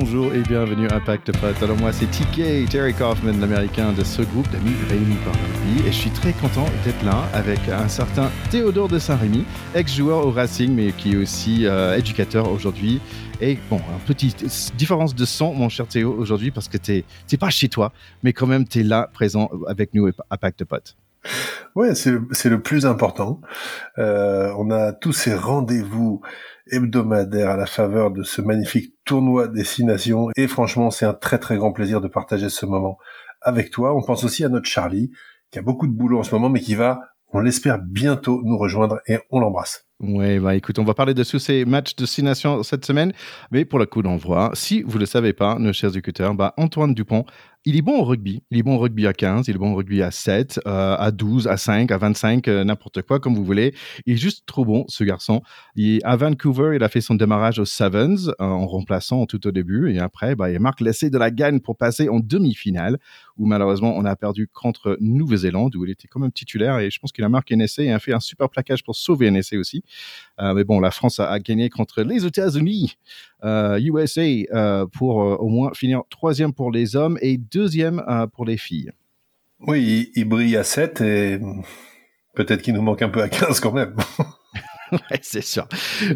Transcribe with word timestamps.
bonjour 0.00 0.34
et 0.34 0.40
bienvenue 0.40 0.88
à 0.88 0.96
Impact 0.96 1.30
Pot. 1.38 1.62
Alors 1.62 1.76
moi 1.76 1.92
c'est 1.92 2.06
TK, 2.06 2.68
Terry 2.68 2.92
Kaufman, 2.92 3.38
l'américain 3.38 3.92
de 3.92 4.02
ce 4.02 4.22
groupe 4.22 4.50
d'amis 4.50 4.74
réunis 4.88 5.18
par 5.24 5.32
rugby 5.34 5.86
et 5.86 5.92
je 5.92 5.96
suis 5.96 6.10
très 6.10 6.32
content 6.32 6.66
d'être 6.84 7.00
là 7.04 7.28
avec 7.32 7.60
un 7.68 7.86
certain 7.86 8.28
Théodore 8.50 8.88
de 8.88 8.98
Saint-Rémy, 8.98 9.44
ex-joueur 9.72 10.26
au 10.26 10.32
Racing 10.32 10.74
mais 10.74 10.90
qui 10.90 11.12
est 11.12 11.16
aussi 11.16 11.64
euh, 11.66 11.96
éducateur 11.96 12.50
aujourd'hui. 12.50 13.00
Et 13.40 13.56
bon, 13.70 13.76
un 13.76 14.04
petit 14.04 14.34
différence 14.76 15.14
de 15.14 15.24
son, 15.24 15.54
mon 15.54 15.68
cher 15.68 15.86
Théo, 15.86 16.12
aujourd'hui 16.18 16.50
parce 16.50 16.66
que 16.66 16.76
tu 16.76 17.04
n'es 17.30 17.38
pas 17.38 17.50
chez 17.50 17.68
toi, 17.68 17.92
mais 18.24 18.32
quand 18.32 18.48
même 18.48 18.66
tu 18.66 18.80
es 18.80 18.82
là 18.82 19.08
présent 19.12 19.48
avec 19.68 19.94
nous 19.94 20.10
à 20.28 20.36
Pacte 20.36 20.64
Pot. 20.64 20.96
Ouais, 21.74 21.94
c'est 21.94 22.10
le, 22.10 22.60
plus 22.60 22.84
important. 22.86 23.40
Euh, 23.98 24.52
on 24.58 24.70
a 24.70 24.92
tous 24.92 25.12
ces 25.12 25.34
rendez-vous 25.34 26.20
hebdomadaires 26.70 27.50
à 27.50 27.56
la 27.56 27.66
faveur 27.66 28.10
de 28.10 28.22
ce 28.22 28.40
magnifique 28.40 28.94
tournoi 29.04 29.48
Destination. 29.48 30.28
Et 30.36 30.46
franchement, 30.46 30.90
c'est 30.90 31.06
un 31.06 31.14
très 31.14 31.38
très 31.38 31.56
grand 31.56 31.72
plaisir 31.72 32.00
de 32.00 32.08
partager 32.08 32.48
ce 32.48 32.66
moment 32.66 32.98
avec 33.40 33.70
toi. 33.70 33.94
On 33.94 34.02
pense 34.02 34.24
aussi 34.24 34.44
à 34.44 34.48
notre 34.48 34.68
Charlie, 34.68 35.10
qui 35.50 35.58
a 35.58 35.62
beaucoup 35.62 35.86
de 35.86 35.92
boulot 35.92 36.18
en 36.18 36.22
ce 36.22 36.34
moment, 36.34 36.48
mais 36.48 36.60
qui 36.60 36.74
va, 36.74 37.00
on 37.32 37.40
l'espère, 37.40 37.78
bientôt 37.78 38.42
nous 38.44 38.56
rejoindre 38.56 39.00
et 39.06 39.18
on 39.30 39.40
l'embrasse. 39.40 39.86
Oui, 40.00 40.38
bah 40.38 40.54
écoute, 40.54 40.78
on 40.78 40.84
va 40.84 40.94
parler 40.94 41.14
de 41.14 41.24
tous 41.24 41.38
ces 41.38 41.64
matchs 41.64 41.94
de 41.94 42.02
destination 42.02 42.62
cette 42.62 42.84
semaine, 42.84 43.12
mais 43.50 43.64
pour 43.64 43.78
le 43.78 43.86
coup 43.86 44.02
d'envoi, 44.02 44.50
si 44.54 44.82
vous 44.82 44.94
ne 44.94 45.00
le 45.00 45.06
savez 45.06 45.32
pas, 45.32 45.58
nos 45.58 45.72
chers 45.72 45.96
écouteurs, 45.96 46.34
bah 46.34 46.54
Antoine 46.56 46.94
Dupont 46.94 47.24
il 47.64 47.76
est 47.76 47.82
bon 47.82 47.98
au 47.98 48.04
rugby. 48.04 48.42
Il 48.50 48.58
est 48.58 48.62
bon 48.62 48.76
au 48.76 48.78
rugby 48.78 49.06
à 49.06 49.14
15, 49.14 49.48
il 49.48 49.54
est 49.54 49.58
bon 49.58 49.72
au 49.72 49.76
rugby 49.76 50.02
à 50.02 50.10
7, 50.10 50.60
euh, 50.66 50.96
à 50.98 51.10
12, 51.10 51.48
à 51.48 51.56
5, 51.56 51.90
à 51.90 51.98
25, 51.98 52.46
euh, 52.48 52.64
n'importe 52.64 53.02
quoi, 53.02 53.20
comme 53.20 53.34
vous 53.34 53.44
voulez. 53.44 53.74
Il 54.04 54.14
est 54.14 54.18
juste 54.18 54.44
trop 54.46 54.64
bon, 54.66 54.84
ce 54.88 55.02
garçon. 55.02 55.42
Il, 55.74 56.00
à 56.04 56.16
Vancouver, 56.16 56.76
il 56.76 56.82
a 56.82 56.88
fait 56.88 57.00
son 57.00 57.14
démarrage 57.14 57.58
aux 57.58 57.64
Sevens 57.64 58.28
euh, 58.28 58.34
en 58.44 58.66
remplaçant 58.66 59.24
tout 59.24 59.46
au 59.46 59.50
début. 59.50 59.92
Et 59.94 59.98
après, 59.98 60.34
bah, 60.34 60.50
il 60.50 60.60
marque 60.60 60.82
l'essai 60.82 61.08
de 61.08 61.16
la 61.16 61.30
gagne 61.30 61.60
pour 61.60 61.76
passer 61.76 62.08
en 62.10 62.20
demi-finale, 62.20 62.98
où 63.38 63.46
malheureusement, 63.46 63.94
on 63.96 64.04
a 64.04 64.14
perdu 64.14 64.46
contre 64.46 64.98
Nouvelle-Zélande, 65.00 65.74
où 65.76 65.84
il 65.86 65.90
était 65.90 66.06
quand 66.06 66.20
même 66.20 66.32
titulaire. 66.32 66.78
Et 66.80 66.90
je 66.90 66.98
pense 66.98 67.12
qu'il 67.12 67.24
a 67.24 67.30
marqué 67.30 67.54
un 67.54 67.60
essai 67.60 67.84
et 67.84 67.92
a 67.92 67.98
fait 67.98 68.12
un 68.12 68.20
super 68.20 68.50
plaquage 68.50 68.84
pour 68.84 68.94
sauver 68.94 69.28
un 69.28 69.34
essai 69.34 69.56
aussi. 69.56 69.82
Mais 70.38 70.64
bon, 70.64 70.80
la 70.80 70.90
France 70.90 71.20
a, 71.20 71.30
a 71.30 71.38
gagné 71.38 71.70
contre 71.70 72.02
les 72.02 72.26
États-Unis. 72.26 72.96
USA 73.44 74.22
euh, 74.22 74.44
euh, 74.52 74.86
pour 74.86 75.22
euh, 75.22 75.36
au 75.36 75.48
moins 75.48 75.72
finir 75.74 76.02
troisième 76.10 76.52
pour 76.52 76.70
les 76.70 76.96
hommes 76.96 77.18
et 77.20 77.36
deuxième 77.36 78.02
pour 78.34 78.44
les 78.44 78.56
filles. 78.56 78.90
Oui, 79.60 80.10
il, 80.14 80.24
brille 80.24 80.56
à 80.56 80.64
7 80.64 81.00
et 81.00 81.40
peut-être 82.34 82.62
qu'il 82.62 82.74
nous 82.74 82.82
manque 82.82 83.02
un 83.02 83.08
peu 83.08 83.22
à 83.22 83.28
15 83.28 83.60
quand 83.60 83.72
même. 83.72 83.94
ouais, 84.92 85.20
c'est 85.22 85.44
sûr. 85.44 85.66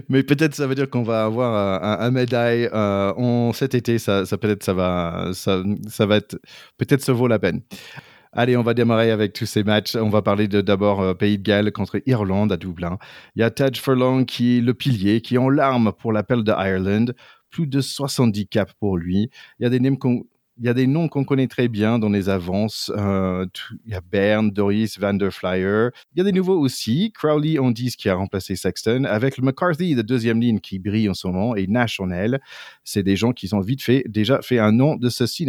Mais 0.09 0.23
peut-être 0.23 0.55
ça 0.55 0.67
veut 0.67 0.75
dire 0.75 0.91
qu'on 0.91 1.03
va 1.03 1.25
avoir 1.25 1.83
un, 1.83 2.11
médaille 2.11 2.69
cet 3.55 3.75
été. 3.75 3.99
Ça, 3.99 4.27
ça 4.27 4.37
peut-être 4.37 4.63
ça 4.63 4.75
va, 4.75 5.31
ça, 5.33 5.63
ça 5.89 6.07
va 6.07 6.17
être 6.17 6.39
peut-être 6.77 7.03
ça 7.03 7.13
vaut 7.13 7.29
la 7.29 7.39
peine. 7.39 7.63
Allez, 8.41 8.57
on 8.57 8.63
va 8.63 8.73
démarrer 8.73 9.11
avec 9.11 9.33
tous 9.33 9.47
ces 9.47 9.65
matchs. 9.65 9.97
On 9.97 10.11
va 10.11 10.23
parler 10.23 10.47
d'abord 10.47 11.01
euh, 11.01 11.13
Pays 11.13 11.39
de 11.39 11.43
Galles 11.43 11.73
contre 11.73 12.01
Irlande 12.07 12.53
à 12.53 12.57
Dublin. 12.57 12.97
Il 13.35 13.41
y 13.41 13.43
a 13.43 13.51
Taj 13.51 13.81
Furlong 13.81 14.27
qui 14.27 14.59
est 14.59 14.61
le 14.61 14.75
pilier, 14.75 15.21
qui 15.23 15.35
est 15.35 15.39
en 15.39 15.49
larmes 15.49 15.91
pour 15.99 16.13
l'appel 16.13 16.45
de 16.45 16.53
Ireland. 16.53 17.07
Plus 17.51 17.67
de 17.67 17.81
70 17.81 18.47
caps 18.47 18.73
pour 18.79 18.97
lui. 18.97 19.29
Il 19.59 19.65
y 19.65 19.67
a 19.67 19.71
des 19.71 20.87
noms 20.87 21.09
qu'on 21.09 21.25
connaît 21.25 21.49
très 21.49 21.67
bien 21.67 21.99
dans 21.99 22.11
les 22.11 22.29
avances. 22.29 22.93
Euh, 22.97 23.45
il 23.85 23.91
y 23.91 23.97
a 23.97 24.01
Bern, 24.01 24.53
Doris, 24.53 25.01
Van 25.01 25.15
der 25.15 25.33
Flyer. 25.33 25.91
Il 26.15 26.19
y 26.19 26.21
a 26.21 26.25
des 26.25 26.31
nouveaux 26.31 26.61
aussi. 26.61 27.11
Crowley 27.11 27.59
en 27.59 27.73
10 27.73 27.97
qui 27.97 28.09
a 28.09 28.15
remplacé 28.15 28.55
Sexton, 28.55 29.03
avec 29.03 29.43
McCarthy 29.43 29.97
de 29.97 30.03
deuxième 30.03 30.41
ligne 30.41 30.61
qui 30.61 30.79
brille 30.79 31.09
en 31.09 31.15
ce 31.15 31.27
moment 31.27 31.57
et 31.57 31.67
Nash 31.67 31.99
en 31.99 32.11
elle. 32.11 32.41
C'est 32.85 33.03
des 33.03 33.17
gens 33.17 33.33
qui 33.33 33.53
ont 33.53 33.61
vite 33.61 33.83
fait, 33.83 34.05
déjà 34.07 34.43
fait 34.43 34.61
un 34.61 34.71
nom 34.71 34.95
de 34.95 35.09
ces 35.09 35.27
six. 35.27 35.45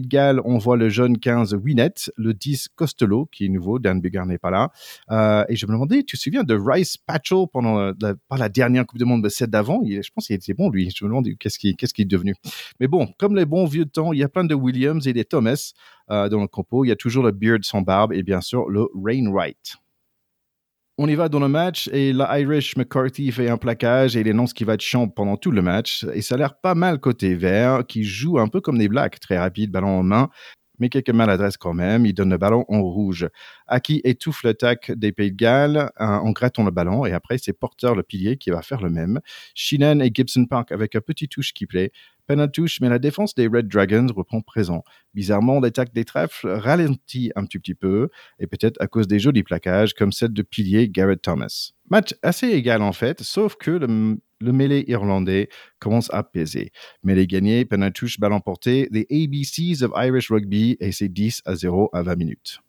De 0.00 0.06
Galles, 0.06 0.40
on 0.44 0.58
voit 0.58 0.76
le 0.76 0.88
jeune 0.88 1.18
15 1.18 1.54
Winnet, 1.54 1.94
le 2.16 2.34
10 2.34 2.68
Costello 2.74 3.26
qui 3.30 3.46
est 3.46 3.48
nouveau, 3.48 3.78
Dan 3.78 4.00
Bigard 4.00 4.26
n'est 4.26 4.38
pas 4.38 4.50
là. 4.50 4.70
Euh, 5.10 5.44
et 5.48 5.56
je 5.56 5.66
me 5.66 5.72
demandais, 5.72 6.02
tu 6.02 6.16
te 6.16 6.22
souviens 6.22 6.44
de 6.44 6.54
Rice 6.54 6.96
Patchell 6.96 7.46
pendant 7.52 7.92
la, 8.00 8.48
dernière 8.48 8.86
Coupe 8.86 8.98
du 8.98 9.04
Monde, 9.04 9.22
de 9.22 9.28
celle 9.28 9.50
d'avant? 9.50 9.82
Je 9.84 10.08
pense 10.14 10.26
qu'il 10.26 10.36
était 10.36 10.54
bon 10.54 10.70
lui. 10.70 10.90
Je 10.94 11.04
me 11.04 11.10
demande 11.10 11.28
qu'est-ce 11.38 11.58
qu'il 11.58 11.74
est 11.78 12.04
devenu? 12.04 12.34
Mais 12.80 12.88
bon, 12.88 13.08
comme 13.18 13.36
les 13.36 13.44
bons 13.44 13.66
vieux 13.66 13.86
temps, 13.86 14.12
il 14.12 14.18
y 14.20 14.24
a 14.24 14.28
plein 14.28 14.44
de 14.44 14.54
Williams 14.54 15.06
et 15.06 15.12
des 15.12 15.24
Thomas 15.24 15.72
euh, 16.10 16.28
dans 16.28 16.40
le 16.40 16.48
compo. 16.48 16.84
Il 16.84 16.88
y 16.88 16.92
a 16.92 16.96
toujours 16.96 17.24
le 17.24 17.32
Beard 17.32 17.64
sans 17.64 17.82
barbe 17.82 18.12
et 18.12 18.22
bien 18.22 18.40
sûr 18.40 18.68
le 18.68 18.86
Rainwright. 18.94 19.76
On 20.98 21.08
y 21.08 21.14
va 21.14 21.30
dans 21.30 21.40
le 21.40 21.48
match 21.48 21.88
et 21.90 22.12
l'Irish 22.12 22.76
McCarthy 22.76 23.32
fait 23.32 23.48
un 23.48 23.56
plaquage 23.56 24.14
et 24.14 24.20
il 24.20 24.28
énonce 24.28 24.52
qu'il 24.52 24.66
va 24.66 24.74
être 24.74 24.82
champ 24.82 25.08
pendant 25.08 25.38
tout 25.38 25.50
le 25.50 25.62
match. 25.62 26.04
Et 26.12 26.20
ça 26.20 26.34
a 26.34 26.38
l'air 26.38 26.60
pas 26.60 26.74
mal 26.74 27.00
côté 27.00 27.34
vert, 27.34 27.86
qui 27.88 28.04
joue 28.04 28.38
un 28.38 28.48
peu 28.48 28.60
comme 28.60 28.76
des 28.76 28.88
Blacks, 28.88 29.18
très 29.18 29.38
rapide, 29.38 29.70
ballon 29.70 30.00
en 30.00 30.02
main, 30.02 30.28
mais 30.78 30.90
quelques 30.90 31.08
maladresses 31.08 31.56
quand 31.56 31.72
même. 31.72 32.04
Il 32.04 32.12
donne 32.12 32.28
le 32.28 32.36
ballon 32.36 32.66
en 32.68 32.82
rouge. 32.82 33.26
Aki 33.68 34.02
étouffe 34.04 34.42
l'attaque 34.42 34.92
des 34.92 35.12
Pays 35.12 35.32
de 35.32 35.36
Galles 35.36 35.90
en 35.96 36.30
grattant 36.30 36.62
le 36.62 36.70
ballon 36.70 37.06
et 37.06 37.12
après 37.12 37.38
c'est 37.38 37.54
Porter 37.54 37.94
le 37.96 38.02
pilier 38.02 38.36
qui 38.36 38.50
va 38.50 38.60
faire 38.60 38.82
le 38.82 38.90
même. 38.90 39.20
Sheenan 39.54 40.00
et 40.00 40.10
Gibson 40.12 40.44
Park 40.44 40.72
avec 40.72 40.94
un 40.94 41.00
petit 41.00 41.26
touche 41.26 41.54
qui 41.54 41.64
plaît 41.64 41.90
touche, 42.48 42.80
mais 42.80 42.88
la 42.88 42.98
défense 42.98 43.34
des 43.34 43.46
Red 43.46 43.68
Dragons 43.68 44.08
reprend 44.14 44.40
présent. 44.40 44.82
Bizarrement, 45.14 45.60
l'attaque 45.60 45.92
des 45.92 46.04
trèfles 46.04 46.48
ralentit 46.48 47.32
un 47.36 47.44
petit, 47.44 47.74
peu, 47.74 48.08
et 48.38 48.46
peut-être 48.46 48.80
à 48.80 48.86
cause 48.86 49.06
des 49.06 49.18
jolis 49.18 49.42
plaquages 49.42 49.94
comme 49.94 50.12
celle 50.12 50.32
de 50.32 50.42
pilier 50.42 50.88
Garrett 50.88 51.20
Thomas. 51.20 51.70
Match 51.90 52.14
assez 52.22 52.48
égal 52.48 52.82
en 52.82 52.92
fait, 52.92 53.22
sauf 53.22 53.56
que 53.56 53.70
le, 53.70 54.18
le 54.40 54.52
mêlé 54.52 54.84
irlandais 54.88 55.48
commence 55.78 56.12
à 56.12 56.22
peser. 56.22 56.72
Mêlée 57.02 57.26
gagnée, 57.26 57.64
Penatouche 57.64 58.18
balle 58.18 58.32
emportée, 58.32 58.88
les 58.90 59.06
ABCs 59.10 59.82
of 59.82 59.92
Irish 59.96 60.30
Rugby, 60.30 60.76
et 60.80 60.92
c'est 60.92 61.08
10 61.08 61.42
à 61.44 61.54
0 61.54 61.90
à 61.92 62.02
20 62.02 62.16
minutes 62.16 62.60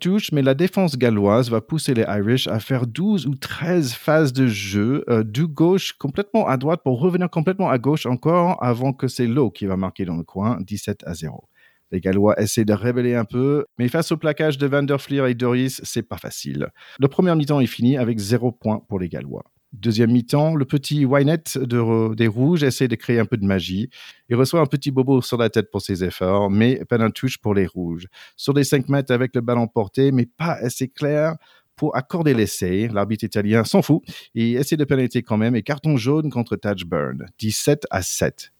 touche, 0.00 0.32
mais 0.32 0.42
la 0.42 0.54
défense 0.54 0.96
galloise 0.96 1.50
va 1.50 1.60
pousser 1.60 1.92
les 1.92 2.02
Irish 2.02 2.46
à 2.48 2.58
faire 2.58 2.86
12 2.86 3.26
ou 3.26 3.34
13 3.34 3.92
phases 3.92 4.32
de 4.32 4.46
jeu 4.46 5.04
euh, 5.08 5.22
du 5.22 5.46
gauche 5.46 5.92
complètement 5.92 6.46
à 6.46 6.56
droite 6.56 6.80
pour 6.82 7.00
revenir 7.00 7.28
complètement 7.28 7.68
à 7.68 7.78
gauche 7.78 8.06
encore 8.06 8.62
avant 8.64 8.92
que 8.92 9.08
c'est 9.08 9.26
Lowe 9.26 9.50
qui 9.50 9.66
va 9.66 9.76
marquer 9.76 10.04
dans 10.04 10.16
le 10.16 10.24
coin 10.24 10.58
17 10.60 11.04
à 11.06 11.14
0. 11.14 11.48
Les 11.90 12.00
Gallois 12.00 12.40
essaient 12.40 12.64
de 12.64 12.72
révéler 12.72 13.14
un 13.14 13.24
peu, 13.24 13.66
mais 13.78 13.88
face 13.88 14.12
au 14.12 14.16
plaquage 14.16 14.58
de 14.58 14.66
Van 14.66 14.84
et 14.84 15.34
Doris, 15.34 15.80
c'est 15.84 16.02
pas 16.02 16.18
facile. 16.18 16.68
Le 16.98 17.08
premier 17.08 17.34
mi-temps 17.34 17.60
est 17.60 17.66
fini 17.66 17.96
avec 17.96 18.18
0 18.18 18.52
points 18.52 18.82
pour 18.88 18.98
les 18.98 19.08
Gallois. 19.08 19.44
Deuxième 19.74 20.12
mi-temps, 20.12 20.54
le 20.54 20.64
petit 20.64 21.04
Wynette 21.04 21.58
de, 21.58 22.14
des 22.14 22.26
Rouges 22.26 22.62
essaie 22.62 22.88
de 22.88 22.94
créer 22.94 23.18
un 23.18 23.26
peu 23.26 23.36
de 23.36 23.44
magie. 23.44 23.90
Il 24.30 24.36
reçoit 24.36 24.60
un 24.60 24.66
petit 24.66 24.90
bobo 24.90 25.20
sur 25.20 25.36
la 25.36 25.50
tête 25.50 25.70
pour 25.70 25.82
ses 25.82 26.02
efforts, 26.04 26.50
mais 26.50 26.82
pas 26.86 26.96
d'un 26.96 27.10
touche 27.10 27.36
pour 27.36 27.52
les 27.52 27.66
Rouges. 27.66 28.06
Sur 28.34 28.54
les 28.54 28.64
5 28.64 28.88
mètres 28.88 29.12
avec 29.12 29.34
le 29.34 29.42
ballon 29.42 29.68
porté, 29.68 30.10
mais 30.10 30.24
pas 30.24 30.54
assez 30.54 30.88
clair 30.88 31.36
pour 31.76 31.94
accorder 31.96 32.32
l'essai. 32.32 32.88
L'arbitre 32.88 33.24
italien 33.24 33.62
s'en 33.64 33.82
fout 33.82 34.02
et 34.34 34.52
essaie 34.52 34.78
de 34.78 34.84
pénaliser 34.84 35.22
quand 35.22 35.36
même 35.36 35.54
et 35.54 35.62
carton 35.62 35.98
jaune 35.98 36.30
contre 36.30 36.56
Taj 36.56 36.84
Burn, 36.84 37.26
17 37.38 37.86
à 37.90 38.00
7. 38.00 38.52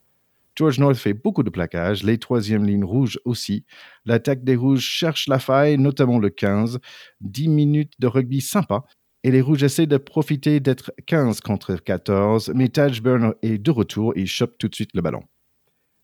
George 0.58 0.80
North 0.80 0.97
fait 0.97 1.14
beaucoup 1.14 1.44
de 1.44 1.50
plaquages, 1.50 2.02
les 2.02 2.18
troisièmes 2.18 2.66
lignes 2.66 2.84
rouges 2.84 3.20
aussi. 3.24 3.64
L'attaque 4.04 4.42
des 4.42 4.56
rouges 4.56 4.82
cherche 4.82 5.28
la 5.28 5.38
faille, 5.38 5.78
notamment 5.78 6.18
le 6.18 6.30
15. 6.30 6.80
10 7.20 7.48
minutes 7.48 7.92
de 8.00 8.08
rugby 8.08 8.41
sympa, 8.41 8.82
et 9.24 9.30
les 9.30 9.40
Rouges 9.40 9.62
essaient 9.62 9.86
de 9.86 9.96
profiter 9.96 10.60
d'être 10.60 10.92
15 11.06 11.40
contre 11.40 11.76
14, 11.76 12.52
mais 12.54 12.68
Tajburn 12.68 13.34
est 13.42 13.58
de 13.58 13.70
retour 13.70 14.12
et 14.16 14.26
chope 14.26 14.56
tout 14.58 14.68
de 14.68 14.74
suite 14.74 14.90
le 14.94 15.02
ballon. 15.02 15.22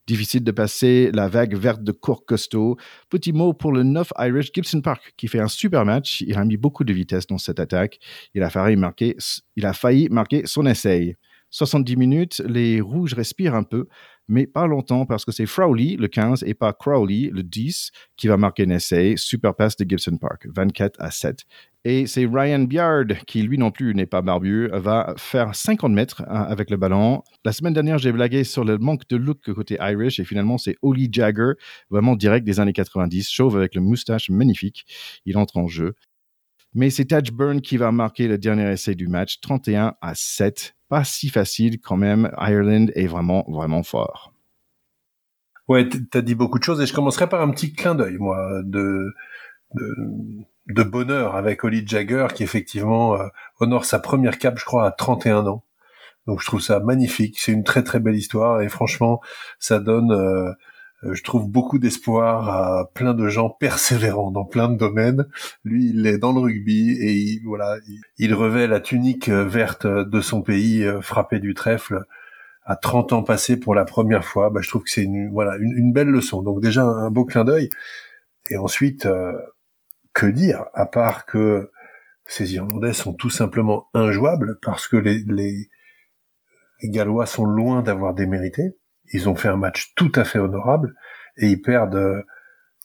Difficile 0.07 0.45
de 0.45 0.51
passer 0.51 1.11
la 1.15 1.29
vague 1.29 1.57
verte 1.57 1.83
de 1.83 1.91
court 1.91 2.27
costaud. 2.27 2.77
Petit 3.09 3.33
mot 3.33 3.55
pour 3.55 3.73
le 3.73 3.83
9 3.83 4.13
Irish 4.19 4.51
Gibson 4.53 4.83
Park 4.83 5.15
qui 5.17 5.29
fait 5.29 5.41
un 5.41 5.49
super 5.49 5.87
match. 5.87 6.21
Il 6.27 6.37
a 6.37 6.45
mis 6.45 6.59
beaucoup 6.59 6.85
de 6.85 6.93
vitesse 6.93 7.27
dans 7.27 7.39
cette 7.39 7.59
attaque. 7.59 7.99
Il 8.35 8.43
a 8.43 8.51
failli 8.51 8.77
marquer, 8.77 9.17
il 9.57 9.65
a 9.65 9.73
failli 9.73 10.09
marquer 10.11 10.43
son 10.45 10.67
essai. 10.67 11.17
70 11.49 11.97
minutes, 11.97 12.43
les 12.47 12.81
rouges 12.81 13.15
respirent 13.15 13.55
un 13.55 13.63
peu, 13.63 13.87
mais 14.27 14.47
pas 14.47 14.67
longtemps 14.67 15.07
parce 15.07 15.25
que 15.25 15.31
c'est 15.31 15.47
Frowley, 15.47 15.97
le 15.97 16.09
15, 16.09 16.43
et 16.45 16.53
pas 16.53 16.73
Crowley, 16.73 17.31
le 17.33 17.45
10, 17.45 17.93
qui 18.17 18.27
va 18.27 18.37
marquer 18.37 18.65
un 18.65 18.71
essai. 18.71 19.15
Super 19.17 19.55
passe 19.55 19.77
de 19.77 19.89
Gibson 19.89 20.19
Park, 20.19 20.49
24 20.53 21.01
à 21.01 21.13
7. 21.13 21.45
Et 21.87 22.07
c'est 22.07 22.25
Ryan 22.25 22.61
Biard, 22.61 23.05
qui 23.27 23.43
lui 23.43 23.59
non 23.59 23.71
plus 23.71 23.95
n'est 23.95 24.07
pas 24.07 24.23
barbu, 24.23 24.69
va 24.73 25.15
faire 25.19 25.55
50 25.55 25.93
mètres 25.93 26.23
hein, 26.27 26.47
avec 26.49 26.71
le 26.71 26.79
ballon. 26.79 27.23
La 27.45 27.53
semaine 27.53 27.75
dernière, 27.75 27.99
j'ai 27.99 28.11
blagué 28.11 28.43
sur 28.43 28.65
le 28.65 28.79
manque 28.79 29.07
de 29.09 29.17
look 29.17 29.53
côté 29.53 29.77
Irish, 29.79 30.19
et 30.19 30.25
finalement, 30.25 30.57
c'est 30.57 30.77
Oli 30.81 31.11
Jagger, 31.13 31.53
vraiment 31.91 32.17
direct 32.17 32.47
des 32.47 32.59
années 32.59 32.73
90, 32.73 33.31
chauve 33.31 33.59
avec 33.59 33.75
le 33.75 33.83
moustache 33.83 34.31
magnifique. 34.31 34.87
Il 35.27 35.37
entre 35.37 35.59
en 35.59 35.69
jeu. 35.69 35.95
Mais 36.73 36.89
c'est 36.89 37.05
Taj 37.05 37.31
Burn 37.31 37.61
qui 37.61 37.77
va 37.77 37.93
marquer 37.93 38.29
le 38.29 38.39
dernier 38.39 38.73
essai 38.73 38.95
du 38.95 39.07
match, 39.07 39.41
31 39.41 39.95
à 40.01 40.15
7. 40.15 40.75
Pas 40.89 41.05
si 41.05 41.29
facile 41.29 41.81
quand 41.81 41.97
même. 41.97 42.31
Ireland 42.39 42.87
est 42.95 43.07
vraiment, 43.07 43.45
vraiment 43.47 43.83
fort. 43.83 44.33
Ouais, 45.69 45.89
t'as 46.11 46.23
dit 46.23 46.35
beaucoup 46.35 46.59
de 46.59 46.65
choses 46.65 46.81
et 46.81 46.87
je 46.87 46.95
commencerai 46.95 47.29
par 47.29 47.43
un 47.43 47.51
petit 47.51 47.73
clin 47.73 47.95
d'œil, 47.95 48.17
moi, 48.19 48.63
de, 48.65 49.15
bonheur 50.67 51.37
avec 51.37 51.65
Oli 51.65 51.87
Jagger 51.87 52.29
qui 52.35 52.43
effectivement 52.43 53.21
euh, 53.21 53.27
honore 53.61 53.85
sa 53.85 53.99
première 53.99 54.39
cape, 54.39 54.59
je 54.59 54.65
crois, 54.65 54.87
à 54.87 54.91
31 54.91 55.47
ans. 55.47 55.65
Donc 56.27 56.41
je 56.41 56.47
trouve 56.47 56.61
ça 56.61 56.81
magnifique. 56.81 57.39
C'est 57.39 57.53
une 57.53 57.65
très 57.65 57.83
très 57.83 58.01
belle 58.01 58.17
histoire 58.17 58.63
et 58.63 58.69
franchement, 58.69 59.21
ça 59.59 59.79
donne, 59.79 60.11
euh, 60.13 60.53
je 61.13 61.23
trouve 61.23 61.51
beaucoup 61.51 61.79
d'espoir 61.79 62.49
à 62.49 62.91
plein 62.95 63.13
de 63.13 63.29
gens 63.29 63.51
persévérants 63.51 64.31
dans 64.31 64.47
plein 64.47 64.69
de 64.69 64.79
domaines. 64.79 65.27
Lui, 65.65 65.91
il 65.91 66.07
est 66.07 66.19
dans 66.19 66.33
le 66.33 66.41
rugby 66.41 66.93
et 66.93 67.13
il, 67.13 67.43
voilà, 67.45 67.77
il, 68.19 68.33
revêt 68.33 68.67
la 68.67 68.81
tunique 68.81 69.29
verte 69.29 69.87
de 69.87 70.21
son 70.23 70.41
pays, 70.41 70.87
frappé 71.03 71.41
du 71.41 71.53
trèfle 71.53 72.05
à 72.65 72.77
30 72.77 73.13
ans 73.13 73.23
passés 73.23 73.59
pour 73.61 73.75
la 73.75 73.85
première 73.85 74.25
fois. 74.25 74.49
Bah, 74.49 74.61
je 74.63 74.69
trouve 74.71 74.85
que 74.85 74.91
c'est 74.91 75.03
une, 75.03 75.31
voilà 75.31 75.57
une, 75.59 75.93
belle 75.93 76.09
leçon. 76.09 76.43
Donc 76.43 76.63
déjà 76.63 76.85
un, 76.85 77.11
beau 77.11 77.27
clin 77.27 77.45
d'œil. 77.45 77.69
Et 78.49 78.57
ensuite, 78.57 79.07
que 80.15 80.27
dire 80.27 80.65
à 80.73 80.87
part 80.87 81.27
que 81.27 81.71
ces 82.27 82.55
Irlandais 82.55 82.95
sont 82.95 83.13
tout 83.13 83.31
simplement 83.31 83.89
injouables 83.93 84.59
parce 84.63 84.89
que 84.89 84.97
les, 84.97 85.69
Gallois 86.83 87.27
sont 87.27 87.45
loin 87.45 87.83
d'avoir 87.83 88.15
démérité. 88.15 88.77
Ils 89.13 89.29
ont 89.29 89.35
fait 89.35 89.49
un 89.49 89.57
match 89.57 89.93
tout 89.95 90.13
à 90.15 90.25
fait 90.25 90.39
honorable 90.39 90.95
et 91.37 91.49
ils 91.49 91.61
perdent 91.61 92.25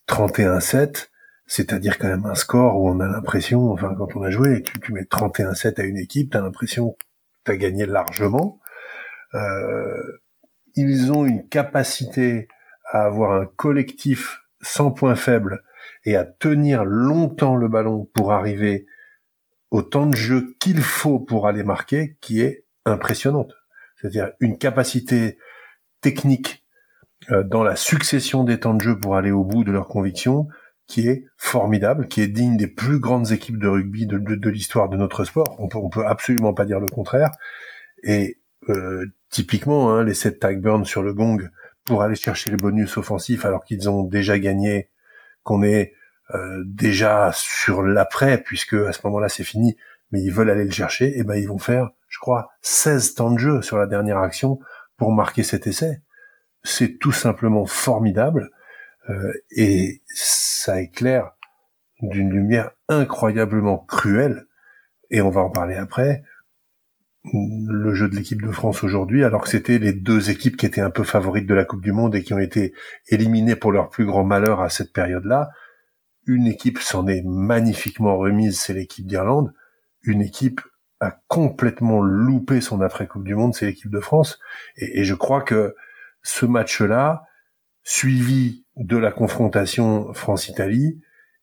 31-7, 0.08 1.08
c'est-à-dire 1.46 1.98
quand 1.98 2.08
même 2.08 2.26
un 2.26 2.34
score 2.34 2.80
où 2.80 2.88
on 2.88 3.00
a 3.00 3.06
l'impression, 3.06 3.70
enfin 3.70 3.94
quand 3.96 4.16
on 4.16 4.22
a 4.22 4.30
joué, 4.30 4.62
tu, 4.62 4.80
tu 4.80 4.92
mets 4.92 5.02
31-7 5.02 5.80
à 5.80 5.84
une 5.84 5.98
équipe, 5.98 6.32
t'as 6.32 6.40
l'impression 6.40 6.92
que 6.92 7.04
t'as 7.44 7.56
gagné 7.56 7.86
largement. 7.86 8.60
Euh, 9.34 10.20
ils 10.74 11.12
ont 11.12 11.26
une 11.26 11.46
capacité 11.48 12.48
à 12.90 13.04
avoir 13.04 13.32
un 13.32 13.46
collectif 13.46 14.42
sans 14.62 14.90
point 14.90 15.14
faible 15.14 15.62
et 16.04 16.16
à 16.16 16.24
tenir 16.24 16.84
longtemps 16.84 17.56
le 17.56 17.68
ballon 17.68 18.08
pour 18.14 18.32
arriver 18.32 18.86
au 19.70 19.82
temps 19.82 20.06
de 20.06 20.16
jeu 20.16 20.56
qu'il 20.58 20.80
faut 20.80 21.20
pour 21.20 21.46
aller 21.46 21.62
marquer 21.62 22.16
qui 22.20 22.40
est 22.40 22.64
impressionnante. 22.84 23.54
C'est-à-dire 23.96 24.32
une 24.40 24.58
capacité 24.58 25.38
technique 26.00 26.64
euh, 27.30 27.42
dans 27.42 27.62
la 27.62 27.76
succession 27.76 28.44
des 28.44 28.60
temps 28.60 28.74
de 28.74 28.80
jeu 28.80 28.98
pour 28.98 29.16
aller 29.16 29.30
au 29.30 29.44
bout 29.44 29.64
de 29.64 29.72
leurs 29.72 29.88
convictions 29.88 30.48
qui 30.86 31.06
est 31.08 31.26
formidable, 31.36 32.08
qui 32.08 32.20
est 32.20 32.26
digne 32.26 32.56
des 32.56 32.66
plus 32.66 32.98
grandes 32.98 33.30
équipes 33.30 33.58
de 33.58 33.68
rugby 33.68 34.06
de, 34.06 34.18
de, 34.18 34.50
l'histoire 34.50 34.88
de 34.88 34.96
notre 34.96 35.24
sport. 35.24 35.54
On 35.58 35.68
peut, 35.68 35.78
on 35.78 35.88
peut 35.88 36.04
absolument 36.04 36.52
pas 36.52 36.64
dire 36.64 36.80
le 36.80 36.88
contraire. 36.88 37.30
Et 38.02 38.40
euh, 38.68 39.06
typiquement, 39.30 39.92
hein, 39.92 40.02
les 40.02 40.14
7 40.14 40.40
tag 40.40 40.60
burn 40.60 40.84
sur 40.84 41.02
le 41.02 41.14
gong 41.14 41.48
pour 41.84 42.02
aller 42.02 42.16
chercher 42.16 42.50
les 42.50 42.56
bonus 42.56 42.96
offensifs 42.96 43.44
alors 43.44 43.64
qu'ils 43.64 43.88
ont 43.88 44.02
déjà 44.02 44.38
gagné, 44.38 44.89
qu'on 45.42 45.62
est 45.62 45.94
euh, 46.34 46.62
déjà 46.66 47.32
sur 47.34 47.82
l'après, 47.82 48.42
puisque 48.42 48.74
à 48.74 48.92
ce 48.92 49.00
moment-là 49.04 49.28
c'est 49.28 49.44
fini, 49.44 49.76
mais 50.12 50.22
ils 50.22 50.32
veulent 50.32 50.50
aller 50.50 50.64
le 50.64 50.70
chercher, 50.70 51.18
et 51.18 51.24
ben 51.24 51.34
ils 51.34 51.48
vont 51.48 51.58
faire, 51.58 51.90
je 52.08 52.18
crois, 52.18 52.50
16 52.62 53.14
temps 53.14 53.30
de 53.30 53.38
jeu 53.38 53.62
sur 53.62 53.78
la 53.78 53.86
dernière 53.86 54.18
action 54.18 54.60
pour 54.96 55.12
marquer 55.12 55.42
cet 55.42 55.66
essai. 55.66 56.02
C'est 56.62 56.98
tout 56.98 57.12
simplement 57.12 57.66
formidable, 57.66 58.50
euh, 59.08 59.32
et 59.50 60.02
ça 60.06 60.80
éclaire 60.80 61.32
d'une 62.02 62.30
lumière 62.30 62.70
incroyablement 62.88 63.78
cruelle, 63.78 64.46
et 65.10 65.20
on 65.22 65.30
va 65.30 65.40
en 65.40 65.50
parler 65.50 65.74
après, 65.74 66.22
le 67.24 67.94
jeu 67.94 68.08
de 68.08 68.16
l'équipe 68.16 68.42
de 68.42 68.50
France 68.50 68.82
aujourd'hui, 68.82 69.24
alors 69.24 69.42
que 69.42 69.48
c'était 69.50 69.78
les 69.78 69.92
deux 69.92 70.30
équipes 70.30 70.56
qui 70.56 70.66
étaient 70.66 70.80
un 70.80 70.90
peu 70.90 71.04
favorites 71.04 71.46
de 71.46 71.54
la 71.54 71.64
Coupe 71.64 71.82
du 71.82 71.92
Monde 71.92 72.14
et 72.14 72.22
qui 72.22 72.32
ont 72.32 72.38
été 72.38 72.72
éliminées 73.08 73.56
pour 73.56 73.72
leur 73.72 73.90
plus 73.90 74.06
grand 74.06 74.24
malheur 74.24 74.60
à 74.60 74.70
cette 74.70 74.92
période-là, 74.92 75.50
une 76.26 76.46
équipe 76.46 76.78
s'en 76.78 77.06
est 77.06 77.22
magnifiquement 77.24 78.16
remise, 78.16 78.58
c'est 78.58 78.72
l'équipe 78.72 79.06
d'Irlande. 79.06 79.52
Une 80.02 80.22
équipe 80.22 80.60
a 81.00 81.18
complètement 81.28 82.00
loupé 82.00 82.60
son 82.60 82.80
après-coupe 82.80 83.24
du 83.24 83.34
monde, 83.34 83.54
c'est 83.54 83.66
l'équipe 83.66 83.90
de 83.90 84.00
France. 84.00 84.38
Et, 84.76 85.04
je 85.04 85.14
crois 85.14 85.42
que 85.42 85.74
ce 86.22 86.46
match-là, 86.46 87.24
suivi 87.82 88.64
de 88.76 88.96
la 88.96 89.10
confrontation 89.10 90.12
France-Italie, 90.12 91.00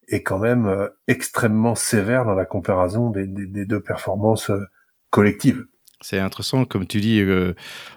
est 0.08 0.24
quand 0.24 0.40
même 0.40 0.68
euh, 0.68 0.88
extrêmement 1.08 1.76
sévère 1.76 2.24
dans 2.24 2.36
la 2.36 2.46
comparaison 2.46 3.10
des 3.10 3.26
deux 3.66 3.82
performances 3.82 4.50
euh, 4.50 4.64
collectives. 5.09 5.65
C'est 6.01 6.19
intéressant, 6.19 6.65
comme 6.65 6.86
tu 6.86 7.01
dis, 7.01 7.19
euh, 7.21 7.56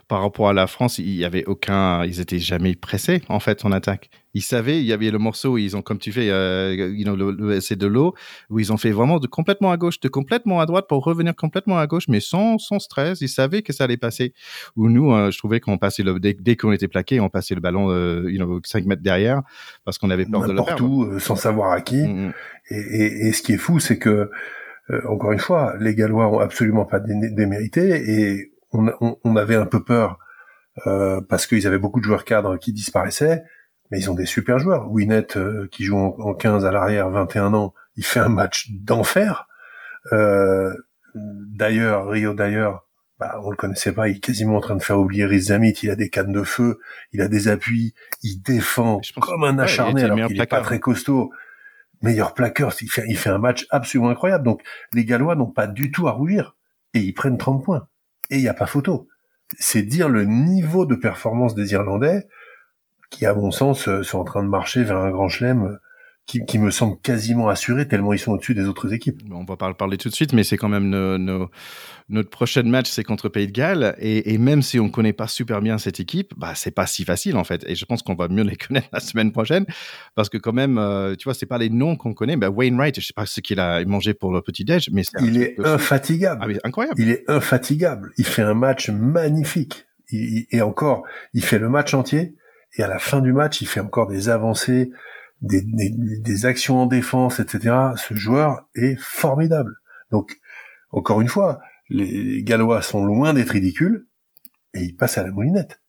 par 0.08 0.22
rapport 0.22 0.48
à 0.48 0.54
la 0.54 0.66
France, 0.66 0.98
il 0.98 1.14
y 1.14 1.24
avait 1.24 1.44
aucun, 1.44 2.02
ils 2.04 2.18
étaient 2.18 2.38
jamais 2.38 2.74
pressés 2.74 3.22
en 3.28 3.40
fait 3.40 3.64
en 3.66 3.72
attaque. 3.72 4.08
Ils 4.32 4.42
savaient, 4.42 4.80
il 4.80 4.86
y 4.86 4.92
avait 4.92 5.10
le 5.10 5.18
morceau, 5.18 5.58
ils 5.58 5.76
ont 5.76 5.82
comme 5.82 5.98
tu 5.98 6.10
fais, 6.10 6.30
euh, 6.30 6.74
le, 6.76 7.60
c'est 7.60 7.76
de 7.76 7.86
l'eau 7.86 8.14
où 8.48 8.58
ils 8.58 8.72
ont 8.72 8.78
fait 8.78 8.90
vraiment 8.90 9.18
de 9.18 9.26
complètement 9.26 9.70
à 9.70 9.76
gauche, 9.76 10.00
de 10.00 10.08
complètement 10.08 10.60
à 10.60 10.66
droite 10.66 10.86
pour 10.88 11.04
revenir 11.04 11.36
complètement 11.36 11.78
à 11.78 11.86
gauche, 11.86 12.04
mais 12.08 12.20
sans, 12.20 12.56
sans 12.58 12.78
stress. 12.78 13.20
Ils 13.20 13.28
savaient 13.28 13.60
que 13.60 13.74
ça 13.74 13.84
allait 13.84 13.98
passer. 13.98 14.32
Ou 14.76 14.88
nous, 14.88 15.12
euh, 15.12 15.30
je 15.30 15.36
trouvais 15.36 15.60
qu'on 15.60 15.76
passait 15.76 16.02
le 16.02 16.18
dès, 16.18 16.34
dès 16.34 16.56
qu'on 16.56 16.72
était 16.72 16.88
plaqué, 16.88 17.20
on 17.20 17.28
passait 17.28 17.54
le 17.54 17.60
ballon, 17.60 17.90
euh, 17.90 18.30
you 18.30 18.38
know, 18.38 18.60
5 18.64 18.86
mètres 18.86 19.02
derrière 19.02 19.42
parce 19.84 19.98
qu'on 19.98 20.10
avait 20.10 20.24
peur 20.24 20.46
de 20.46 20.52
le 20.52 20.64
perdre. 20.64 20.84
Où, 20.84 21.04
euh, 21.04 21.18
sans 21.18 21.36
savoir 21.36 21.72
à 21.72 21.82
qui. 21.82 22.02
Mm, 22.02 22.28
mm. 22.28 22.32
Et, 22.70 22.76
et, 22.76 23.28
et, 23.28 23.32
ce 23.32 23.42
qui 23.42 23.52
est 23.52 23.58
fou, 23.58 23.78
c'est 23.78 23.98
que 23.98 24.30
euh, 24.90 25.00
encore 25.08 25.32
une 25.32 25.38
fois, 25.38 25.74
les 25.78 25.94
Gallois 25.94 26.28
ont 26.28 26.40
absolument 26.40 26.84
pas 26.84 27.00
démérité 27.00 28.10
et 28.10 28.52
on, 28.72 29.36
avait 29.36 29.56
un 29.56 29.66
peu 29.66 29.82
peur 29.82 30.18
euh, 30.86 31.20
parce 31.28 31.46
qu'ils 31.46 31.66
avaient 31.66 31.78
beaucoup 31.78 32.00
de 32.00 32.04
joueurs 32.04 32.24
cadres 32.24 32.56
qui 32.56 32.72
disparaissaient, 32.72 33.42
mais 33.90 33.98
ils 33.98 34.10
ont 34.10 34.14
des 34.14 34.26
super 34.26 34.58
joueurs. 34.58 34.90
Winnet 34.90 35.36
euh, 35.36 35.68
qui 35.70 35.84
joue 35.84 35.96
en, 35.96 36.34
15 36.34 36.64
à 36.64 36.70
l'arrière, 36.70 37.10
21 37.10 37.54
ans, 37.54 37.74
il 37.96 38.04
fait 38.04 38.20
un 38.20 38.28
match 38.28 38.70
d'enfer. 38.70 39.48
d'ailleurs, 41.14 42.08
Rio 42.08 42.34
d'ailleurs, 42.34 42.86
bah, 43.18 43.38
on 43.44 43.50
le 43.50 43.56
connaissait 43.56 43.92
pas, 43.92 44.08
il 44.08 44.16
est 44.16 44.20
quasiment 44.20 44.56
en 44.56 44.60
train 44.60 44.76
de 44.76 44.82
faire 44.82 44.98
oublier 44.98 45.26
Riz 45.26 45.42
Zamit, 45.42 45.74
il 45.82 45.90
a 45.90 45.96
des 45.96 46.08
cannes 46.08 46.32
de 46.32 46.42
feu, 46.42 46.78
il 47.12 47.20
a 47.20 47.28
des 47.28 47.48
appuis, 47.48 47.94
il 48.22 48.40
défend 48.40 49.00
comme 49.20 49.44
un 49.44 49.58
acharné 49.58 50.04
alors 50.04 50.26
qu'il 50.26 50.40
est 50.40 50.46
pas 50.46 50.62
très 50.62 50.80
costaud 50.80 51.30
meilleur 52.02 52.34
plaqueur, 52.34 52.74
il 52.80 52.88
fait, 53.18 53.30
un 53.30 53.38
match 53.38 53.66
absolument 53.70 54.10
incroyable. 54.10 54.44
Donc 54.44 54.62
les 54.92 55.04
Gallois 55.04 55.36
n'ont 55.36 55.50
pas 55.50 55.66
du 55.66 55.90
tout 55.90 56.08
à 56.08 56.12
rougir 56.12 56.56
et 56.94 57.00
ils 57.00 57.12
prennent 57.12 57.38
30 57.38 57.64
points. 57.64 57.88
Et 58.30 58.36
il 58.36 58.42
n'y 58.42 58.48
a 58.48 58.54
pas 58.54 58.66
photo. 58.66 59.08
C'est 59.58 59.82
dire 59.82 60.08
le 60.08 60.24
niveau 60.24 60.86
de 60.86 60.94
performance 60.94 61.54
des 61.54 61.72
Irlandais 61.72 62.28
qui, 63.10 63.26
à 63.26 63.34
mon 63.34 63.50
sens, 63.50 63.88
euh, 63.88 64.02
sont 64.04 64.18
en 64.18 64.24
train 64.24 64.42
de 64.42 64.48
marcher 64.48 64.84
vers 64.84 64.98
un 64.98 65.10
grand 65.10 65.28
chelem 65.28 65.78
qui, 66.38 66.58
me 66.58 66.70
semble 66.70 66.96
quasiment 67.02 67.48
assuré 67.48 67.88
tellement 67.88 68.12
ils 68.12 68.18
sont 68.18 68.32
au-dessus 68.32 68.54
des 68.54 68.64
autres 68.64 68.92
équipes. 68.92 69.22
On 69.30 69.44
va 69.44 69.56
pas 69.56 69.72
parler 69.74 69.96
tout 69.96 70.08
de 70.08 70.14
suite, 70.14 70.32
mais 70.32 70.44
c'est 70.44 70.56
quand 70.56 70.68
même 70.68 70.90
notre 72.08 72.30
prochain 72.30 72.62
match, 72.62 72.88
c'est 72.88 73.04
contre 73.04 73.28
Pays 73.28 73.46
de 73.46 73.52
Galles. 73.52 73.94
Et, 73.98 74.38
même 74.38 74.62
si 74.62 74.78
on 74.80 74.90
connaît 74.90 75.12
pas 75.12 75.28
super 75.28 75.60
bien 75.60 75.78
cette 75.78 76.00
équipe, 76.00 76.32
bah, 76.36 76.52
c'est 76.54 76.70
pas 76.70 76.86
si 76.86 77.04
facile 77.04 77.36
en 77.36 77.44
fait. 77.44 77.64
Et 77.66 77.74
je 77.74 77.84
pense 77.84 78.02
qu'on 78.02 78.14
va 78.14 78.28
mieux 78.28 78.42
les 78.42 78.56
connaître 78.68 78.88
la 78.92 79.00
semaine 79.00 79.32
prochaine 79.32 79.64
parce 80.14 80.28
que 80.28 80.38
quand 80.38 80.52
même, 80.52 80.78
euh, 80.78 81.14
tu 81.16 81.24
vois, 81.24 81.34
c'est 81.34 81.46
pas 81.46 81.58
les 81.58 81.70
noms 81.70 81.96
qu'on 81.96 82.14
connaît. 82.14 82.36
Bah, 82.36 82.50
Wainwright, 82.50 83.00
je 83.00 83.06
sais 83.06 83.12
pas 83.14 83.26
ce 83.26 83.40
qu'il 83.40 83.60
a 83.60 83.84
mangé 83.84 84.14
pour 84.14 84.32
le 84.32 84.42
petit 84.42 84.64
déj, 84.64 84.90
mais 84.92 85.02
il 85.20 85.40
est 85.40 85.54
infatigable. 85.64 86.40
Ah, 86.42 86.66
incroyable. 86.66 87.00
Il 87.00 87.10
est 87.10 87.24
infatigable. 87.28 88.12
Il 88.18 88.26
fait 88.26 88.42
un 88.42 88.54
match 88.54 88.90
magnifique. 88.90 89.86
et 90.12 90.62
encore, 90.62 91.04
il 91.34 91.44
fait 91.44 91.58
le 91.58 91.68
match 91.68 91.94
entier. 91.94 92.34
Et 92.76 92.82
à 92.82 92.88
la 92.88 92.98
fin 92.98 93.20
du 93.20 93.32
match, 93.32 93.60
il 93.60 93.66
fait 93.66 93.80
encore 93.80 94.06
des 94.06 94.28
avancées 94.28 94.90
des, 95.40 96.46
actions 96.46 96.80
en 96.80 96.86
défense, 96.86 97.40
etc. 97.40 97.74
Ce 97.96 98.14
joueur 98.14 98.68
est 98.74 98.98
formidable. 98.98 99.76
Donc, 100.10 100.38
encore 100.90 101.20
une 101.20 101.28
fois, 101.28 101.60
les 101.88 102.42
Gallois 102.42 102.82
sont 102.82 103.04
loin 103.04 103.34
d'être 103.34 103.50
ridicules 103.50 104.06
et 104.74 104.82
ils 104.82 104.96
passent 104.96 105.18
à 105.18 105.24
la 105.24 105.30
moulinette. 105.30 105.80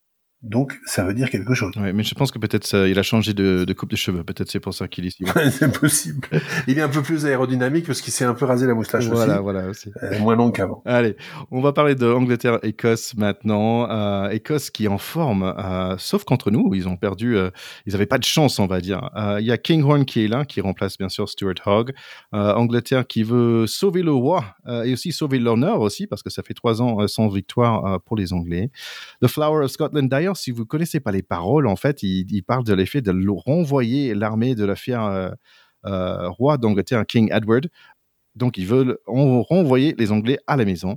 Donc, 0.42 0.80
ça 0.86 1.04
veut 1.04 1.14
dire 1.14 1.30
quelque 1.30 1.54
chose. 1.54 1.72
Oui, 1.76 1.92
mais 1.92 2.02
je 2.02 2.14
pense 2.14 2.32
que 2.32 2.38
peut-être 2.38 2.86
il 2.88 2.98
a 2.98 3.02
changé 3.02 3.32
de, 3.32 3.64
de, 3.64 3.72
coupe 3.72 3.90
de 3.90 3.96
cheveux. 3.96 4.24
Peut-être 4.24 4.50
c'est 4.50 4.60
pour 4.60 4.74
ça 4.74 4.88
qu'il 4.88 5.04
est 5.04 5.08
ici. 5.08 5.24
c'est 5.50 5.78
possible. 5.78 6.26
Il 6.66 6.78
est 6.78 6.82
un 6.82 6.88
peu 6.88 7.02
plus 7.02 7.26
aérodynamique 7.26 7.86
parce 7.86 8.00
qu'il 8.00 8.12
s'est 8.12 8.24
un 8.24 8.34
peu 8.34 8.44
rasé 8.44 8.66
la 8.66 8.74
moustache 8.74 9.06
voilà, 9.06 9.34
aussi. 9.34 9.42
Voilà, 9.42 9.68
aussi. 9.68 9.90
Euh, 10.02 10.18
moins 10.18 10.34
long 10.34 10.50
qu'avant. 10.50 10.82
Allez, 10.84 11.16
on 11.50 11.60
va 11.60 11.72
parler 11.72 11.94
de 11.94 12.06
Angleterre-Écosse 12.06 13.14
maintenant. 13.16 13.88
Euh, 13.90 14.30
Écosse 14.30 14.70
qui 14.70 14.86
est 14.86 14.88
en 14.88 14.98
forme, 14.98 15.54
euh, 15.58 15.96
sauf 15.98 16.24
contre 16.24 16.50
nous. 16.50 16.74
Ils 16.74 16.88
ont 16.88 16.96
perdu. 16.96 17.36
Ils 17.86 17.92
n'avaient 17.92 18.06
pas 18.06 18.18
de 18.18 18.24
chance, 18.24 18.58
on 18.58 18.66
va 18.66 18.80
dire. 18.80 19.10
Il 19.38 19.46
y 19.46 19.52
a 19.52 19.58
Kinghorn 19.58 20.04
qui 20.04 20.24
est 20.24 20.28
là, 20.28 20.44
qui 20.44 20.60
remplace 20.60 20.98
bien 20.98 21.08
sûr 21.08 21.28
Stuart 21.28 21.54
Hogg. 21.66 21.92
Angleterre 22.32 23.06
qui 23.06 23.22
veut 23.22 23.66
sauver 23.66 24.02
le 24.02 24.12
roi 24.12 24.44
et 24.84 24.92
aussi 24.92 25.12
sauver 25.12 25.38
l'honneur 25.38 25.80
aussi 25.80 26.06
parce 26.06 26.22
que 26.22 26.30
ça 26.30 26.42
fait 26.42 26.54
trois 26.54 26.82
ans 26.82 27.06
sans 27.06 27.28
victoire 27.28 28.00
pour 28.02 28.16
les 28.16 28.32
Anglais. 28.32 28.70
The 29.22 29.28
Flower 29.28 29.64
of 29.64 29.70
Scotland, 29.70 30.08
d'ailleurs 30.08 30.31
si 30.36 30.50
vous 30.50 30.66
connaissez 30.66 31.00
pas 31.00 31.12
les 31.12 31.22
paroles, 31.22 31.66
en 31.66 31.76
fait, 31.76 32.02
il, 32.02 32.42
parle 32.42 32.64
de 32.64 32.74
l'effet 32.74 33.00
de 33.02 33.12
renvoyer 33.30 34.14
l'armée 34.14 34.54
de 34.54 34.64
la 34.64 34.76
fière 34.76 35.04
euh, 35.04 35.30
euh, 35.86 36.28
roi 36.28 36.58
d'Angleterre, 36.58 37.04
King 37.06 37.30
Edward, 37.32 37.68
Donc, 38.34 38.56
ils 38.56 38.66
veulent 38.66 38.96
renvoyer 39.06 39.94
les 39.98 40.12
Anglais 40.12 40.38
à 40.46 40.56
la 40.56 40.64
maison. 40.64 40.96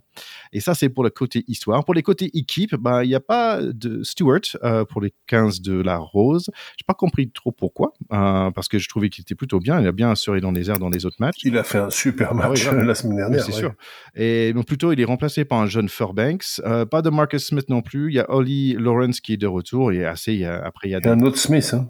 Et 0.53 0.59
ça, 0.59 0.73
c'est 0.73 0.89
pour 0.89 1.03
le 1.03 1.09
côté 1.09 1.43
histoire. 1.47 1.83
Pour 1.83 1.93
les 1.93 2.03
côtés 2.03 2.29
équipe, 2.33 2.75
bah, 2.75 3.03
il 3.03 3.09
n'y 3.09 3.15
a 3.15 3.19
pas 3.19 3.61
de 3.61 4.03
Stewart 4.03 4.41
euh, 4.63 4.85
pour 4.85 5.01
les 5.01 5.13
15 5.27 5.61
de 5.61 5.73
la 5.73 5.97
Rose. 5.97 6.49
J'ai 6.77 6.85
pas 6.87 6.93
compris 6.93 7.29
trop 7.31 7.51
pourquoi, 7.51 7.93
euh, 8.13 8.51
parce 8.51 8.67
que 8.67 8.79
je 8.79 8.87
trouvais 8.87 9.09
qu'il 9.09 9.23
était 9.23 9.35
plutôt 9.35 9.59
bien. 9.59 9.79
Il 9.81 9.87
a 9.87 9.91
bien 9.91 10.11
assuré 10.11 10.41
dans 10.41 10.51
les 10.51 10.69
airs 10.69 10.79
dans 10.79 10.89
les 10.89 11.05
autres 11.05 11.17
matchs. 11.19 11.43
Il 11.43 11.57
a 11.57 11.63
fait 11.63 11.79
un 11.79 11.89
super 11.89 12.29
ah 12.31 12.33
match 12.35 12.65
la 12.69 12.95
semaine 12.95 13.17
dernière. 13.17 13.43
C'est 13.43 13.51
sûr. 13.51 13.73
Et 14.15 14.53
donc, 14.53 14.65
plutôt, 14.65 14.91
il 14.91 14.99
est 14.99 15.05
remplacé 15.05 15.45
par 15.45 15.59
un 15.59 15.67
jeune 15.67 15.89
Furbanks. 15.89 16.61
Euh, 16.65 16.85
pas 16.85 17.01
de 17.01 17.09
Marcus 17.09 17.45
Smith 17.47 17.69
non 17.69 17.81
plus. 17.81 18.11
Il 18.11 18.15
y 18.15 18.19
a 18.19 18.29
Ollie 18.31 18.73
Lawrence 18.73 19.19
qui 19.19 19.33
est 19.33 19.37
de 19.37 19.47
retour. 19.47 19.91
Et 19.91 20.05
assez, 20.05 20.45
après, 20.45 20.89
il 20.89 20.91
y 20.91 20.95
a, 20.95 20.99
un 21.03 21.21
autre 21.21 21.37
Smith. 21.37 21.73
Hein. 21.73 21.89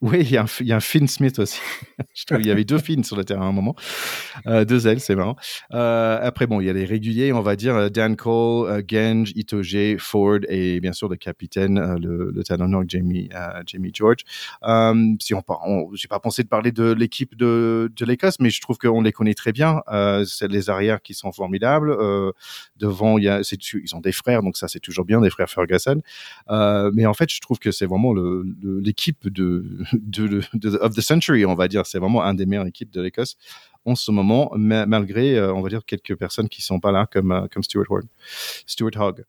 Oui, 0.00 0.20
il 0.20 0.30
y, 0.30 0.36
a 0.36 0.42
un, 0.76 0.80
Finn 0.80 1.08
Smith 1.08 1.40
aussi. 1.40 1.58
il 2.30 2.46
y 2.46 2.52
avait 2.52 2.64
deux 2.64 2.78
Finns 2.78 3.02
sur 3.02 3.16
le 3.16 3.24
terrain 3.24 3.46
à 3.46 3.48
un 3.48 3.52
moment. 3.52 3.74
Euh, 4.46 4.64
deux 4.64 4.86
ailes, 4.86 5.00
c'est 5.00 5.16
marrant. 5.16 5.34
Euh, 5.74 6.20
après, 6.22 6.46
bon, 6.46 6.60
il 6.60 6.66
y 6.68 6.70
a 6.70 6.72
les 6.72 6.84
réguliers, 6.84 7.32
on 7.32 7.40
va 7.40 7.56
dire 7.56 7.74
euh, 7.74 7.88
Dan 7.88 8.14
Cole, 8.14 8.70
euh, 8.70 8.82
Genge, 8.86 9.32
Itoge, 9.34 9.96
Ford 9.98 10.38
et 10.48 10.78
bien 10.78 10.92
sûr 10.92 11.08
le 11.08 11.16
capitaine, 11.16 11.96
le, 12.00 12.30
le 12.32 12.44
talonneur 12.44 12.84
Jamie, 12.86 13.28
Jamie 13.66 13.90
George. 13.92 14.20
si 15.20 15.34
on, 15.34 15.42
on 15.48 15.90
j'ai 15.94 16.06
pas 16.06 16.20
pensé 16.20 16.44
de 16.44 16.48
parler 16.48 16.70
de 16.70 16.92
l'équipe 16.92 17.36
de, 17.36 17.90
de 17.96 18.04
l'Écosse, 18.04 18.38
mais 18.38 18.50
je 18.50 18.60
trouve 18.60 18.78
qu'on 18.78 19.02
les 19.02 19.10
connaît 19.10 19.34
très 19.34 19.50
bien. 19.50 19.82
c'est 20.26 20.46
les 20.46 20.70
arrières 20.70 21.02
qui 21.02 21.14
sont 21.14 21.32
formidables. 21.32 21.96
devant, 22.76 23.18
ils 23.18 23.94
ont 23.94 24.00
des 24.00 24.12
frères, 24.12 24.44
donc 24.44 24.56
ça 24.56 24.68
c'est 24.68 24.78
toujours 24.78 25.04
bien, 25.04 25.20
des 25.20 25.30
frères 25.30 25.50
Ferguson. 25.50 26.00
mais 26.48 27.06
en 27.06 27.14
fait, 27.14 27.32
je 27.32 27.40
trouve 27.40 27.58
que 27.58 27.72
c'est 27.72 27.86
vraiment 27.86 28.14
l'équipe 28.14 29.18
le, 29.24 29.87
de 29.92 30.40
of 30.80 30.94
the 30.94 31.00
century, 31.00 31.44
on 31.44 31.54
va 31.54 31.68
dire. 31.68 31.86
C'est 31.86 31.98
vraiment 31.98 32.22
un 32.22 32.34
des 32.34 32.46
meilleures 32.46 32.66
équipes 32.66 32.90
de 32.90 33.00
l'Écosse 33.00 33.36
en 33.84 33.94
ce 33.94 34.10
moment, 34.10 34.52
malgré, 34.54 35.36
euh, 35.36 35.52
on 35.54 35.62
va 35.62 35.68
dire, 35.68 35.84
quelques 35.84 36.16
personnes 36.16 36.48
qui 36.48 36.62
sont 36.62 36.80
pas 36.80 36.92
là, 36.92 37.06
comme, 37.10 37.32
euh, 37.32 37.46
comme 37.50 37.62
Stuart, 37.62 37.86
Hogg. 37.90 38.04
Stuart 38.66 38.96
Hogg. 38.96 39.24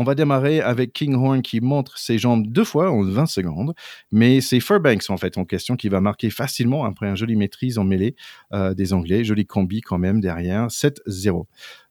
On 0.00 0.04
va 0.04 0.14
démarrer 0.14 0.60
avec 0.60 0.92
Kinghorn 0.92 1.42
qui 1.42 1.60
montre 1.60 1.98
ses 1.98 2.18
jambes 2.18 2.46
deux 2.46 2.62
fois 2.62 2.92
en 2.92 3.02
20 3.02 3.26
secondes, 3.26 3.74
mais 4.12 4.40
c'est 4.40 4.60
Furbanks 4.60 5.10
en 5.10 5.16
fait 5.16 5.36
en 5.38 5.44
question 5.44 5.74
qui 5.74 5.88
va 5.88 6.00
marquer 6.00 6.30
facilement 6.30 6.84
après 6.84 7.08
un 7.08 7.16
joli 7.16 7.34
maîtrise 7.34 7.78
en 7.78 7.84
mêlée 7.84 8.14
euh, 8.52 8.74
des 8.74 8.92
Anglais, 8.92 9.24
joli 9.24 9.44
combi 9.44 9.80
quand 9.80 9.98
même 9.98 10.20
derrière, 10.20 10.68
7-0. 10.68 11.46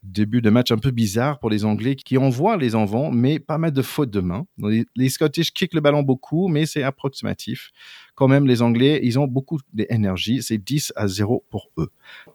Début 0.08 0.42
de 0.42 0.50
match 0.50 0.72
un 0.72 0.78
peu 0.78 0.92
bizarre 0.92 1.40
pour 1.40 1.50
les 1.50 1.66
Anglais 1.66 1.96
qui 1.96 2.18
envoient 2.18 2.58
les 2.58 2.76
envants, 2.76 3.12
mais 3.12 3.40
pas 3.40 3.58
mal 3.58 3.72
de 3.72 3.82
fautes 3.82 4.10
de 4.10 4.22
main. 4.22 4.46
Les, 4.58 5.10
Scottish 5.10 5.52
kick 5.52 5.74
le 5.74 5.82
ballon 5.82 6.04
beaucoup, 6.04 6.48
mais 6.48 6.66
c'est 6.66 6.84
approximatif 6.84 7.72
quand 8.18 8.28
même, 8.28 8.48
les 8.48 8.64
Anglais, 8.64 9.00
ils 9.04 9.20
ont 9.20 9.28
beaucoup 9.28 9.60
d'énergie. 9.74 10.42
C'est 10.42 10.58
10 10.58 10.92
à 10.96 11.08
0 11.08 11.46
pour 11.52 11.70
eux. 11.78 11.90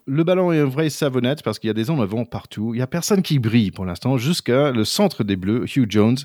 Le 0.07 0.23
ballon 0.23 0.53
est 0.53 0.61
un 0.61 0.65
vrai 0.65 0.91
savonnette 0.91 1.43
parce 1.43 1.59
qu'il 1.59 1.67
y 1.67 1.71
a 1.73 1.75
des 1.75 1.91
en 1.91 2.01
avant 2.01 2.25
partout. 2.25 2.73
Il 2.73 2.79
y 2.79 2.83
a 2.83 2.87
personne 2.87 3.21
qui 3.21 3.41
brille 3.41 3.73
pour 3.73 3.85
l'instant 3.85 4.17
jusqu'à 4.17 4.71
le 4.71 4.85
centre 4.85 5.25
des 5.25 5.35
Bleus, 5.35 5.65
Hugh 5.77 5.91
Jones, 5.91 6.19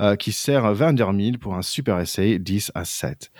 euh, 0.00 0.16
qui 0.16 0.32
sert 0.32 0.74
Vandermeer 0.74 1.38
pour 1.40 1.54
un 1.54 1.62
super 1.62 2.00
essai, 2.00 2.40
10 2.40 2.72
à 2.74 2.84
7. 2.84 3.30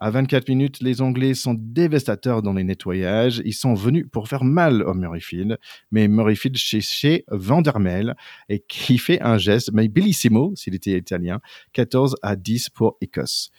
À 0.00 0.10
24 0.10 0.48
minutes, 0.48 0.80
les 0.80 1.02
Anglais 1.02 1.34
sont 1.34 1.54
dévastateurs 1.54 2.40
dans 2.40 2.54
les 2.54 2.64
nettoyages. 2.64 3.42
Ils 3.44 3.52
sont 3.52 3.74
venus 3.74 4.06
pour 4.10 4.28
faire 4.28 4.44
mal 4.44 4.82
au 4.82 4.94
Murrayfield. 4.94 5.58
Mais 5.90 6.08
Murrayfield 6.08 6.56
chez, 6.56 7.24
Vandermel 7.28 8.14
et 8.48 8.64
qui 8.66 8.96
fait 8.96 9.20
un 9.20 9.36
geste, 9.36 9.70
mais 9.74 9.88
bellissimo 9.88 10.54
s'il 10.56 10.74
était 10.74 10.96
italien, 10.96 11.40
14 11.74 12.16
à 12.22 12.34
10 12.34 12.70
pour 12.70 12.96
Écosse. 13.02 13.50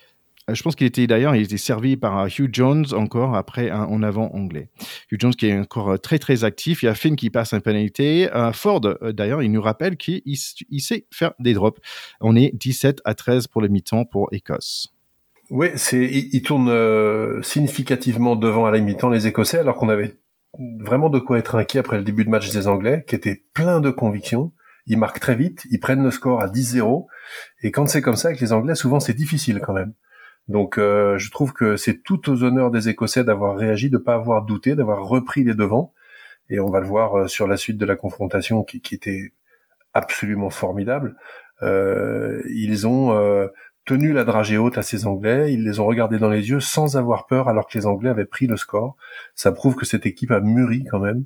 Euh, 0.50 0.56
je 0.56 0.64
pense 0.64 0.76
qu'il 0.76 0.88
était 0.88 1.06
d'ailleurs, 1.06 1.36
il 1.36 1.44
était 1.44 1.58
servi 1.58 1.96
par 1.98 2.18
euh, 2.18 2.28
Hugh 2.28 2.50
Jones 2.52 2.86
encore 2.94 3.36
après 3.36 3.70
un 3.70 3.84
en 3.84 4.02
avant 4.02 4.32
anglais. 4.34 4.70
Hugh 5.12 5.20
Jones 5.22 5.36
qui 5.36 5.48
est 5.48 5.58
encore 5.58 5.92
euh, 5.92 5.98
très 5.98 6.18
très 6.18 6.44
actif. 6.44 6.82
Il 6.82 6.88
y 6.88 6.90
a 6.90 6.96
Finn 6.96 7.16
qui 7.16 7.30
passe 7.30 7.54
un 7.54 7.60
pénalité. 7.60 8.30
Ford 8.54 8.82
d'ailleurs, 8.82 9.44
il 9.44 9.52
nous 9.52 9.62
rappelle 9.62 9.98
qu'il 9.98 10.22
il 10.26 10.82
sait 10.82 11.06
faire 11.12 11.34
des 11.40 11.54
drops. 11.54 11.80
On 12.20 12.36
est 12.36 12.52
17 12.56 13.02
à 13.06 13.14
13 13.14 13.48
pour 13.48 13.62
le 13.62 13.68
mi-temps 13.68 14.06
pour 14.06 14.30
Écosse. 14.32 14.88
Oui, 15.52 15.68
c'est 15.76 16.06
il, 16.06 16.42
tourne 16.44 17.44
significativement 17.44 18.38
devant 18.38 18.66
à 18.66 18.72
la 18.72 18.80
mi-temps 18.80 19.10
les 19.10 19.28
Écossais 19.28 19.60
alors 19.60 19.76
qu'on 19.76 19.90
avait 19.90 20.18
vraiment 20.80 21.10
de 21.10 21.20
quoi 21.20 21.40
être 21.40 21.56
inquiet 21.56 21.80
après 21.80 21.98
le 21.98 22.04
début 22.04 22.24
de 22.24 22.30
match 22.30 22.52
des 22.52 22.70
Anglais 22.70 23.04
qui 23.06 23.16
était 23.16 23.44
plein 23.54 23.82
de 23.82 23.90
conviction. 23.90 24.54
Ils 24.88 24.98
marquent 24.98 25.20
très 25.20 25.36
vite, 25.36 25.68
ils 25.70 25.80
prennent 25.80 26.04
le 26.04 26.12
score 26.12 26.42
à 26.42 26.48
10-0 26.48 27.06
et 27.64 27.72
quand 27.72 27.86
c'est 27.88 28.02
comme 28.02 28.16
ça 28.16 28.30
avec 28.30 28.40
les 28.40 28.54
Anglais, 28.54 28.76
souvent 28.76 29.02
c'est 29.02 29.14
difficile 29.14 29.60
quand 29.60 29.74
même. 29.74 29.94
Donc 30.48 30.78
euh, 30.78 31.18
je 31.18 31.30
trouve 31.32 31.52
que 31.52 31.76
c'est 31.76 32.02
tout 32.02 32.30
aux 32.30 32.44
honneurs 32.44 32.72
des 32.72 32.88
Écossais 32.88 33.26
d'avoir 33.26 33.58
réagi, 33.58 33.90
de 33.90 33.98
pas 33.98 34.16
avoir 34.16 34.46
douté, 34.46 34.76
d'avoir 34.76 35.06
repris 35.06 35.44
les 35.44 35.54
devants. 35.54 35.94
Et 36.50 36.62
on 36.62 36.70
va 36.70 36.80
le 36.80 36.88
voir 36.88 37.16
euh, 37.16 37.28
sur 37.28 37.46
la 37.46 37.58
suite 37.58 37.78
de 37.78 37.86
la 37.86 37.98
confrontation 37.98 38.64
qui, 38.64 38.80
qui 38.80 38.96
était 38.96 39.34
absolument 39.94 40.50
formidable. 40.50 41.18
Euh, 41.62 42.42
ils 42.50 42.88
ont 42.88 43.14
euh, 43.14 43.48
tenu 43.86 44.14
la 44.14 44.24
dragée 44.24 44.58
haute 44.58 44.78
à 44.78 44.84
ces 44.84 45.06
Anglais, 45.06 45.54
ils 45.54 45.64
les 45.64 45.80
ont 45.80 45.86
regardés 45.86 46.20
dans 46.20 46.30
les 46.30 46.50
yeux 46.50 46.60
sans 46.60 46.98
avoir 46.98 47.26
peur 47.26 47.50
alors 47.50 47.68
que 47.68 47.78
les 47.78 47.86
Anglais 47.86 48.10
avaient 48.10 48.26
pris 48.26 48.48
le 48.48 48.58
score. 48.58 48.96
Ça 49.36 49.52
prouve 49.52 49.76
que 49.76 49.86
cette 49.86 50.06
équipe 50.06 50.32
a 50.32 50.40
mûri 50.40 50.84
quand 50.90 51.00
même. 51.00 51.26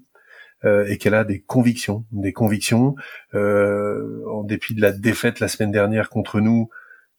Euh, 0.63 0.85
et 0.87 0.97
qu'elle 0.97 1.13
a 1.13 1.25
des 1.25 1.41
convictions, 1.41 2.05
des 2.11 2.33
convictions. 2.33 2.95
en 3.33 4.43
dépit 4.43 4.73
de 4.73 4.81
la 4.81 4.91
défaite 4.91 5.39
la 5.39 5.47
semaine 5.47 5.71
dernière 5.71 6.09
contre 6.09 6.39
nous, 6.39 6.69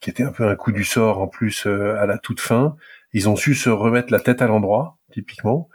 qui 0.00 0.10
était 0.10 0.22
un 0.22 0.32
peu 0.32 0.46
un 0.46 0.56
coup 0.56 0.72
du 0.72 0.84
sort 0.84 1.20
en 1.20 1.26
plus 1.26 1.66
euh, 1.66 1.98
à 1.98 2.06
la 2.06 2.18
toute 2.18 2.40
fin. 2.40 2.76
Ils 3.12 3.28
ont 3.28 3.36
su 3.36 3.54
se 3.54 3.70
remettre 3.70 4.12
la 4.12 4.20
tête 4.20 4.42
à 4.42 4.46
l'endroit, 4.46 4.98
typiquement, 5.12 5.68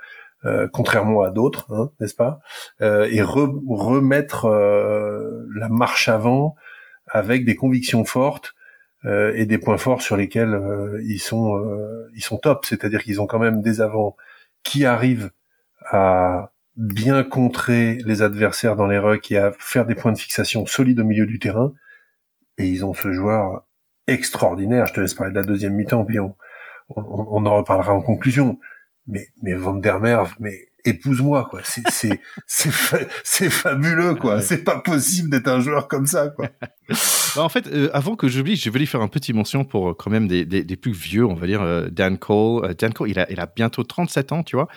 euh, 0.46 0.68
contrairement 0.72 1.22
à 1.22 1.32
d'autres, 1.32 1.72
hein, 1.74 1.92
n'est-ce 2.00 2.16
pas 2.16 2.40
euh, 2.82 3.08
Et 3.10 3.22
remettre 3.22 4.48
la 5.56 5.70
marche 5.70 6.08
avant 6.08 6.56
avec 7.08 7.46
des 7.46 7.56
convictions 7.56 8.06
fortes 8.06 8.54
et 9.06 9.46
des 9.48 9.58
points 9.58 9.78
forts 9.78 10.02
sur 10.02 10.16
lesquels 10.16 10.62
ils 11.04 11.20
sont 11.20 11.60
ils 12.16 12.24
sont 12.24 12.38
top. 12.38 12.66
C'est-à-dire 12.66 13.04
qu'ils 13.04 13.20
ont 13.20 13.28
quand 13.28 13.40
même 13.40 13.62
des 13.62 13.82
avants 13.82 14.16
qui 14.64 14.86
arrivent 14.86 15.32
à 15.90 16.52
bien 16.78 17.24
contrer 17.24 18.00
les 18.06 18.22
adversaires 18.22 18.76
dans 18.76 18.88
les 18.88 18.98
rucks 18.98 19.32
et 19.32 19.38
à 19.38 19.52
faire 19.60 19.86
des 19.86 19.96
points 19.96 20.12
de 20.12 20.18
fixation 20.18 20.66
solides 20.66 21.00
au 21.00 21.04
milieu 21.04 21.26
du 21.26 21.40
terrain. 21.40 21.74
Et 22.58 22.68
ils 22.68 22.86
ont 22.86 22.94
ce 22.94 23.12
joueur 23.12 23.66
extraordinaire. 24.08 24.88
Je 24.88 24.94
te 24.94 25.02
laisse 25.02 25.14
parler 25.14 25.32
de 25.32 25.38
la 25.38 25.46
deuxième 25.46 25.74
mi-temps, 25.74 26.06
puis 26.06 26.20
on, 26.20 26.36
on, 26.96 27.46
en 27.46 27.58
reparlera 27.58 27.94
en 27.94 28.02
conclusion. 28.02 28.60
Mais, 29.08 29.28
mais 29.42 29.54
Van 29.54 29.74
der 29.74 30.00
Merve, 30.00 30.34
mais 30.40 30.70
épouse-moi, 30.86 31.48
quoi. 31.50 31.62
C'est, 31.64 31.88
c'est, 31.90 32.20
c'est, 32.48 32.72
c'est 33.24 33.50
fabuleux, 33.50 34.16
quoi. 34.16 34.42
C'est 34.42 34.64
pas 34.64 34.80
possible 34.80 35.30
d'être 35.30 35.48
un 35.48 35.60
joueur 35.60 35.88
comme 35.88 36.06
ça, 36.06 36.30
quoi. 36.30 36.50
Bah, 37.36 37.44
en 37.44 37.50
fait, 37.50 37.68
euh, 37.68 37.90
avant 37.94 38.16
que 38.16 38.28
j'oublie, 38.28 38.56
je 38.56 38.70
voulais 38.70 38.86
faire 38.86 39.02
un 39.02 39.08
petit 39.08 39.32
mention 39.34 39.64
pour 39.64 39.90
euh, 39.90 39.94
quand 39.94 40.12
même 40.12 40.28
des, 40.28 40.46
des, 40.46 40.64
des 40.64 40.76
plus 40.76 40.92
vieux, 40.92 41.26
on 41.26 41.34
va 41.34 41.48
dire, 41.48 41.62
euh, 41.62 41.88
Dan 41.90 42.18
Cole. 42.18 42.76
Dan 42.76 42.92
Cole, 42.94 43.10
il 43.10 43.20
a, 43.20 43.32
il 43.32 43.40
a 43.40 43.46
bientôt 43.46 43.84
37 43.84 44.32
ans, 44.32 44.44
tu 44.44 44.56
vois. 44.56 44.68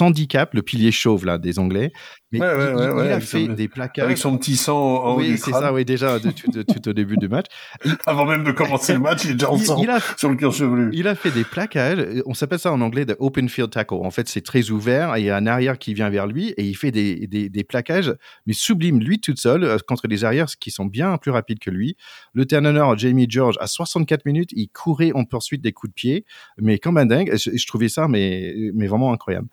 Handicap, 0.00 0.52
le 0.52 0.62
pilier 0.62 0.92
chauve, 0.92 1.24
là, 1.24 1.38
des 1.38 1.58
Anglais. 1.58 1.92
Mais 2.32 2.40
ouais, 2.40 2.46
ouais, 2.46 2.70
il, 2.70 2.90
ouais, 2.90 3.06
il, 3.06 3.12
a 3.12 3.20
fait 3.20 3.48
des 3.48 3.68
plaquages. 3.68 4.04
Avec 4.04 4.18
son 4.18 4.36
petit 4.36 4.56
sang 4.56 5.04
en 5.04 5.16
Oui, 5.16 5.38
c'est 5.38 5.52
ça, 5.52 5.72
oui, 5.72 5.84
déjà, 5.84 6.18
de, 6.18 6.32
de, 6.52 6.62
tout 6.62 6.88
au 6.88 6.92
début 6.92 7.16
du 7.16 7.28
match. 7.28 7.46
Avant 8.06 8.24
même 8.24 8.42
de 8.42 8.52
commencer 8.52 8.94
le 8.94 9.00
match, 9.00 9.24
il 9.24 9.32
est 9.32 9.34
déjà 9.34 9.50
en 9.50 9.58
sang 9.58 9.82
a, 9.88 10.00
sur 10.16 10.28
le 10.28 10.36
cœur 10.36 10.52
chevelu. 10.52 10.90
Il 10.92 11.06
a 11.08 11.14
fait 11.14 11.30
des 11.30 11.44
plaquages. 11.44 12.22
On 12.26 12.34
s'appelle 12.34 12.58
ça 12.58 12.72
en 12.72 12.80
anglais 12.80 13.04
de 13.04 13.16
open 13.20 13.48
field 13.48 13.70
tackle. 13.70 13.94
En 13.94 14.10
fait, 14.10 14.28
c'est 14.28 14.40
très 14.40 14.70
ouvert. 14.70 15.16
Il 15.18 15.24
y 15.24 15.30
a 15.30 15.36
un 15.36 15.46
arrière 15.46 15.78
qui 15.78 15.94
vient 15.94 16.10
vers 16.10 16.26
lui 16.26 16.48
et 16.56 16.64
il 16.64 16.74
fait 16.74 16.90
des, 16.90 17.26
des, 17.26 17.48
des 17.48 17.64
plaquages, 17.64 18.14
mais 18.46 18.54
sublime, 18.54 18.98
lui 18.98 19.20
tout 19.20 19.36
seul, 19.36 19.78
contre 19.86 20.08
des 20.08 20.24
arrières 20.24 20.46
qui 20.58 20.70
sont 20.70 20.86
bien 20.86 21.16
plus 21.18 21.30
rapides 21.30 21.58
que 21.62 21.70
lui. 21.70 21.96
Le 22.34 22.44
Ternaner, 22.46 22.84
Jamie 22.96 23.26
George, 23.28 23.56
à 23.60 23.66
64 23.66 24.26
minutes, 24.26 24.50
il 24.52 24.68
courait 24.68 25.12
en 25.12 25.24
poursuite 25.24 25.62
des 25.62 25.72
coups 25.72 25.90
de 25.90 25.94
pied, 25.94 26.24
mais 26.58 26.78
comme 26.78 26.98
un 26.98 27.06
dingue. 27.06 27.34
Je, 27.36 27.66
trouvais 27.66 27.88
ça, 27.88 28.08
mais, 28.08 28.54
mais 28.74 28.86
vraiment 28.86 29.12
incroyable. 29.12 29.48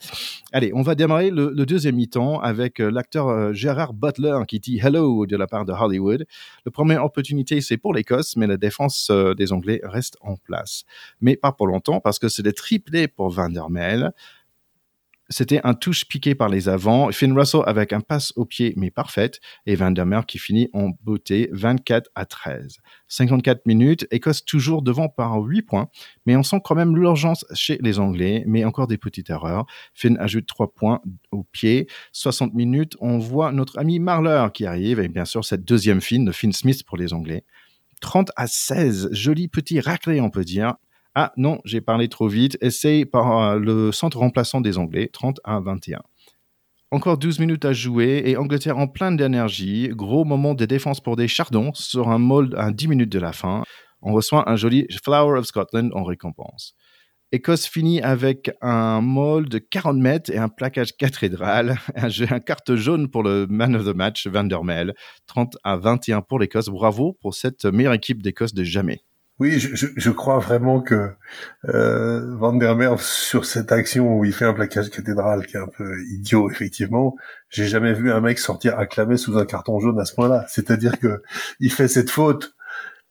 Allez, 0.51 0.71
on 0.73 0.81
va 0.81 0.95
démarrer 0.95 1.29
le, 1.31 1.65
deuxième 1.65 1.95
mi-temps 1.95 2.39
avec 2.39 2.79
euh, 2.79 2.89
l'acteur 2.89 3.27
euh, 3.27 3.53
Gérard 3.53 3.93
Butler 3.93 4.39
qui 4.47 4.59
dit 4.59 4.79
hello 4.83 5.25
de 5.25 5.37
la 5.37 5.45
part 5.45 5.65
de 5.65 5.73
Hollywood. 5.73 6.25
La 6.65 6.71
première 6.71 7.05
opportunité, 7.05 7.61
c'est 7.61 7.77
pour 7.77 7.93
l'Écosse, 7.93 8.35
mais 8.35 8.47
la 8.47 8.57
défense 8.57 9.09
euh, 9.11 9.35
des 9.35 9.53
Anglais 9.53 9.81
reste 9.83 10.17
en 10.21 10.35
place. 10.35 10.83
Mais 11.21 11.35
pas 11.35 11.51
pour 11.51 11.67
longtemps 11.67 11.99
parce 11.99 12.17
que 12.17 12.27
c'est 12.27 12.43
des 12.43 12.53
triplés 12.53 13.07
pour 13.07 13.29
Van 13.29 13.49
der. 13.49 13.69
C'était 15.31 15.61
un 15.63 15.75
touche 15.75 16.07
piqué 16.07 16.33
par 16.33 16.49
les 16.49 16.69
avants. 16.69 17.11
Finn 17.11 17.37
Russell 17.37 17.61
avec 17.67 17.93
un 17.93 18.01
passe 18.01 18.33
au 18.35 18.45
pied, 18.45 18.73
mais 18.77 18.89
parfaite. 18.89 19.39
Et 19.67 19.75
Van 19.75 19.91
der 19.91 20.25
qui 20.25 20.39
finit 20.39 20.69
en 20.73 20.89
beauté 21.03 21.49
24 21.51 22.09
à 22.15 22.25
13. 22.25 22.77
54 23.07 23.67
minutes. 23.67 24.07
Écosse 24.09 24.43
toujours 24.43 24.81
devant 24.81 25.07
par 25.07 25.39
8 25.39 25.61
points. 25.61 25.89
Mais 26.25 26.35
on 26.35 26.41
sent 26.41 26.61
quand 26.63 26.73
même 26.73 26.95
l'urgence 26.95 27.45
chez 27.53 27.77
les 27.81 27.99
Anglais. 27.99 28.43
Mais 28.47 28.65
encore 28.65 28.87
des 28.87 28.97
petites 28.97 29.29
erreurs. 29.29 29.67
Finn 29.93 30.17
ajoute 30.19 30.47
3 30.47 30.73
points 30.73 30.99
au 31.31 31.43
pied. 31.43 31.87
60 32.11 32.55
minutes. 32.55 32.95
On 32.99 33.19
voit 33.19 33.51
notre 33.51 33.77
ami 33.77 33.99
Marler 33.99 34.47
qui 34.53 34.65
arrive. 34.65 34.99
Et 34.99 35.09
bien 35.09 35.25
sûr, 35.25 35.45
cette 35.45 35.63
deuxième 35.63 36.01
Finn 36.01 36.25
de 36.25 36.31
Finn 36.31 36.51
Smith 36.51 36.83
pour 36.83 36.97
les 36.97 37.13
Anglais. 37.13 37.45
30 38.01 38.31
à 38.35 38.47
16. 38.47 39.09
Joli 39.11 39.47
petit 39.47 39.79
raclé, 39.79 40.21
on 40.21 40.31
peut 40.31 40.43
dire. 40.43 40.73
Ah 41.15 41.31
non, 41.37 41.59
j'ai 41.65 41.81
parlé 41.81 42.07
trop 42.07 42.27
vite. 42.27 42.57
Essaye 42.61 43.05
par 43.05 43.41
euh, 43.41 43.59
le 43.59 43.91
centre 43.91 44.17
remplaçant 44.17 44.61
des 44.61 44.77
Anglais, 44.77 45.09
30 45.11 45.39
à 45.43 45.59
21. 45.59 46.01
Encore 46.91 47.17
12 47.17 47.39
minutes 47.39 47.65
à 47.65 47.73
jouer 47.73 48.23
et 48.25 48.37
Angleterre 48.37 48.77
en 48.77 48.87
pleine 48.87 49.15
d'énergie. 49.15 49.89
Gros 49.91 50.25
moment 50.25 50.55
de 50.55 50.65
défense 50.65 51.01
pour 51.01 51.15
des 51.15 51.27
chardons 51.27 51.71
sur 51.73 52.09
un 52.09 52.17
mold 52.17 52.55
à 52.55 52.71
10 52.71 52.87
minutes 52.87 53.11
de 53.11 53.19
la 53.19 53.31
fin. 53.31 53.63
On 54.01 54.13
reçoit 54.13 54.49
un 54.49 54.55
joli 54.55 54.87
Flower 55.03 55.37
of 55.37 55.45
Scotland 55.45 55.91
en 55.93 56.03
récompense. 56.03 56.73
Écosse 57.31 57.67
finit 57.67 58.01
avec 58.01 58.49
un 58.61 59.01
mold 59.01 59.49
de 59.49 59.59
40 59.59 59.97
mètres 59.97 60.31
et 60.31 60.37
un 60.37 60.49
plaquage 60.49 60.97
cathédral. 60.97 61.77
Un, 61.95 62.09
jeu, 62.09 62.25
un 62.31 62.39
carte 62.39 62.75
jaune 62.75 63.07
pour 63.07 63.21
le 63.21 63.45
man 63.47 63.75
of 63.75 63.85
the 63.85 63.95
match, 63.95 64.25
Van 64.25 64.43
der 64.43 64.61
30 65.27 65.57
à 65.63 65.77
21 65.77 66.21
pour 66.21 66.39
l'Écosse. 66.39 66.69
Bravo 66.69 67.17
pour 67.21 67.35
cette 67.35 67.65
meilleure 67.65 67.93
équipe 67.93 68.23
d'Écosse 68.23 68.55
de 68.55 68.63
jamais. 68.63 69.03
Oui, 69.39 69.57
je, 69.57 69.87
je, 69.95 70.09
crois 70.09 70.39
vraiment 70.39 70.81
que 70.81 71.11
euh, 71.69 72.35
Van 72.35 72.51
der 72.51 72.75
Merwe 72.75 72.99
sur 73.01 73.45
cette 73.45 73.71
action 73.71 74.17
où 74.17 74.25
il 74.25 74.33
fait 74.33 74.43
un 74.43 74.53
plaquage 74.53 74.89
cathédral 74.89 75.45
qui 75.45 75.55
est 75.55 75.59
un 75.61 75.67
peu 75.67 76.01
idiot 76.11 76.51
effectivement, 76.51 77.15
j'ai 77.49 77.65
jamais 77.65 77.93
vu 77.93 78.11
un 78.11 78.19
mec 78.19 78.37
sortir 78.37 78.77
acclamé 78.77 79.15
sous 79.15 79.37
un 79.37 79.45
carton 79.45 79.79
jaune 79.79 79.97
à 79.97 80.03
ce 80.03 80.13
point-là. 80.13 80.45
C'est-à-dire 80.49 80.99
que 80.99 81.23
il 81.61 81.71
fait 81.71 81.87
cette 81.87 82.09
faute 82.09 82.53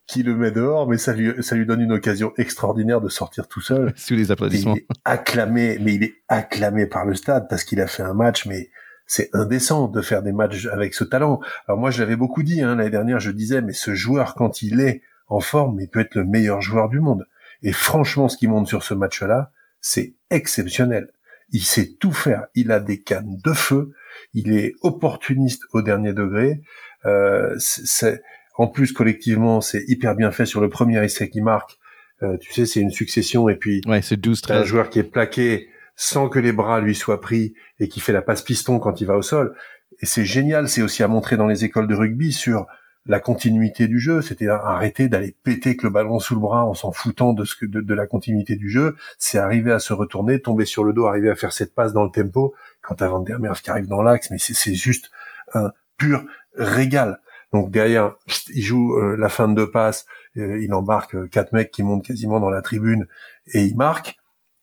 qui 0.05 0.21
le 0.21 0.35
met 0.35 0.51
dehors, 0.51 0.87
mais 0.87 0.99
ça 0.99 1.13
lui 1.13 1.31
ça 1.41 1.55
lui 1.55 1.65
donne 1.65 1.81
une 1.81 1.93
occasion 1.93 2.31
extraordinaire 2.37 3.01
de 3.01 3.09
sortir 3.09 3.47
tout 3.47 3.61
seul. 3.61 3.93
Sous 3.95 4.13
les 4.13 4.29
applaudissements. 4.29 4.75
il 4.75 4.81
est 4.81 4.87
acclamé, 5.05 5.79
mais 5.81 5.95
il 5.95 6.03
est 6.03 6.13
acclamé 6.27 6.85
par 6.85 7.05
le 7.05 7.15
stade 7.15 7.47
parce 7.49 7.63
qu'il 7.63 7.81
a 7.81 7.87
fait 7.87 8.03
un 8.03 8.13
match, 8.13 8.45
mais 8.45 8.69
c'est 9.07 9.31
indécent 9.33 9.87
de 9.87 10.01
faire 10.01 10.21
des 10.21 10.31
matchs 10.31 10.67
avec 10.67 10.93
ce 10.93 11.03
talent. 11.03 11.39
Alors 11.67 11.79
moi, 11.79 11.89
je 11.89 12.03
l'avais 12.03 12.15
beaucoup 12.15 12.43
dit 12.43 12.61
hein, 12.61 12.75
l'année 12.75 12.91
dernière, 12.91 13.19
je 13.19 13.31
disais, 13.31 13.61
mais 13.63 13.73
ce 13.73 13.95
joueur 13.95 14.35
quand 14.35 14.61
il 14.61 14.79
est 14.79 15.01
en 15.29 15.39
forme, 15.39 15.79
il 15.79 15.87
peut 15.87 15.99
être 16.01 16.15
le 16.15 16.25
meilleur 16.25 16.61
joueur 16.61 16.89
du 16.89 16.99
monde. 16.99 17.25
Et 17.61 17.71
franchement, 17.71 18.29
ce 18.29 18.37
qui 18.37 18.47
monte 18.47 18.67
sur 18.67 18.83
ce 18.83 18.93
match-là, 18.93 19.51
c'est 19.81 20.15
exceptionnel. 20.29 21.11
Il 21.51 21.61
sait 21.61 21.95
tout 21.99 22.11
faire. 22.11 22.47
Il 22.55 22.71
a 22.71 22.79
des 22.79 23.01
cannes 23.01 23.37
de 23.43 23.53
feu. 23.53 23.93
Il 24.33 24.53
est 24.53 24.73
opportuniste 24.81 25.63
au 25.73 25.81
dernier 25.81 26.13
degré. 26.13 26.61
Euh, 27.05 27.55
c'est, 27.57 28.21
en 28.55 28.67
plus, 28.67 28.91
collectivement, 28.91 29.61
c'est 29.61 29.83
hyper 29.87 30.15
bien 30.15 30.31
fait 30.31 30.45
sur 30.45 30.61
le 30.61 30.69
premier 30.69 31.03
essai 31.03 31.29
qui 31.29 31.41
marque. 31.41 31.77
Euh, 32.21 32.37
tu 32.37 32.51
sais, 32.53 32.65
c'est 32.65 32.81
une 32.81 32.91
succession 32.91 33.47
et 33.47 33.55
puis 33.55 33.81
ouais, 33.87 34.01
c'est 34.01 34.17
12 34.17 34.41
un 34.49 34.63
joueur 34.63 34.89
qui 34.89 34.99
est 34.99 35.03
plaqué 35.03 35.69
sans 35.95 36.27
que 36.27 36.37
les 36.37 36.51
bras 36.51 36.81
lui 36.81 36.93
soient 36.93 37.21
pris 37.21 37.53
et 37.79 37.87
qui 37.87 38.01
fait 38.01 38.11
la 38.11 38.21
passe 38.21 38.41
piston 38.41 38.79
quand 38.79 38.99
il 38.99 39.05
va 39.05 39.15
au 39.15 39.21
sol. 39.21 39.55
Et 40.01 40.05
c'est 40.05 40.25
génial. 40.25 40.67
C'est 40.67 40.81
aussi 40.81 41.03
à 41.03 41.07
montrer 41.07 41.37
dans 41.37 41.47
les 41.47 41.65
écoles 41.65 41.87
de 41.87 41.95
rugby 41.95 42.33
sur 42.33 42.67
la 43.09 43.19
continuité 43.19 43.87
du 43.87 43.99
jeu, 43.99 44.21
c'était 44.21 44.47
arrêter 44.47 45.09
d'aller 45.09 45.35
péter 45.43 45.75
que 45.75 45.87
le 45.87 45.91
ballon 45.91 46.19
sous 46.19 46.35
le 46.35 46.39
bras 46.39 46.63
en 46.63 46.75
s'en 46.75 46.91
foutant 46.91 47.33
de 47.33 47.43
ce 47.43 47.55
que 47.55 47.65
de, 47.65 47.93
la 47.95 48.05
continuité 48.05 48.55
du 48.55 48.69
jeu, 48.69 48.95
c'est 49.17 49.39
arriver 49.39 49.71
à 49.71 49.79
se 49.79 49.93
retourner, 49.93 50.39
tomber 50.39 50.65
sur 50.65 50.83
le 50.83 50.93
dos, 50.93 51.07
arriver 51.07 51.31
à 51.31 51.35
faire 51.35 51.51
cette 51.51 51.73
passe 51.73 51.91
dans 51.91 52.03
le 52.03 52.11
tempo 52.11 52.53
quand 52.83 52.95
t'as 52.95 53.07
Van 53.07 53.21
der 53.21 53.39
Merwe 53.39 53.59
qui 53.61 53.71
arrive 53.71 53.87
dans 53.87 54.03
l'axe, 54.03 54.29
mais 54.29 54.37
c'est 54.37 54.75
juste 54.75 55.09
un 55.55 55.71
pur 55.97 56.23
régal. 56.55 57.19
Donc 57.51 57.71
derrière, 57.71 58.15
il 58.53 58.61
joue 58.61 58.93
euh, 58.93 59.17
la 59.17 59.29
fin 59.29 59.47
de 59.47 59.55
deux 59.55 59.71
passes, 59.71 60.05
euh, 60.37 60.61
il 60.61 60.71
embarque 60.75 61.15
euh, 61.15 61.27
quatre 61.27 61.51
mecs 61.51 61.71
qui 61.71 61.81
montent 61.81 62.05
quasiment 62.05 62.39
dans 62.39 62.51
la 62.51 62.61
tribune 62.61 63.07
et 63.47 63.63
il 63.63 63.75
marque. 63.75 64.17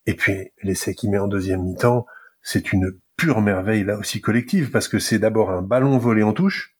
Et 0.07 0.15
puis 0.15 0.53
l'essai 0.63 0.95
qu'il 0.95 1.11
met 1.11 1.19
en 1.19 1.27
deuxième 1.27 1.65
mi-temps, 1.65 2.07
c'est 2.43 2.73
une 2.73 2.93
pure 3.17 3.41
merveille 3.41 3.83
là 3.83 3.97
aussi 3.97 4.21
collective 4.21 4.71
parce 4.71 4.87
que 4.87 5.01
c'est 5.01 5.19
d'abord 5.19 5.51
un 5.51 5.63
ballon 5.63 5.99
volé 5.99 6.23
en 6.23 6.33
touche, 6.33 6.76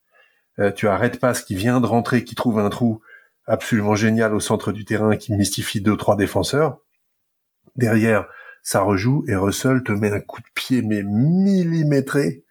euh, 0.59 0.71
tu 0.71 0.87
as 0.87 0.97
Red 0.97 1.19
Pass 1.19 1.41
qui 1.41 1.55
vient 1.55 1.79
de 1.79 1.85
rentrer, 1.85 2.23
qui 2.23 2.35
trouve 2.35 2.59
un 2.59 2.69
trou 2.69 3.01
absolument 3.45 3.95
génial 3.95 4.33
au 4.33 4.39
centre 4.39 4.71
du 4.71 4.85
terrain, 4.85 5.15
qui 5.15 5.33
mystifie 5.33 5.81
deux 5.81 5.97
trois 5.97 6.15
défenseurs. 6.15 6.79
Derrière, 7.75 8.27
ça 8.63 8.81
rejoue 8.81 9.23
et 9.27 9.35
Russell 9.35 9.83
te 9.83 9.91
met 9.91 10.11
un 10.11 10.19
coup 10.19 10.41
de 10.41 10.47
pied 10.53 10.81
mais 10.81 11.03
millimétré. 11.03 12.43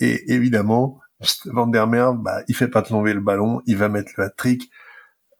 Et 0.00 0.32
évidemment, 0.32 1.00
Van 1.46 1.66
der 1.66 1.86
bah, 2.14 2.42
il 2.48 2.54
fait 2.54 2.68
pas 2.68 2.82
tomber 2.82 3.12
le 3.12 3.20
ballon, 3.20 3.60
il 3.66 3.76
va 3.76 3.88
mettre 3.88 4.12
le 4.16 4.24
hat-trick. 4.24 4.70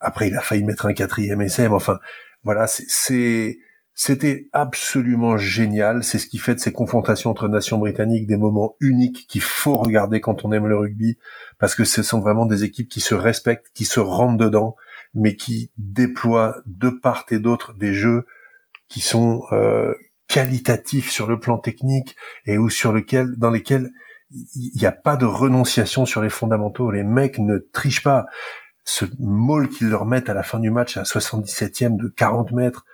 Après, 0.00 0.28
il 0.28 0.36
a 0.36 0.40
failli 0.40 0.64
mettre 0.64 0.86
un 0.86 0.92
quatrième 0.92 1.40
essai, 1.40 1.66
enfin, 1.68 1.98
voilà, 2.44 2.66
c'est 2.66 3.58
c'était 4.00 4.48
absolument 4.52 5.38
génial. 5.38 6.04
C'est 6.04 6.20
ce 6.20 6.28
qui 6.28 6.38
fait 6.38 6.54
de 6.54 6.60
ces 6.60 6.72
confrontations 6.72 7.30
entre 7.30 7.48
nations 7.48 7.78
britanniques 7.78 8.28
des 8.28 8.36
moments 8.36 8.76
uniques 8.78 9.26
qu'il 9.26 9.40
faut 9.40 9.76
regarder 9.76 10.20
quand 10.20 10.44
on 10.44 10.52
aime 10.52 10.68
le 10.68 10.76
rugby, 10.76 11.18
parce 11.58 11.74
que 11.74 11.82
ce 11.82 12.04
sont 12.04 12.20
vraiment 12.20 12.46
des 12.46 12.62
équipes 12.62 12.88
qui 12.88 13.00
se 13.00 13.16
respectent, 13.16 13.72
qui 13.74 13.84
se 13.84 13.98
rentrent 13.98 14.36
dedans, 14.36 14.76
mais 15.14 15.34
qui 15.34 15.72
déploient 15.78 16.58
de 16.66 16.90
part 16.90 17.26
et 17.32 17.40
d'autre 17.40 17.74
des 17.74 17.92
jeux 17.92 18.24
qui 18.86 19.00
sont 19.00 19.42
euh, 19.50 19.92
qualitatifs 20.28 21.10
sur 21.10 21.26
le 21.26 21.40
plan 21.40 21.58
technique 21.58 22.14
et 22.46 22.56
ou 22.56 22.70
sur 22.70 22.92
lequel, 22.92 23.34
dans 23.36 23.50
lesquels 23.50 23.90
il 24.30 24.78
n'y 24.80 24.86
a 24.86 24.92
pas 24.92 25.16
de 25.16 25.26
renonciation 25.26 26.06
sur 26.06 26.22
les 26.22 26.30
fondamentaux. 26.30 26.92
Les 26.92 27.02
mecs 27.02 27.40
ne 27.40 27.58
trichent 27.58 28.04
pas. 28.04 28.26
Ce 28.84 29.06
maul 29.18 29.68
qu'ils 29.68 29.88
leur 29.88 30.06
mettent 30.06 30.28
à 30.28 30.34
la 30.34 30.44
fin 30.44 30.60
du 30.60 30.70
match 30.70 30.96
à 30.96 31.02
77e 31.02 31.96
de 31.96 32.06
40 32.06 32.52
mètres, 32.52 32.86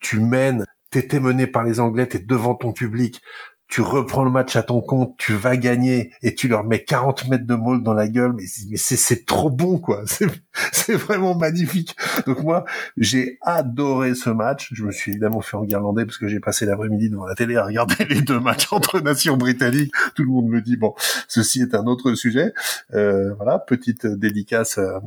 tu 0.00 0.20
mènes, 0.20 0.64
t'étais 0.90 1.20
mené 1.20 1.46
par 1.46 1.64
les 1.64 1.80
Anglais, 1.80 2.06
t'es 2.06 2.18
devant 2.18 2.54
ton 2.54 2.72
public, 2.72 3.22
tu 3.70 3.82
reprends 3.82 4.24
le 4.24 4.30
match 4.30 4.56
à 4.56 4.64
ton 4.64 4.80
compte, 4.80 5.14
tu 5.16 5.32
vas 5.32 5.56
gagner 5.56 6.12
et 6.22 6.34
tu 6.34 6.48
leur 6.48 6.64
mets 6.64 6.82
40 6.82 7.28
mètres 7.28 7.46
de 7.46 7.54
mold 7.54 7.84
dans 7.84 7.94
la 7.94 8.08
gueule, 8.08 8.32
mais, 8.32 8.44
c'est 8.46 9.24
trop 9.24 9.48
bon 9.48 9.78
quoi, 9.78 10.02
c'est 10.72 10.94
vraiment 10.94 11.36
magnifique. 11.36 11.96
Donc 12.26 12.42
moi 12.42 12.64
j'ai 12.96 13.38
adoré 13.42 14.14
ce 14.14 14.28
match. 14.30 14.70
Je 14.72 14.84
me 14.84 14.90
suis 14.90 15.12
évidemment 15.12 15.40
fait 15.40 15.56
en 15.56 15.64
guirlandais 15.64 16.04
parce 16.04 16.18
que 16.18 16.26
j'ai 16.26 16.40
passé 16.40 16.66
l'après-midi 16.66 17.10
devant 17.10 17.26
la 17.26 17.36
télé 17.36 17.56
à 17.56 17.64
regarder 17.64 18.04
les 18.10 18.22
deux 18.22 18.40
matchs 18.40 18.72
entre 18.72 19.00
nations 19.00 19.36
britanniques. 19.36 19.92
Tout 20.16 20.24
le 20.24 20.30
monde 20.30 20.48
me 20.48 20.60
dit 20.60 20.76
bon, 20.76 20.94
ceci 21.28 21.62
est 21.62 21.74
un 21.74 21.86
autre 21.86 22.14
sujet. 22.14 22.52
Euh, 22.94 23.32
voilà, 23.34 23.60
petite 23.60 24.04
dédicace 24.04 24.78
à, 24.78 25.00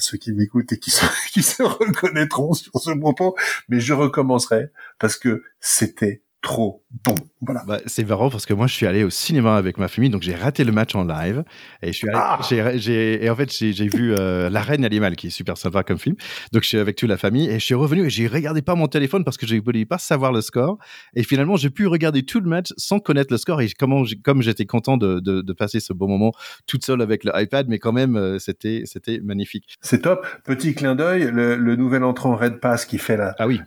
ceux 0.00 0.18
qui 0.18 0.32
m'écoutent 0.32 0.72
et 0.72 0.78
qui 1.32 1.42
se 1.42 1.62
reconnaîtront 1.62 2.54
sur 2.54 2.72
ce 2.80 2.90
propos, 2.90 3.36
mais 3.68 3.78
je 3.78 3.92
recommencerai 3.92 4.70
parce 4.98 5.16
que 5.16 5.44
c'était 5.60 6.22
trop 6.42 6.82
bon. 7.04 7.14
Voilà. 7.42 7.62
Bah, 7.66 7.78
c'est 7.86 8.06
marrant 8.06 8.28
parce 8.28 8.44
que 8.44 8.52
moi, 8.52 8.66
je 8.66 8.74
suis 8.74 8.86
allé 8.86 9.02
au 9.02 9.08
cinéma 9.08 9.56
avec 9.56 9.78
ma 9.78 9.88
famille, 9.88 10.10
donc 10.10 10.22
j'ai 10.22 10.34
raté 10.34 10.62
le 10.62 10.72
match 10.72 10.94
en 10.94 11.04
live. 11.04 11.42
Et 11.82 11.88
je 11.88 11.92
suis 11.92 12.08
allé, 12.08 12.18
ah 12.20 12.38
j'ai, 12.76 13.24
et 13.24 13.30
en 13.30 13.36
fait, 13.36 13.50
j'ai, 13.50 13.88
vu 13.88 14.14
euh, 14.14 14.50
La 14.50 14.60
Reine 14.60 14.84
Animale, 14.84 15.16
qui 15.16 15.28
est 15.28 15.30
super 15.30 15.56
sympa 15.56 15.82
comme 15.82 15.98
film. 15.98 16.16
Donc, 16.52 16.64
je 16.64 16.68
suis 16.68 16.78
avec 16.78 16.96
toute 16.96 17.08
la 17.08 17.16
famille 17.16 17.48
et 17.48 17.54
je 17.58 17.64
suis 17.64 17.74
revenu 17.74 18.06
et 18.06 18.10
j'ai 18.10 18.26
regardé 18.26 18.60
pas 18.60 18.74
mon 18.74 18.88
téléphone 18.88 19.24
parce 19.24 19.38
que 19.38 19.46
je 19.46 19.56
voulais 19.56 19.86
pas 19.86 19.96
savoir 19.96 20.32
le 20.32 20.42
score. 20.42 20.78
Et 21.14 21.22
finalement, 21.22 21.56
j'ai 21.56 21.70
pu 21.70 21.86
regarder 21.86 22.24
tout 22.24 22.40
le 22.40 22.48
match 22.48 22.72
sans 22.76 23.00
connaître 23.00 23.32
le 23.32 23.38
score. 23.38 23.62
Et 23.62 23.68
comment, 23.78 24.04
comme 24.22 24.42
j'étais 24.42 24.66
content 24.66 24.98
de, 24.98 25.20
de, 25.20 25.40
de, 25.40 25.52
passer 25.54 25.80
ce 25.80 25.92
bon 25.92 26.08
moment 26.08 26.32
toute 26.66 26.84
seule 26.84 27.00
avec 27.00 27.24
le 27.24 27.32
iPad, 27.34 27.68
mais 27.68 27.78
quand 27.78 27.92
même, 27.92 28.16
euh, 28.16 28.38
c'était, 28.38 28.82
c'était 28.84 29.20
magnifique. 29.22 29.76
C'est 29.80 30.02
top. 30.02 30.26
Petit 30.44 30.74
clin 30.74 30.94
d'œil, 30.94 31.30
le, 31.32 31.56
le 31.56 31.76
nouvel 31.76 32.04
entrant 32.04 32.36
Red 32.36 32.60
Pass 32.60 32.84
qui 32.84 32.98
fait 32.98 33.16
la, 33.16 33.34
ah 33.38 33.46
oui. 33.46 33.60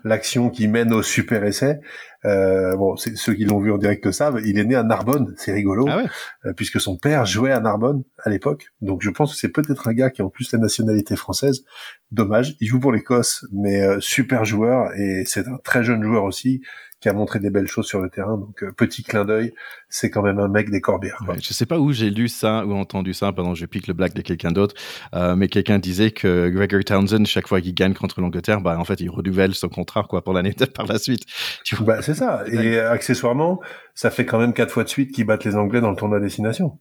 qui 0.54 0.68
mène 0.68 0.94
au 0.94 1.02
super 1.02 1.44
essai. 1.44 1.80
Euh, 2.26 2.76
bon, 2.78 2.96
ceux 2.96 3.34
qui 3.34 3.44
l'ont 3.44 3.60
vu 3.64 3.72
en 3.72 3.78
direct 3.78 4.12
savent, 4.12 4.40
il 4.46 4.60
est 4.60 4.66
né 4.66 4.76
à 4.76 4.84
Narbonne, 4.84 5.34
c'est 5.38 5.54
rigolo, 5.54 5.88
ah 5.90 6.04
euh, 6.46 6.54
puisque 6.54 6.80
son 6.80 6.98
père 6.98 7.26
jouait 7.26 7.52
à 7.52 7.60
Narbonne 7.60 8.04
à 8.24 8.30
l'époque. 8.30 8.68
Donc 8.82 9.02
je 9.02 9.10
pense 9.10 9.34
que 9.34 9.40
c'est 9.40 9.50
peut-être 9.50 9.88
un 9.88 9.94
gars 9.94 10.10
qui 10.10 10.22
a 10.22 10.26
en 10.26 10.30
plus 10.30 10.52
la 10.52 10.60
nationalité 10.60 11.16
française. 11.16 11.64
Dommage, 12.12 12.56
il 12.60 12.68
joue 12.68 12.80
pour 12.80 12.92
l'Écosse, 12.92 13.46
mais 13.52 13.82
euh, 13.82 14.00
super 14.00 14.46
joueur 14.46 14.94
et 14.96 15.24
c'est 15.26 15.48
un 15.48 15.58
très 15.64 15.84
jeune 15.84 16.04
joueur 16.04 16.24
aussi 16.24 16.62
qui 17.04 17.10
a 17.10 17.14
montré 17.14 17.40
des 17.40 17.50
belles 17.50 17.68
choses 17.68 17.86
sur 17.86 18.00
le 18.00 18.10
terrain. 18.10 18.38
Donc, 18.38 18.64
euh, 18.64 18.72
petit 18.72 19.04
clin 19.04 19.26
d'œil, 19.26 19.54
c'est 19.90 20.10
quand 20.10 20.22
même 20.22 20.40
un 20.40 20.48
mec 20.48 20.70
des 20.70 20.80
Corbières. 20.80 21.22
Quoi. 21.26 21.36
je 21.42 21.54
sais 21.54 21.66
pas 21.66 21.78
où 21.78 21.92
j'ai 21.92 22.10
lu 22.10 22.30
ça 22.30 22.66
ou 22.66 22.72
entendu 22.76 23.14
ça, 23.14 23.34
pardon, 23.34 23.54
je 23.56 23.66
pique 23.66 23.88
le 23.88 23.94
blague 23.94 24.14
de 24.14 24.22
quelqu'un 24.22 24.52
d'autre, 24.52 24.74
euh, 25.14 25.36
mais 25.36 25.50
quelqu'un 25.50 25.80
disait 25.80 26.12
que 26.12 26.48
Gregory 26.48 26.86
Townsend, 26.86 27.26
chaque 27.26 27.50
fois 27.50 27.60
qu'il 27.60 27.74
gagne 27.74 27.94
contre 27.94 28.22
l'Angleterre, 28.22 28.62
bah, 28.62 28.80
en 28.80 28.86
fait, 28.86 29.02
il 29.02 29.10
renouvelle 29.10 29.54
son 29.54 29.68
contrat, 29.68 30.06
quoi, 30.10 30.24
pour 30.24 30.32
l'année 30.32 30.56
par 30.74 30.86
la 30.86 30.98
suite. 30.98 31.26
Tu 31.66 31.76
vois? 31.76 31.86
Bah, 31.86 32.02
c'est 32.02 32.14
ça. 32.14 32.46
Et 32.48 32.80
accessoirement, 32.80 33.60
ça 33.96 34.10
fait 34.10 34.26
quand 34.26 34.40
même 34.40 34.54
quatre 34.54 34.72
fois 34.72 34.86
de 34.86 34.90
suite 34.90 35.12
qu'ils 35.12 35.26
battent 35.26 35.44
les 35.44 35.58
Anglais 35.58 35.82
dans 35.82 35.90
le 35.90 35.98
tournoi 35.98 36.22
destination. 36.22 36.80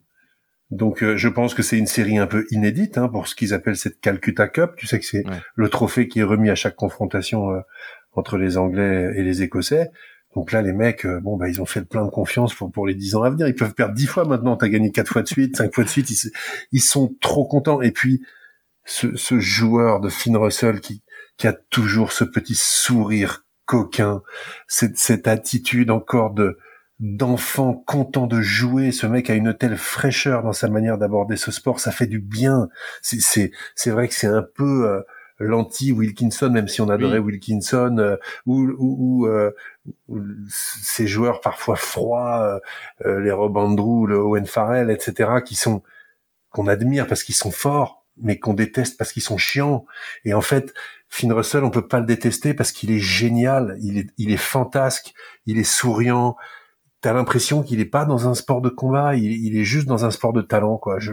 Donc 0.72 1.02
euh, 1.02 1.18
je 1.18 1.28
pense 1.28 1.52
que 1.52 1.62
c'est 1.62 1.76
une 1.76 1.86
série 1.86 2.16
un 2.16 2.26
peu 2.26 2.46
inédite 2.50 2.96
hein, 2.96 3.08
pour 3.08 3.28
ce 3.28 3.34
qu'ils 3.34 3.52
appellent 3.52 3.76
cette 3.76 4.00
Calcutta 4.00 4.48
Cup. 4.48 4.72
Tu 4.76 4.86
sais 4.86 4.98
que 4.98 5.04
c'est 5.04 5.22
le 5.54 5.68
trophée 5.68 6.08
qui 6.08 6.20
est 6.20 6.24
remis 6.24 6.48
à 6.48 6.54
chaque 6.54 6.76
confrontation 6.76 7.50
euh, 7.50 7.60
entre 8.12 8.36
les 8.36 8.58
Anglais 8.58 9.12
et 9.16 9.22
les 9.22 9.42
Écossais. 9.42 9.90
Donc 10.34 10.52
là, 10.52 10.62
les 10.62 10.72
mecs, 10.72 11.04
euh, 11.04 11.20
bon, 11.20 11.36
bah, 11.36 11.48
ils 11.48 11.60
ont 11.60 11.66
fait 11.66 11.80
le 11.80 11.86
plein 11.86 12.04
de 12.04 12.10
confiance 12.10 12.54
pour, 12.54 12.70
pour 12.72 12.86
les 12.86 12.94
dix 12.94 13.14
ans 13.14 13.22
à 13.22 13.30
venir. 13.30 13.48
Ils 13.48 13.54
peuvent 13.54 13.74
perdre 13.74 13.94
dix 13.94 14.06
fois 14.06 14.24
maintenant. 14.24 14.56
T'as 14.56 14.68
gagné 14.68 14.90
quatre 14.90 15.12
fois 15.12 15.22
de 15.22 15.28
suite, 15.28 15.56
cinq 15.56 15.74
fois 15.74 15.84
de 15.84 15.88
suite. 15.88 16.10
Ils, 16.10 16.30
ils 16.72 16.80
sont 16.80 17.14
trop 17.20 17.46
contents. 17.46 17.82
Et 17.82 17.90
puis, 17.90 18.22
ce, 18.84 19.14
ce 19.16 19.38
joueur 19.38 20.00
de 20.00 20.08
Finn 20.08 20.36
Russell 20.36 20.80
qui, 20.80 21.02
qui 21.36 21.46
a 21.46 21.52
toujours 21.52 22.12
ce 22.12 22.24
petit 22.24 22.54
sourire 22.54 23.44
coquin, 23.66 24.22
cette, 24.66 24.98
cette 24.98 25.28
attitude 25.28 25.90
encore 25.90 26.32
de 26.32 26.58
d'enfant 26.98 27.74
content 27.74 28.28
de 28.28 28.40
jouer. 28.40 28.92
Ce 28.92 29.06
mec 29.06 29.28
a 29.28 29.34
une 29.34 29.54
telle 29.54 29.76
fraîcheur 29.76 30.44
dans 30.44 30.52
sa 30.52 30.68
manière 30.68 30.98
d'aborder 30.98 31.36
ce 31.36 31.50
sport. 31.50 31.80
Ça 31.80 31.90
fait 31.90 32.06
du 32.06 32.20
bien. 32.20 32.68
C'est 33.02 33.20
c'est 33.20 33.50
c'est 33.74 33.90
vrai 33.90 34.06
que 34.06 34.14
c'est 34.14 34.28
un 34.28 34.44
peu 34.54 34.88
euh, 34.88 35.02
l'anti-Wilkinson, 35.38 36.50
même 36.50 36.68
si 36.68 36.80
on 36.80 36.88
adorait 36.88 37.18
Wilkinson, 37.18 37.96
euh, 37.98 38.16
ou, 38.46 38.68
ou, 38.78 39.26
ou, 40.08 40.20
ces 40.48 41.06
joueurs 41.06 41.40
parfois 41.40 41.76
froids, 41.76 42.60
les 43.04 43.32
Rob 43.32 43.56
Andrew, 43.56 44.06
le 44.06 44.16
Owen 44.16 44.46
Farrell, 44.46 44.90
etc., 44.90 45.40
qui 45.44 45.54
sont 45.54 45.82
qu'on 46.52 46.68
admire 46.68 47.06
parce 47.06 47.24
qu'ils 47.24 47.34
sont 47.34 47.50
forts, 47.50 48.04
mais 48.20 48.38
qu'on 48.38 48.54
déteste 48.54 48.98
parce 48.98 49.12
qu'ils 49.12 49.22
sont 49.22 49.38
chiants. 49.38 49.86
Et 50.24 50.34
en 50.34 50.42
fait, 50.42 50.72
Finn 51.08 51.32
Russell, 51.32 51.64
on 51.64 51.70
peut 51.70 51.88
pas 51.88 52.00
le 52.00 52.06
détester 52.06 52.54
parce 52.54 52.72
qu'il 52.72 52.90
est 52.90 52.98
génial, 52.98 53.76
il 53.80 53.98
est, 53.98 54.10
il 54.18 54.30
est 54.30 54.36
fantasque, 54.36 55.14
il 55.46 55.58
est 55.58 55.64
souriant, 55.64 56.36
t'as 57.00 57.12
l'impression 57.12 57.62
qu'il 57.62 57.80
est 57.80 57.86
pas 57.86 58.04
dans 58.04 58.28
un 58.28 58.34
sport 58.34 58.60
de 58.60 58.68
combat, 58.68 59.16
il, 59.16 59.56
est 59.56 59.64
juste 59.64 59.86
dans 59.86 60.04
un 60.04 60.10
sport 60.10 60.32
de 60.32 60.42
talent, 60.42 60.76
quoi. 60.76 60.98
Je, 61.00 61.12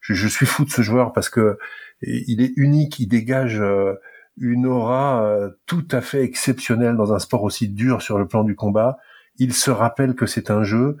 je, 0.00 0.28
suis 0.28 0.46
fou 0.46 0.64
de 0.64 0.70
ce 0.70 0.82
joueur 0.82 1.12
parce 1.12 1.28
que 1.28 1.58
il 2.02 2.40
est 2.40 2.52
unique, 2.56 2.98
il 2.98 3.08
dégage 3.08 3.60
euh, 3.60 3.94
une 4.38 4.66
aura 4.66 5.24
euh, 5.24 5.50
tout 5.66 5.86
à 5.90 6.00
fait 6.00 6.22
exceptionnelle 6.22 6.96
dans 6.96 7.12
un 7.12 7.18
sport 7.18 7.42
aussi 7.42 7.68
dur 7.68 8.02
sur 8.02 8.18
le 8.18 8.26
plan 8.26 8.44
du 8.44 8.54
combat. 8.54 8.98
Il 9.36 9.54
se 9.54 9.70
rappelle 9.70 10.14
que 10.14 10.26
c'est 10.26 10.50
un 10.50 10.62
jeu. 10.62 10.96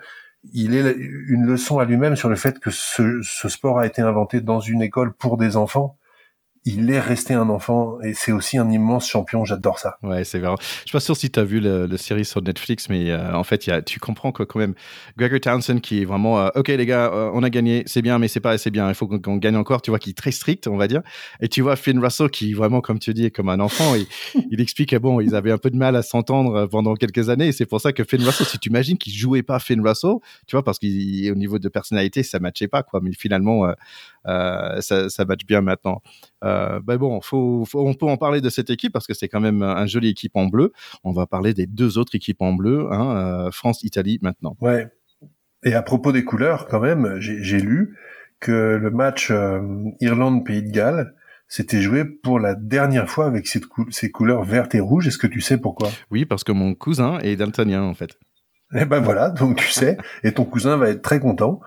Il 0.52 0.74
est 0.74 0.96
une 0.96 1.46
leçon 1.46 1.78
à 1.78 1.84
lui-même 1.84 2.16
sur 2.16 2.28
le 2.28 2.36
fait 2.36 2.58
que 2.58 2.70
ce, 2.70 3.20
ce 3.22 3.48
sport 3.48 3.78
a 3.78 3.86
été 3.86 4.02
inventé 4.02 4.40
dans 4.40 4.60
une 4.60 4.82
école 4.82 5.12
pour 5.12 5.36
des 5.36 5.56
enfants 5.56 5.98
il 6.76 6.90
est 6.90 7.00
resté 7.00 7.34
un 7.34 7.48
enfant 7.48 8.00
et 8.02 8.14
c'est 8.14 8.32
aussi 8.32 8.58
un 8.58 8.70
immense 8.70 9.08
champion. 9.08 9.44
J'adore 9.44 9.78
ça. 9.78 9.98
Ouais, 10.02 10.24
c'est 10.24 10.38
vrai. 10.38 10.54
Je 10.58 10.64
suis 10.88 10.92
pas 10.92 11.00
sûr 11.00 11.16
si 11.16 11.30
tu 11.30 11.40
as 11.40 11.44
vu 11.44 11.60
le, 11.60 11.96
série 11.96 12.24
sur 12.24 12.42
Netflix, 12.42 12.88
mais 12.88 13.10
euh, 13.10 13.34
en 13.34 13.44
fait, 13.44 13.66
y 13.66 13.70
a, 13.70 13.82
tu 13.82 14.00
comprends 14.00 14.32
que 14.32 14.42
quand 14.42 14.58
même 14.58 14.74
Gregor 15.18 15.40
Townsend 15.40 15.80
qui 15.80 16.02
est 16.02 16.04
vraiment 16.04 16.40
euh, 16.40 16.48
OK 16.54 16.68
les 16.68 16.86
gars, 16.86 17.12
euh, 17.12 17.30
on 17.34 17.42
a 17.42 17.50
gagné, 17.50 17.82
c'est 17.86 18.02
bien, 18.02 18.18
mais 18.18 18.28
c'est 18.28 18.40
pas 18.40 18.52
assez 18.52 18.70
bien. 18.70 18.88
Il 18.88 18.94
faut 18.94 19.06
qu'on 19.06 19.36
gagne 19.36 19.56
encore. 19.56 19.82
Tu 19.82 19.90
vois, 19.90 19.98
qui 19.98 20.10
est 20.10 20.16
très 20.16 20.30
strict, 20.30 20.66
on 20.66 20.76
va 20.76 20.88
dire. 20.88 21.02
Et 21.40 21.48
tu 21.48 21.62
vois 21.62 21.76
Finn 21.76 21.98
Russell 21.98 22.30
qui 22.30 22.54
vraiment, 22.54 22.80
comme 22.80 22.98
tu 22.98 23.12
dis, 23.12 23.26
est 23.26 23.30
comme 23.30 23.48
un 23.48 23.60
enfant. 23.60 23.94
Et, 23.94 24.06
il 24.50 24.60
explique 24.60 24.90
que 24.90 24.96
bon, 24.96 25.20
ils 25.20 25.34
avaient 25.34 25.52
un 25.52 25.58
peu 25.58 25.70
de 25.70 25.76
mal 25.76 25.96
à 25.96 26.02
s'entendre 26.02 26.66
pendant 26.66 26.94
quelques 26.94 27.28
années. 27.28 27.48
Et 27.48 27.52
c'est 27.52 27.66
pour 27.66 27.80
ça 27.80 27.92
que 27.92 28.04
Finn 28.04 28.22
Russell, 28.22 28.46
si 28.46 28.58
tu 28.58 28.68
imagines 28.70 28.96
qu'il 28.96 29.12
jouait 29.12 29.42
pas 29.42 29.58
Finn 29.58 29.86
Russell, 29.86 30.14
tu 30.46 30.56
vois, 30.56 30.64
parce 30.64 30.78
qu'au 30.78 30.86
niveau 30.86 31.58
de 31.58 31.68
personnalité, 31.68 32.22
ça 32.22 32.38
matchait 32.38 32.68
pas 32.68 32.82
quoi. 32.82 33.00
Mais 33.02 33.12
finalement, 33.12 33.66
ça, 34.24 35.08
ça 35.08 35.24
match 35.24 35.44
bien 35.46 35.60
maintenant. 35.60 36.02
Euh, 36.44 36.80
ben 36.80 36.96
bon, 36.96 37.20
faut, 37.20 37.66
on 37.74 37.94
peut 37.94 38.06
en 38.06 38.16
parler 38.16 38.40
de 38.40 38.48
cette 38.50 38.70
équipe 38.70 38.92
parce 38.92 39.06
que 39.06 39.14
c'est 39.14 39.28
quand 39.28 39.40
même 39.40 39.62
un 39.62 39.86
joli 39.86 40.08
équipe 40.08 40.36
en 40.36 40.46
bleu. 40.46 40.72
On 41.04 41.12
va 41.12 41.26
parler 41.26 41.54
des 41.54 41.66
deux 41.66 41.98
autres 41.98 42.14
équipes 42.14 42.42
en 42.42 42.52
bleu, 42.52 42.88
hein, 42.90 43.16
euh, 43.16 43.50
France-Italie 43.50 44.18
maintenant. 44.22 44.56
Ouais. 44.60 44.88
Et 45.62 45.74
à 45.74 45.82
propos 45.82 46.12
des 46.12 46.24
couleurs, 46.24 46.66
quand 46.66 46.80
même, 46.80 47.16
j'ai 47.18 47.60
lu 47.60 47.96
que 48.40 48.78
le 48.80 48.90
match 48.90 49.30
euh, 49.30 49.60
Irlande-Pays 50.00 50.62
de 50.62 50.70
Galles 50.70 51.14
s'était 51.48 51.82
joué 51.82 52.04
pour 52.04 52.38
la 52.38 52.54
dernière 52.54 53.10
fois 53.10 53.26
avec 53.26 53.46
ces, 53.46 53.60
ces 53.90 54.10
couleurs 54.10 54.44
vertes 54.44 54.74
et 54.74 54.80
rouges. 54.80 55.08
Est-ce 55.08 55.18
que 55.18 55.26
tu 55.26 55.42
sais 55.42 55.58
pourquoi? 55.58 55.90
Oui, 56.10 56.24
parce 56.24 56.44
que 56.44 56.52
mon 56.52 56.74
cousin 56.74 57.18
est 57.18 57.36
daltonien 57.36 57.82
en 57.82 57.92
fait. 57.92 58.18
Eh 58.74 58.84
ben 58.84 59.00
voilà, 59.00 59.30
donc 59.30 59.56
tu 59.56 59.68
sais, 59.68 59.96
et 60.22 60.32
ton 60.32 60.44
cousin 60.44 60.76
va 60.76 60.90
être 60.90 61.02
très 61.02 61.18
content. 61.18 61.60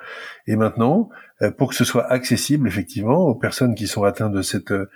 Et 0.47 0.55
maintenant, 0.55 1.09
euh, 1.41 1.51
pour 1.51 1.69
que 1.69 1.75
ce 1.75 1.83
soit 1.83 2.09
accessible 2.09 2.67
effectivement 2.67 3.27
aux 3.27 3.35
personnes 3.35 3.75
qui 3.75 3.87
sont 3.87 4.03
atteintes 4.03 4.33
de 4.33 4.41
cette 4.41 4.71
euh, 4.71 4.89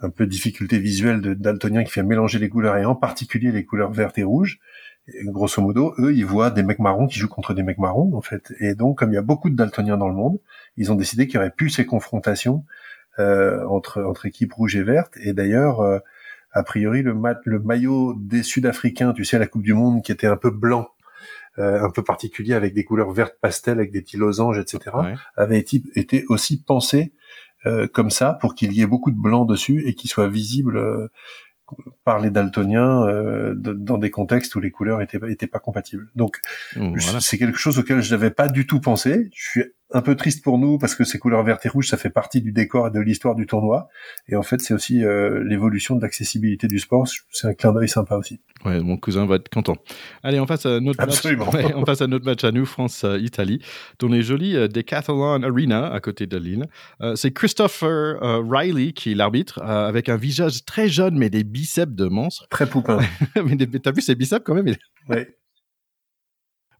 un 0.00 0.10
peu 0.10 0.26
difficulté 0.26 0.78
visuelle 0.78 1.20
de 1.20 1.34
daltonien 1.34 1.84
qui 1.84 1.90
fait 1.92 2.02
mélanger 2.02 2.38
les 2.38 2.48
couleurs 2.48 2.76
et 2.76 2.84
en 2.84 2.94
particulier 2.94 3.52
les 3.52 3.64
couleurs 3.64 3.92
vertes 3.92 4.18
et 4.18 4.24
rouges. 4.24 4.58
grosso 5.26 5.62
modo, 5.62 5.94
eux, 5.98 6.14
ils 6.14 6.24
voient 6.24 6.50
des 6.50 6.62
mecs 6.62 6.78
marrons 6.78 7.06
qui 7.06 7.18
jouent 7.18 7.28
contre 7.28 7.54
des 7.54 7.62
mecs 7.62 7.78
marrons 7.78 8.16
en 8.16 8.22
fait. 8.22 8.52
Et 8.60 8.74
donc, 8.74 8.98
comme 8.98 9.12
il 9.12 9.14
y 9.14 9.18
a 9.18 9.22
beaucoup 9.22 9.50
de 9.50 9.54
daltoniens 9.56 9.98
dans 9.98 10.08
le 10.08 10.14
monde, 10.14 10.38
ils 10.76 10.90
ont 10.90 10.96
décidé 10.96 11.26
qu'il 11.26 11.36
y 11.36 11.38
aurait 11.38 11.50
plus 11.50 11.70
ces 11.70 11.86
confrontations 11.86 12.64
euh, 13.18 13.64
entre 13.66 14.02
entre 14.02 14.26
équipes 14.26 14.54
rouges 14.54 14.76
et 14.76 14.82
vertes. 14.82 15.14
Et 15.22 15.34
d'ailleurs, 15.34 15.80
euh, 15.80 15.98
a 16.52 16.62
priori, 16.62 17.02
le, 17.02 17.14
le 17.44 17.58
maillot 17.60 18.14
des 18.18 18.42
Sud-Africains, 18.42 19.12
tu 19.12 19.24
sais, 19.24 19.38
la 19.38 19.46
Coupe 19.46 19.62
du 19.62 19.74
Monde, 19.74 20.02
qui 20.02 20.12
était 20.12 20.26
un 20.26 20.36
peu 20.36 20.50
blanc 20.50 20.88
un 21.58 21.90
peu 21.90 22.02
particulier 22.02 22.54
avec 22.54 22.72
des 22.72 22.84
couleurs 22.84 23.10
vertes 23.10 23.36
pastel, 23.40 23.78
avec 23.78 23.92
des 23.92 24.00
petits 24.00 24.16
losanges, 24.16 24.58
etc., 24.58 24.96
avait 25.36 25.58
été, 25.58 25.82
été 25.94 26.24
aussi 26.28 26.62
pensé 26.62 27.12
euh, 27.64 27.86
comme 27.86 28.10
ça 28.10 28.38
pour 28.40 28.56
qu'il 28.56 28.72
y 28.72 28.82
ait 28.82 28.86
beaucoup 28.86 29.12
de 29.12 29.20
blanc 29.20 29.44
dessus 29.44 29.86
et 29.86 29.94
qu'il 29.94 30.10
soit 30.10 30.26
visible 30.26 30.78
euh, 30.78 31.08
par 32.04 32.18
les 32.18 32.30
daltoniens 32.30 33.06
euh, 33.06 33.54
dans 33.54 33.98
des 33.98 34.10
contextes 34.10 34.56
où 34.56 34.60
les 34.60 34.72
couleurs 34.72 35.00
étaient, 35.00 35.20
étaient 35.30 35.46
pas 35.46 35.60
compatibles. 35.60 36.10
Donc 36.16 36.40
c'est 37.20 37.38
quelque 37.38 37.58
chose 37.58 37.78
auquel 37.78 38.02
je 38.02 38.14
n'avais 38.14 38.30
pas 38.30 38.48
du 38.48 38.66
tout 38.66 38.80
pensé. 38.80 39.30
Je 39.32 39.48
suis 39.48 39.64
un 39.94 40.02
peu 40.02 40.16
triste 40.16 40.42
pour 40.42 40.58
nous 40.58 40.78
parce 40.78 40.94
que 40.94 41.04
ces 41.04 41.18
couleurs 41.18 41.42
vertes 41.42 41.64
et 41.66 41.68
rouges, 41.68 41.88
ça 41.88 41.96
fait 41.96 42.10
partie 42.10 42.40
du 42.40 42.52
décor 42.52 42.88
et 42.88 42.90
de 42.90 43.00
l'histoire 43.00 43.34
du 43.34 43.46
tournoi. 43.46 43.88
Et 44.28 44.36
en 44.36 44.42
fait, 44.42 44.60
c'est 44.60 44.74
aussi 44.74 45.04
euh, 45.04 45.42
l'évolution 45.44 45.96
de 45.96 46.02
l'accessibilité 46.02 46.68
du 46.68 46.78
sport. 46.78 47.06
C'est 47.30 47.48
un 47.48 47.54
clin 47.54 47.72
d'œil 47.72 47.88
sympa 47.88 48.16
aussi. 48.16 48.40
Ouais, 48.64 48.80
mon 48.80 48.96
cousin 48.96 49.26
va 49.26 49.36
être 49.36 49.48
content. 49.48 49.76
Allez, 50.22 50.40
on 50.40 50.46
passe 50.46 50.66
à 50.66 50.80
notre 50.80 51.00
Absolument. 51.00 51.46
match. 51.52 51.72
on 51.74 51.84
passe 51.84 52.00
à 52.00 52.06
notre 52.06 52.24
match 52.24 52.44
à 52.44 52.52
nous, 52.52 52.64
France-Italie, 52.64 53.60
dans 53.98 54.08
les 54.08 54.22
jolis 54.22 54.56
euh, 54.56 54.68
Decathlon 54.68 55.42
Arena 55.42 55.92
à 55.92 56.00
côté 56.00 56.26
de 56.26 56.36
Lille. 56.36 56.66
Euh, 57.00 57.14
c'est 57.16 57.32
Christopher 57.32 58.18
Riley 58.48 58.92
qui 58.92 59.12
est 59.12 59.14
l'arbitre, 59.14 59.62
avec 59.62 60.08
un 60.08 60.16
visage 60.16 60.64
très 60.64 60.88
jeune 60.88 61.16
mais 61.16 61.30
des 61.30 61.44
biceps 61.44 61.94
de 61.94 62.06
monstre. 62.06 62.46
Très 62.48 62.66
poupin. 62.66 62.98
mais 63.44 63.56
t'as 63.56 63.92
vu 63.92 64.00
ses 64.00 64.14
biceps 64.14 64.42
quand 64.44 64.54
même? 64.54 64.74
Oui. 65.08 65.16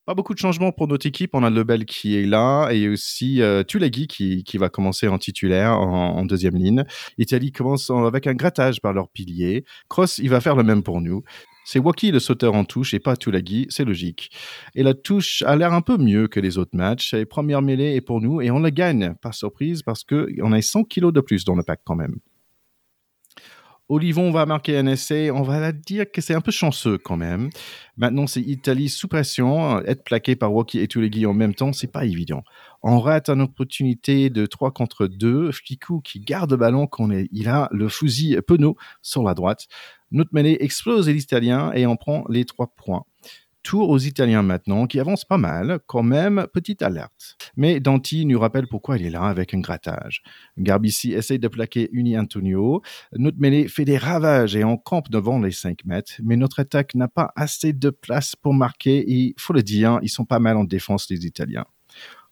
Pas 0.05 0.15
beaucoup 0.15 0.35
de 0.35 0.39
changements 0.41 0.73
pour 0.73 0.89
notre 0.89 1.07
équipe. 1.07 1.31
On 1.33 1.45
a 1.45 1.51
Lebel 1.51 1.85
qui 1.85 2.17
est 2.17 2.27
là 2.27 2.71
et 2.71 2.89
aussi 2.89 3.41
euh, 3.41 3.63
Tulagi 3.63 4.09
qui, 4.09 4.43
qui 4.43 4.59
va 4.59 4.69
commencer 4.69 5.07
en 5.07 5.17
titulaire 5.17 5.79
en, 5.79 6.25
deuxième 6.25 6.57
ligne. 6.57 6.85
Italie 7.19 7.53
commence 7.53 7.89
avec 7.89 8.27
un 8.27 8.35
grattage 8.35 8.81
par 8.81 8.93
leur 8.93 9.09
pilier. 9.11 9.65
Cross, 9.89 10.19
il 10.19 10.29
va 10.29 10.41
faire 10.41 10.57
le 10.57 10.65
même 10.65 10.83
pour 10.83 11.01
nous. 11.01 11.23
C'est 11.65 11.79
Waki 11.79 12.11
le 12.11 12.19
sauteur 12.19 12.55
en 12.55 12.65
touche 12.65 12.95
et 12.95 12.99
pas 12.99 13.17
Tulagi, 13.17 13.67
c'est 13.69 13.85
logique. 13.85 14.31
Et 14.75 14.83
la 14.83 14.95
touche 14.95 15.43
a 15.43 15.55
l'air 15.55 15.73
un 15.73 15.83
peu 15.83 15.97
mieux 15.97 16.27
que 16.27 16.41
les 16.41 16.59
autres 16.59 16.77
matchs. 16.77 17.15
Et 17.15 17.25
première 17.25 17.63
mêlée 17.63 17.95
est 17.95 18.01
pour 18.01 18.21
nous 18.21 18.41
et 18.41 18.51
on 18.51 18.59
la 18.59 18.73
gagne, 18.73 19.15
par 19.23 19.35
surprise, 19.35 19.85
parce 19.85 20.03
qu'on 20.03 20.53
a 20.53 20.61
100 20.61 20.83
kilos 20.85 21.13
de 21.13 21.21
plus 21.21 21.45
dans 21.45 21.55
le 21.55 21.63
pack 21.63 21.81
quand 21.85 21.95
même. 21.95 22.17
Olivon 23.89 24.31
va 24.31 24.47
marquer 24.47 24.79
un 24.79 24.87
essai. 24.87 25.31
On 25.31 25.43
va 25.43 25.73
dire 25.73 26.11
que 26.11 26.21
c'est 26.21 26.35
un 26.35 26.41
peu 26.41 26.51
chanceux 26.51 26.99
quand 26.99 27.17
même. 27.17 27.51
Maintenant, 27.97 28.27
c'est 28.27 28.41
Italie 28.41 28.89
sous 28.89 29.09
pression. 29.09 29.81
Être 29.81 30.05
plaqué 30.05 30.37
par 30.37 30.55
Woki 30.55 30.79
et 30.81 30.89
Tulegui 30.89 31.27
en 31.27 31.35
même 31.35 31.55
temps, 31.55 31.73
c'est 31.73 31.93
pas 31.93 32.05
évident. 32.05 32.43
On 32.83 33.01
rate 33.01 33.29
une 33.29 33.43
opportunité 33.43 34.31
de 34.31 34.47
3 34.47 34.71
contre 34.71 35.07
2. 35.07 35.53
Fikou 35.53 36.01
qui 36.01 36.21
garde 36.21 36.53
le 36.53 36.57
ballon, 36.57 36.89
est, 37.11 37.29
il 37.33 37.49
a 37.49 37.69
le 37.71 37.89
fusil 37.89 38.39
Penaud 38.47 38.77
sur 39.03 39.23
la 39.23 39.35
droite. 39.35 39.67
Notre 40.11 40.31
mêlée 40.33 40.57
explose 40.61 41.09
l'Italien 41.09 41.73
et 41.73 41.87
on 41.87 41.97
prend 41.97 42.25
les 42.29 42.45
3 42.45 42.75
points. 42.77 43.05
Tour 43.63 43.91
aux 43.91 43.99
Italiens 43.99 44.43
maintenant, 44.43 44.87
qui 44.87 44.99
avancent 44.99 45.25
pas 45.25 45.39
mal, 45.39 45.79
quand 45.87 46.03
même, 46.03 46.47
petite 46.53 46.83
alerte. 46.83 47.37
Mais 47.57 47.79
Danti 47.79 48.27
nous 48.27 48.41
rappelle 48.41 48.67
pourquoi 48.67 48.99
il 48.99 49.07
est 49.07 49.11
là 49.11 49.23
avec 49.23 49.55
un 49.55 49.61
grattage. 49.61 50.23
Garbici 50.59 51.13
essaye 51.13 51.39
de 51.39 51.47
plaquer 51.47 51.89
Uni 51.93 52.19
Antonio. 52.19 52.83
Notre 53.13 53.39
mêlée 53.39 53.69
fait 53.69 53.85
des 53.85 53.99
ravages 53.99 54.57
et 54.57 54.65
on 54.65 54.77
campe 54.77 55.11
devant 55.11 55.39
les 55.39 55.53
5 55.53 55.85
mètres, 55.85 56.15
mais 56.25 56.37
notre 56.37 56.59
attaque 56.59 56.97
n'a 56.97 57.07
pas 57.07 57.33
assez 57.37 57.73
de 57.73 57.91
place 57.91 58.35
pour 58.35 58.53
marquer 58.53 59.05
et, 59.09 59.35
faut 59.39 59.53
le 59.53 59.63
dire, 59.63 60.01
ils 60.03 60.09
sont 60.09 60.25
pas 60.25 60.41
mal 60.41 60.57
en 60.57 60.65
défense, 60.65 61.09
les 61.09 61.25
Italiens. 61.25 61.67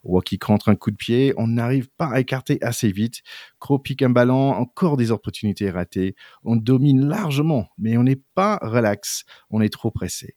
Waki 0.03 0.39
contre 0.39 0.71
un 0.71 0.75
coup 0.75 0.91
de 0.91 0.97
pied, 0.97 1.33
on 1.37 1.47
n'arrive 1.47 1.91
pas 1.97 2.09
à 2.09 2.21
écarter 2.21 2.59
assez 2.63 2.91
vite. 2.91 3.21
Kro 3.61 3.79
pique 3.79 4.03
un 4.03 4.11
ballon, 4.11 4.51
encore 4.51 4.97
des 4.97 5.13
opportunités 5.13 5.71
ratées. 5.71 6.17
On 6.43 6.57
domine 6.57 7.07
largement, 7.07 7.69
mais 7.79 7.97
on 7.99 8.03
n'est 8.03 8.21
pas 8.35 8.59
relax, 8.63 9.25
on 9.51 9.61
est 9.61 9.73
trop 9.73 9.91
pressé 9.93 10.37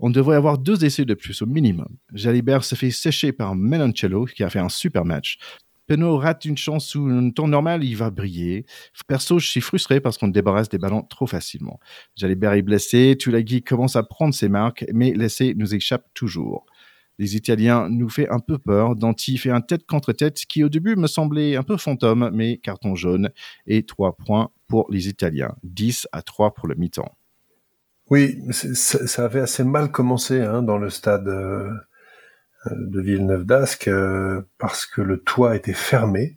on 0.00 0.10
devrait 0.10 0.36
avoir 0.36 0.58
deux 0.58 0.84
essais 0.84 1.04
de 1.04 1.14
plus 1.14 1.42
au 1.42 1.46
minimum. 1.46 1.88
Jalibert 2.12 2.64
se 2.64 2.74
fait 2.74 2.90
sécher 2.90 3.32
par 3.32 3.54
Meloncello, 3.54 4.26
qui 4.26 4.42
a 4.42 4.50
fait 4.50 4.58
un 4.58 4.68
super 4.68 5.04
match. 5.04 5.38
Penaud 5.86 6.16
rate 6.16 6.44
une 6.44 6.56
chance 6.56 6.94
où 6.94 7.06
un 7.06 7.30
temps 7.30 7.48
normal, 7.48 7.84
il 7.84 7.96
va 7.96 8.10
briller. 8.10 8.64
Perso, 9.08 9.38
je 9.38 9.48
suis 9.48 9.60
frustré 9.60 10.00
parce 10.00 10.16
qu'on 10.16 10.28
débarrasse 10.28 10.68
des 10.68 10.78
ballons 10.78 11.02
trop 11.02 11.26
facilement. 11.26 11.80
Jalibert 12.16 12.52
est 12.52 12.62
blessé, 12.62 13.16
Tulagi 13.18 13.62
commence 13.62 13.96
à 13.96 14.02
prendre 14.02 14.32
ses 14.32 14.48
marques, 14.48 14.84
mais 14.92 15.12
l'essai 15.12 15.54
nous 15.56 15.74
échappe 15.74 16.06
toujours. 16.14 16.66
Les 17.18 17.36
Italiens 17.36 17.88
nous 17.90 18.08
fait 18.08 18.28
un 18.30 18.38
peu 18.38 18.58
peur. 18.58 18.96
Danti 18.96 19.36
fait 19.36 19.50
un 19.50 19.60
tête 19.60 19.86
contre 19.86 20.12
tête 20.12 20.40
qui 20.48 20.64
au 20.64 20.68
début 20.68 20.96
me 20.96 21.06
semblait 21.06 21.56
un 21.56 21.62
peu 21.62 21.76
fantôme, 21.76 22.30
mais 22.32 22.56
carton 22.58 22.94
jaune 22.94 23.30
et 23.66 23.84
3 23.84 24.16
points 24.16 24.50
pour 24.66 24.86
les 24.90 25.08
Italiens. 25.08 25.54
10 25.62 26.08
à 26.12 26.22
3 26.22 26.54
pour 26.54 26.68
le 26.68 26.74
mi-temps. 26.74 27.14
Oui, 28.12 28.38
ça 28.52 29.24
avait 29.24 29.40
assez 29.40 29.64
mal 29.64 29.90
commencé 29.90 30.42
hein, 30.42 30.60
dans 30.60 30.76
le 30.76 30.90
stade 30.90 31.28
euh, 31.28 31.70
de 32.66 33.00
Villeneuve 33.00 33.46
d'Ascq 33.46 33.88
euh, 33.88 34.42
parce 34.58 34.84
que 34.84 35.00
le 35.00 35.22
toit 35.22 35.56
était 35.56 35.72
fermé 35.72 36.36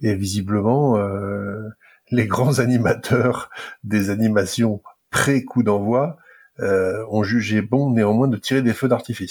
et 0.00 0.16
visiblement 0.16 0.96
euh, 0.96 1.62
les 2.10 2.26
grands 2.26 2.58
animateurs 2.58 3.50
des 3.84 4.10
animations 4.10 4.82
pré-coup 5.10 5.62
d'envoi 5.62 6.16
ont 6.58 7.22
jugé 7.22 7.62
bon 7.62 7.92
néanmoins 7.92 8.26
de 8.26 8.36
tirer 8.36 8.60
des 8.60 8.74
feux 8.74 8.88
d'artifice. 8.88 9.30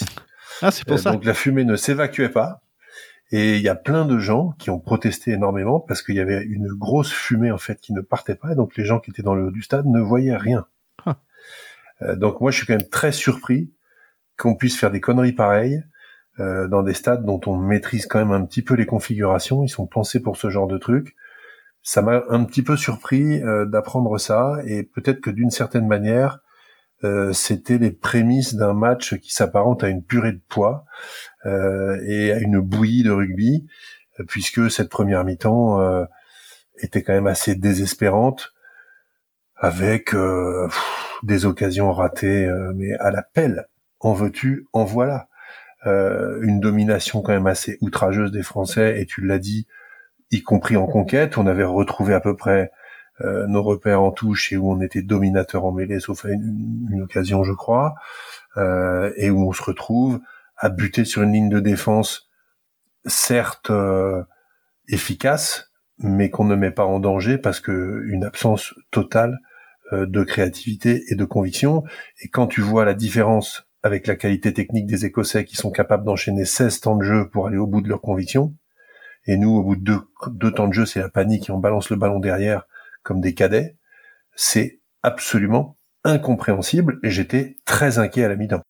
Ah, 0.62 0.70
c'est 0.70 0.86
pour 0.86 0.98
ça. 0.98 1.12
Donc 1.12 1.26
la 1.26 1.34
fumée 1.34 1.64
ne 1.64 1.76
s'évacuait 1.76 2.30
pas 2.30 2.62
Et 3.32 3.56
il 3.56 3.62
y 3.62 3.68
a 3.68 3.74
plein 3.74 4.06
de 4.06 4.18
gens 4.18 4.54
qui 4.58 4.70
ont 4.70 4.80
protesté 4.80 5.32
énormément 5.32 5.78
parce 5.78 6.00
qu'il 6.00 6.14
y 6.14 6.20
avait 6.20 6.42
une 6.42 6.68
grosse 6.68 7.12
fumée 7.12 7.50
en 7.50 7.58
fait 7.58 7.82
qui 7.82 7.92
ne 7.92 8.00
partait 8.00 8.34
pas, 8.34 8.52
et 8.52 8.54
donc 8.54 8.78
les 8.78 8.86
gens 8.86 8.98
qui 8.98 9.10
étaient 9.10 9.22
dans 9.22 9.34
le 9.34 9.48
haut 9.48 9.50
du 9.50 9.60
stade 9.60 9.84
ne 9.84 10.00
voyaient 10.00 10.38
rien. 10.38 10.64
Ah. 11.04 11.18
Euh, 12.02 12.16
donc 12.16 12.40
moi 12.40 12.50
je 12.50 12.58
suis 12.58 12.66
quand 12.66 12.76
même 12.76 12.88
très 12.88 13.12
surpris 13.12 13.72
qu'on 14.38 14.56
puisse 14.56 14.78
faire 14.78 14.90
des 14.90 15.00
conneries 15.00 15.32
pareilles 15.32 15.82
euh, 16.38 16.68
dans 16.68 16.82
des 16.82 16.94
stades 16.94 17.24
dont 17.24 17.40
on 17.46 17.56
maîtrise 17.56 18.06
quand 18.06 18.18
même 18.18 18.32
un 18.32 18.44
petit 18.44 18.62
peu 18.62 18.74
les 18.74 18.86
configurations, 18.86 19.62
ils 19.62 19.68
sont 19.68 19.86
pensés 19.86 20.20
pour 20.20 20.36
ce 20.36 20.48
genre 20.48 20.66
de 20.66 20.78
truc. 20.78 21.14
Ça 21.82 22.02
m'a 22.02 22.22
un 22.28 22.44
petit 22.44 22.62
peu 22.62 22.76
surpris 22.76 23.42
euh, 23.42 23.66
d'apprendre 23.66 24.16
ça, 24.18 24.58
et 24.66 24.82
peut-être 24.82 25.20
que 25.20 25.30
d'une 25.30 25.50
certaine 25.50 25.86
manière, 25.86 26.40
euh, 27.04 27.32
c'était 27.32 27.78
les 27.78 27.90
prémices 27.90 28.54
d'un 28.54 28.74
match 28.74 29.16
qui 29.16 29.32
s'apparente 29.32 29.82
à 29.82 29.88
une 29.88 30.04
purée 30.04 30.32
de 30.32 30.42
poids 30.48 30.84
euh, 31.46 31.98
et 32.06 32.32
à 32.32 32.38
une 32.38 32.60
bouillie 32.60 33.02
de 33.02 33.10
rugby, 33.10 33.66
puisque 34.28 34.70
cette 34.70 34.90
première 34.90 35.24
mi-temps 35.24 35.80
euh, 35.80 36.04
était 36.78 37.02
quand 37.02 37.14
même 37.14 37.26
assez 37.26 37.54
désespérante, 37.54 38.52
avec 39.56 40.14
des 41.22 41.46
occasions 41.46 41.92
ratées, 41.92 42.50
mais 42.74 42.92
à 42.94 43.10
la 43.10 43.22
pelle. 43.22 43.66
En 44.00 44.12
veux-tu, 44.12 44.66
en 44.72 44.84
voilà. 44.84 45.28
une 45.84 46.60
domination 46.60 47.22
quand 47.22 47.32
même 47.32 47.46
assez 47.46 47.78
outrageuse 47.80 48.32
des 48.32 48.42
Français, 48.42 49.00
et 49.00 49.06
tu 49.06 49.20
l'as 49.20 49.38
dit, 49.38 49.66
y 50.30 50.42
compris 50.42 50.76
en 50.76 50.86
conquête. 50.86 51.38
On 51.38 51.46
avait 51.46 51.64
retrouvé 51.64 52.14
à 52.14 52.20
peu 52.20 52.36
près 52.36 52.70
euh, 53.22 53.46
nos 53.46 53.62
repères 53.62 54.00
en 54.00 54.12
touche 54.12 54.52
et 54.52 54.56
où 54.56 54.70
on 54.70 54.80
était 54.80 55.02
dominateur 55.02 55.64
en 55.64 55.72
mêlée, 55.72 56.00
sauf 56.00 56.24
à 56.24 56.30
une, 56.30 57.02
occasion, 57.02 57.44
je 57.44 57.52
crois, 57.52 57.94
euh, 58.56 59.12
et 59.16 59.30
où 59.30 59.46
on 59.48 59.52
se 59.52 59.62
retrouve 59.62 60.20
à 60.56 60.70
buter 60.70 61.04
sur 61.04 61.22
une 61.22 61.32
ligne 61.32 61.48
de 61.48 61.60
défense, 61.60 62.30
certes 63.04 63.70
euh, 63.70 64.22
efficace, 64.88 65.70
mais 65.98 66.30
qu'on 66.30 66.44
ne 66.44 66.54
met 66.54 66.70
pas 66.70 66.86
en 66.86 66.98
danger 66.98 67.36
parce 67.36 67.60
que 67.60 68.02
une 68.06 68.24
absence 68.24 68.74
totale 68.90 69.38
de 69.92 70.22
créativité 70.24 71.04
et 71.08 71.14
de 71.14 71.24
conviction. 71.24 71.84
Et 72.22 72.28
quand 72.28 72.46
tu 72.46 72.60
vois 72.60 72.84
la 72.84 72.94
différence 72.94 73.64
avec 73.82 74.06
la 74.06 74.14
qualité 74.14 74.52
technique 74.52 74.86
des 74.86 75.06
Écossais 75.06 75.44
qui 75.44 75.56
sont 75.56 75.70
capables 75.70 76.04
d'enchaîner 76.04 76.44
16 76.44 76.80
temps 76.80 76.96
de 76.96 77.04
jeu 77.04 77.28
pour 77.30 77.46
aller 77.46 77.56
au 77.56 77.66
bout 77.66 77.80
de 77.80 77.88
leur 77.88 78.00
conviction, 78.00 78.54
et 79.26 79.36
nous, 79.36 79.50
au 79.50 79.62
bout 79.62 79.76
de 79.76 79.98
deux, 80.28 80.52
temps 80.52 80.68
de 80.68 80.72
jeu, 80.72 80.86
c'est 80.86 81.00
la 81.00 81.10
panique 81.10 81.48
et 81.48 81.52
on 81.52 81.58
balance 81.58 81.90
le 81.90 81.96
ballon 81.96 82.20
derrière 82.20 82.66
comme 83.02 83.20
des 83.20 83.34
cadets, 83.34 83.76
c'est 84.34 84.80
absolument 85.02 85.78
incompréhensible 86.04 86.98
et 87.02 87.10
j'étais 87.10 87.56
très 87.64 87.98
inquiet 87.98 88.24
à 88.24 88.28
la 88.28 88.36
mi-temps. 88.36 88.62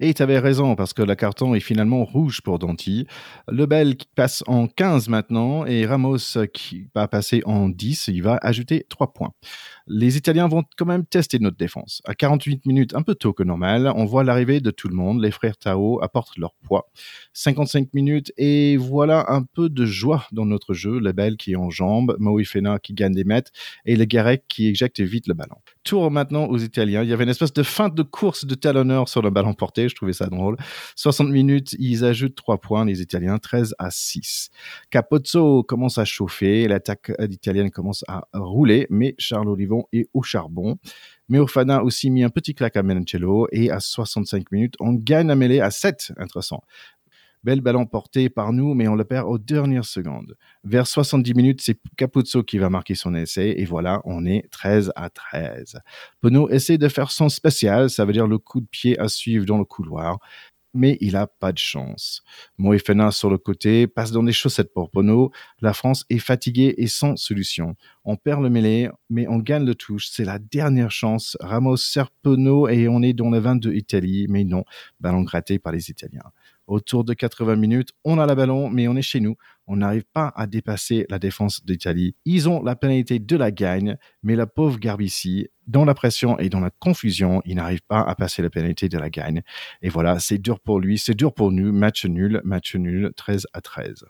Et 0.00 0.12
tu 0.14 0.22
avais 0.22 0.38
raison, 0.38 0.74
parce 0.74 0.92
que 0.92 1.02
la 1.02 1.16
carton 1.16 1.54
est 1.54 1.60
finalement 1.60 2.04
rouge 2.04 2.40
pour 2.40 2.58
Danti. 2.58 3.06
Lebel 3.48 3.96
qui 3.96 4.08
passe 4.14 4.42
en 4.46 4.66
15 4.66 5.08
maintenant, 5.08 5.64
et 5.64 5.86
Ramos 5.86 6.38
qui 6.52 6.88
va 6.94 7.06
passer 7.06 7.42
en 7.44 7.68
10, 7.68 8.08
il 8.08 8.22
va 8.22 8.38
ajouter 8.42 8.86
3 8.88 9.12
points. 9.12 9.32
Les 9.88 10.16
Italiens 10.16 10.48
vont 10.48 10.64
quand 10.76 10.86
même 10.86 11.06
tester 11.06 11.38
notre 11.38 11.56
défense. 11.56 12.02
À 12.04 12.14
48 12.14 12.66
minutes, 12.66 12.94
un 12.94 13.02
peu 13.02 13.14
tôt 13.14 13.32
que 13.32 13.42
normal, 13.42 13.92
on 13.94 14.04
voit 14.04 14.24
l'arrivée 14.24 14.60
de 14.60 14.70
tout 14.70 14.88
le 14.88 14.96
monde. 14.96 15.22
Les 15.22 15.30
frères 15.30 15.56
Tao 15.56 16.02
apportent 16.02 16.36
leur 16.38 16.54
poids. 16.62 16.90
55 17.34 17.94
minutes, 17.94 18.32
et 18.36 18.76
voilà 18.76 19.26
un 19.28 19.42
peu 19.42 19.68
de 19.68 19.84
joie 19.84 20.26
dans 20.32 20.44
notre 20.44 20.74
jeu. 20.74 20.98
Lebel 20.98 21.36
qui 21.36 21.52
est 21.52 21.56
en 21.56 21.70
jambes, 21.70 22.16
Moïfena 22.18 22.78
qui 22.78 22.94
gagne 22.94 23.14
des 23.14 23.24
mètres, 23.24 23.50
et 23.84 23.96
le 23.96 24.04
Garek 24.04 24.44
qui 24.48 24.68
éjecte 24.68 25.00
vite 25.00 25.28
le 25.28 25.34
ballon. 25.34 25.56
Tour 25.84 26.10
maintenant 26.10 26.46
aux 26.46 26.58
Italiens. 26.58 27.02
Il 27.02 27.08
y 27.08 27.12
avait 27.12 27.24
une 27.24 27.30
espèce 27.30 27.52
de 27.52 27.62
feinte 27.62 27.94
de 27.94 28.02
course 28.02 28.44
de 28.44 28.54
talonneur 28.56 29.08
sur 29.08 29.22
le 29.22 29.30
ballon 29.30 29.54
porté. 29.54 29.88
Je 29.88 29.94
trouvais 29.94 30.12
ça 30.12 30.26
drôle. 30.26 30.56
60 30.96 31.28
minutes, 31.28 31.76
ils 31.78 32.04
ajoutent 32.04 32.34
3 32.34 32.58
points, 32.58 32.84
les 32.84 33.00
Italiens, 33.02 33.38
13 33.38 33.74
à 33.78 33.90
6. 33.90 34.50
Capozzo 34.90 35.62
commence 35.62 35.98
à 35.98 36.04
chauffer. 36.04 36.66
L'attaque 36.66 37.12
italienne 37.30 37.70
commence 37.70 38.04
à 38.08 38.26
rouler, 38.32 38.86
mais 38.90 39.14
Charles 39.18 39.48
Olivon 39.48 39.75
est 39.92 40.08
au 40.14 40.22
charbon. 40.22 40.78
Meofana 41.28 41.78
a 41.78 41.82
aussi 41.82 42.10
mis 42.10 42.22
un 42.22 42.30
petit 42.30 42.54
claque 42.54 42.76
à 42.76 42.82
Mencello 42.82 43.48
et 43.52 43.70
à 43.70 43.80
65 43.80 44.50
minutes, 44.52 44.74
on 44.80 44.92
gagne 44.92 45.28
la 45.28 45.36
mêlée 45.36 45.60
à 45.60 45.70
7. 45.70 46.12
Intéressant. 46.16 46.62
Bel 47.46 47.60
ballon 47.60 47.86
porté 47.86 48.28
par 48.28 48.52
nous, 48.52 48.74
mais 48.74 48.88
on 48.88 48.96
le 48.96 49.04
perd 49.04 49.28
aux 49.28 49.38
dernières 49.38 49.84
secondes. 49.84 50.36
Vers 50.64 50.88
70 50.88 51.34
minutes, 51.34 51.60
c'est 51.62 51.78
Capuzzo 51.96 52.42
qui 52.42 52.58
va 52.58 52.70
marquer 52.70 52.96
son 52.96 53.14
essai, 53.14 53.54
et 53.56 53.64
voilà, 53.64 54.00
on 54.04 54.26
est 54.26 54.48
13 54.50 54.92
à 54.96 55.10
13. 55.10 55.78
Penaud 56.20 56.48
essaie 56.48 56.76
de 56.76 56.88
faire 56.88 57.12
son 57.12 57.28
spécial, 57.28 57.88
ça 57.88 58.04
veut 58.04 58.12
dire 58.12 58.26
le 58.26 58.38
coup 58.38 58.60
de 58.60 58.66
pied 58.66 58.98
à 58.98 59.06
suivre 59.06 59.46
dans 59.46 59.58
le 59.58 59.64
couloir 59.64 60.18
mais 60.76 60.98
il 61.00 61.16
a 61.16 61.26
pas 61.26 61.52
de 61.52 61.58
chance. 61.58 62.22
Moefena 62.58 63.10
sur 63.10 63.30
le 63.30 63.38
côté 63.38 63.86
passe 63.86 64.12
dans 64.12 64.22
des 64.22 64.32
chaussettes 64.32 64.72
pour 64.72 64.90
Pono. 64.90 65.32
La 65.60 65.72
France 65.72 66.04
est 66.10 66.18
fatiguée 66.18 66.74
et 66.78 66.86
sans 66.86 67.16
solution. 67.16 67.74
On 68.04 68.16
perd 68.16 68.42
le 68.42 68.50
mêlée, 68.50 68.88
mais 69.10 69.26
on 69.28 69.38
gagne 69.38 69.64
le 69.64 69.74
touche. 69.74 70.08
C'est 70.10 70.24
la 70.24 70.38
dernière 70.38 70.90
chance. 70.90 71.36
Ramos 71.40 71.78
sert 71.78 72.10
Pono 72.10 72.68
et 72.68 72.88
on 72.88 73.02
est 73.02 73.12
dans 73.12 73.30
le 73.30 73.38
22 73.38 73.74
Italie, 73.74 74.26
mais 74.28 74.44
non, 74.44 74.64
ballon 75.00 75.22
gratté 75.22 75.58
par 75.58 75.72
les 75.72 75.90
Italiens. 75.90 76.30
Autour 76.66 77.04
de 77.04 77.14
80 77.14 77.56
minutes, 77.56 77.90
on 78.04 78.18
a 78.18 78.26
la 78.26 78.34
ballon, 78.34 78.68
mais 78.68 78.88
on 78.88 78.96
est 78.96 79.02
chez 79.02 79.20
nous. 79.20 79.36
On 79.68 79.76
n'arrive 79.76 80.04
pas 80.12 80.32
à 80.34 80.46
dépasser 80.46 81.06
la 81.08 81.18
défense 81.18 81.64
d'Italie. 81.64 82.16
Ils 82.24 82.48
ont 82.48 82.62
la 82.62 82.74
pénalité 82.74 83.18
de 83.18 83.36
la 83.36 83.50
gagne, 83.50 83.96
mais 84.22 84.34
la 84.34 84.46
pauvre 84.46 84.78
Garbici, 84.78 85.48
dans 85.66 85.84
la 85.84 85.94
pression 85.94 86.38
et 86.38 86.48
dans 86.48 86.60
la 86.60 86.70
confusion, 86.70 87.40
il 87.44 87.56
n'arrive 87.56 87.82
pas 87.86 88.00
à 88.00 88.14
passer 88.14 88.42
la 88.42 88.50
pénalité 88.50 88.88
de 88.88 88.98
la 88.98 89.10
gagne. 89.10 89.42
Et 89.82 89.88
voilà, 89.88 90.18
c'est 90.18 90.38
dur 90.38 90.60
pour 90.60 90.80
lui, 90.80 90.98
c'est 90.98 91.14
dur 91.14 91.32
pour 91.32 91.52
nous. 91.52 91.72
Match 91.72 92.04
nul, 92.04 92.40
match 92.44 92.74
nul, 92.74 93.12
13 93.16 93.46
à 93.52 93.60
13. 93.60 94.04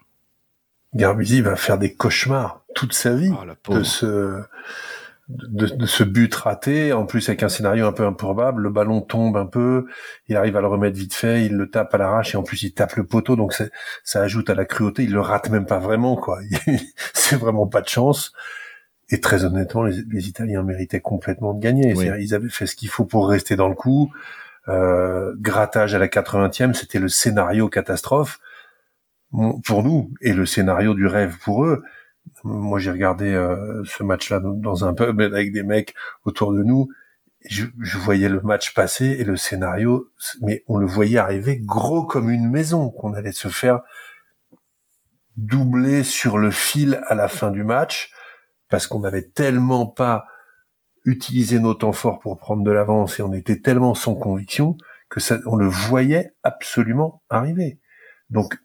Garbici 0.95 1.43
va 1.43 1.57
faire 1.57 1.79
des 1.79 1.95
cauchemars 1.95 2.63
toute 2.75 2.95
sa 2.95 3.15
vie 3.15 3.33
oh, 3.69 3.75
de 3.75 3.83
ce 3.83 4.41
de, 5.29 5.67
de, 5.67 5.87
ce 5.87 6.05
but 6.05 6.33
raté, 6.35 6.93
en 6.93 7.05
plus 7.05 7.29
avec 7.29 7.43
un 7.43 7.49
scénario 7.49 7.87
un 7.87 7.93
peu 7.93 8.07
improbable, 8.07 8.63
le 8.63 8.71
ballon 8.71 9.01
tombe 9.01 9.37
un 9.37 9.47
peu, 9.47 9.87
il 10.29 10.37
arrive 10.37 10.57
à 10.57 10.61
le 10.61 10.69
remettre 10.69 10.97
vite 10.97 11.15
fait, 11.15 11.45
il 11.47 11.57
le 11.57 11.69
tape 11.69 11.95
à 11.95 11.99
l'arrache 11.99 12.35
et 12.35 12.37
en 12.39 12.43
plus 12.43 12.63
il 12.63 12.73
tape 12.73 12.95
le 12.95 13.05
poteau, 13.05 13.35
donc 13.35 13.53
ça 14.05 14.23
ajoute 14.23 14.51
à 14.51 14.55
la 14.55 14.65
cruauté, 14.65 15.03
il 15.03 15.13
le 15.13 15.21
rate 15.21 15.51
même 15.51 15.67
pas 15.67 15.79
vraiment 15.79 16.17
quoi, 16.17 16.39
c'est 17.13 17.37
vraiment 17.37 17.67
pas 17.67 17.81
de 17.81 17.89
chance. 17.89 18.33
Et 19.09 19.21
très 19.21 19.45
honnêtement, 19.45 19.85
les, 19.85 20.03
les, 20.11 20.29
Italiens 20.29 20.65
méritaient 20.65 21.01
complètement 21.01 21.55
de 21.55 21.61
gagner. 21.61 21.95
Ils 22.19 22.35
avaient 22.35 22.49
fait 22.49 22.67
ce 22.67 22.75
qu'il 22.75 22.89
faut 22.89 23.05
pour 23.05 23.29
rester 23.29 23.55
dans 23.55 23.69
le 23.69 23.77
coup. 23.77 24.13
Euh, 24.69 25.33
grattage 25.39 25.95
à 25.95 25.99
la 26.01 26.09
80e, 26.09 26.75
c'était 26.75 26.99
le 26.99 27.09
scénario 27.09 27.69
catastrophe 27.69 28.41
pour 29.65 29.85
nous 29.85 30.13
et 30.21 30.33
le 30.33 30.45
scénario 30.45 30.95
du 30.95 31.07
rêve 31.07 31.37
pour 31.39 31.65
eux. 31.65 31.85
Moi, 32.45 32.79
j'ai 32.79 32.91
regardé 32.91 33.33
euh, 33.33 33.83
ce 33.85 34.03
match-là 34.03 34.41
dans 34.43 34.85
un 34.85 34.95
pub 34.95 35.21
avec 35.21 35.53
des 35.53 35.63
mecs 35.63 35.95
autour 36.25 36.53
de 36.53 36.63
nous. 36.63 36.89
Je, 37.49 37.67
je, 37.81 37.99
voyais 37.99 38.29
le 38.29 38.41
match 38.41 38.75
passer 38.75 39.07
et 39.07 39.25
le 39.25 39.37
scénario, 39.37 40.11
mais 40.43 40.65
on 40.67 40.79
le 40.79 40.87
voyait 40.87 41.19
arriver 41.19 41.59
gros 41.59 42.05
comme 42.05 42.31
une 42.31 42.51
maison, 42.51 42.91
qu'on 42.91 43.15
allait 43.15 43.33
se 43.33 43.49
faire 43.49 43.81
doubler 45.37 46.03
sur 46.03 46.39
le 46.39 46.51
fil 46.51 47.01
à 47.07 47.15
la 47.15 47.29
fin 47.29 47.51
du 47.51 47.63
match, 47.63 48.11
parce 48.69 48.87
qu'on 48.87 49.01
n'avait 49.01 49.29
tellement 49.29 49.87
pas 49.87 50.27
utilisé 51.05 51.61
nos 51.61 51.75
temps 51.75 51.93
forts 51.93 52.19
pour 52.19 52.37
prendre 52.37 52.65
de 52.65 52.71
l'avance 52.71 53.19
et 53.19 53.23
on 53.23 53.33
était 53.33 53.61
tellement 53.61 53.95
sans 53.95 54.15
conviction 54.15 54.77
que 55.09 55.21
ça, 55.21 55.39
on 55.47 55.57
le 55.57 55.67
voyait 55.67 56.35
absolument 56.43 57.23
arriver. 57.31 57.79
Donc, 58.31 58.59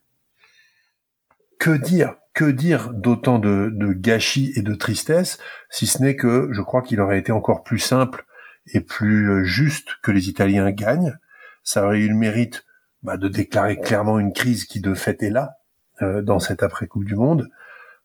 que 1.60 1.72
dire? 1.72 2.16
Que 2.34 2.46
dire 2.46 2.92
d'autant 2.94 3.40
de, 3.40 3.94
gâchis 3.94 4.54
et 4.56 4.62
de 4.62 4.74
tristesse, 4.74 5.38
si 5.70 5.86
ce 5.86 6.02
n'est 6.02 6.16
que 6.16 6.50
je 6.52 6.62
crois 6.62 6.82
qu'il 6.82 7.02
aurait 7.02 7.20
été 7.20 7.32
encore 7.32 7.64
plus 7.64 7.80
simple 7.80 8.26
et 8.74 8.82
plus 8.82 9.30
euh, 9.30 9.44
juste 9.44 9.90
que 10.02 10.12
les 10.12 10.30
Italiens 10.30 10.72
gagnent. 10.72 11.18
Ça 11.64 11.86
aurait 11.86 12.00
eu 12.00 12.08
le 12.08 12.16
mérite 12.16 12.66
bah, 13.04 13.18
de 13.18 13.28
déclarer 13.28 13.80
clairement 13.80 14.20
une 14.20 14.34
crise 14.34 14.66
qui 14.66 14.80
de 14.80 14.94
fait 14.94 15.22
est 15.24 15.30
là 15.30 15.58
euh, 16.02 16.22
dans 16.22 16.40
cette 16.40 16.64
après-Coupe 16.64 17.06
du 17.06 17.16
Monde. 17.16 17.50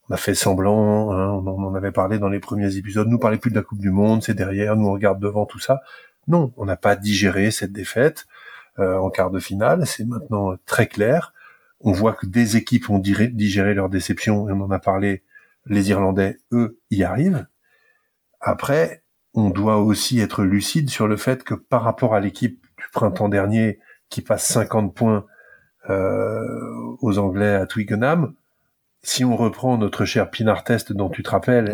On 0.08 0.14
a 0.14 0.16
fait 0.16 0.34
semblant, 0.34 1.12
hein, 1.12 1.30
on 1.30 1.64
en 1.64 1.74
avait 1.74 1.92
parlé 1.92 2.18
dans 2.18 2.28
les 2.28 2.38
premiers 2.38 2.76
épisodes, 2.76 3.08
nous 3.08 3.18
parlait 3.18 3.38
plus 3.38 3.50
de 3.50 3.56
la 3.56 3.62
Coupe 3.62 3.80
du 3.80 3.90
Monde, 3.90 4.22
c'est 4.22 4.34
derrière, 4.34 4.76
nous 4.76 4.86
on 4.86 4.92
regarde 4.92 5.20
devant 5.20 5.46
tout 5.46 5.58
ça. 5.58 5.80
Non, 6.28 6.52
on 6.56 6.64
n'a 6.64 6.76
pas 6.76 6.96
digéré 6.96 7.50
cette 7.50 7.72
défaite 7.72 8.26
euh, 8.78 8.96
en 8.96 9.10
quart 9.10 9.30
de 9.30 9.40
finale, 9.40 9.86
c'est 9.86 10.04
maintenant 10.04 10.54
très 10.64 10.86
clair. 10.86 11.32
On 11.87 11.92
voit 11.92 12.14
que 12.14 12.27
des 12.27 12.57
équipes 12.57 12.90
ont 12.90 12.99
digéré 12.99 13.72
leur 13.72 13.88
déception, 13.88 14.49
et 14.49 14.53
on 14.53 14.61
en 14.61 14.72
a 14.72 14.81
parlé, 14.81 15.22
les 15.66 15.90
Irlandais, 15.90 16.37
eux, 16.51 16.81
y 16.90 17.05
arrivent. 17.05 17.46
Après, 18.40 19.05
on 19.35 19.51
doit 19.51 19.77
aussi 19.79 20.18
être 20.18 20.42
lucide 20.42 20.90
sur 20.90 21.07
le 21.07 21.16
fait 21.16 21.44
que 21.44 21.55
par 21.55 21.85
rapport 21.85 22.16
à 22.16 22.18
l'équipe 22.18 22.61
du 22.77 22.85
printemps 22.92 23.29
dernier 23.29 23.79
qui 24.09 24.20
passe 24.20 24.49
50 24.49 24.96
points 24.96 25.27
euh, 25.88 26.96
aux 27.03 27.18
Anglais 27.18 27.55
à 27.55 27.66
Twickenham, 27.66 28.35
si 29.05 29.25
on 29.25 29.37
reprend 29.37 29.79
notre 29.79 30.05
cher 30.05 30.29
Pinard 30.29 30.64
Test 30.64 30.92
dont 30.92 31.09
tu 31.09 31.22
te 31.22 31.31
rappelles, 31.31 31.70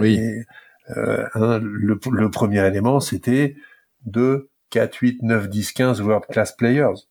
euh, 0.91 1.27
hein, 1.33 1.59
le, 1.59 1.99
le, 2.11 2.31
premier 2.31 2.67
élément 2.67 3.01
c'était 3.01 3.57
de 4.05 4.51
4, 4.69 4.95
8, 4.95 5.23
9, 5.23 5.49
10, 5.49 5.73
15 5.73 6.03
World 6.03 6.27
Class 6.27 6.53
Players. 6.53 7.07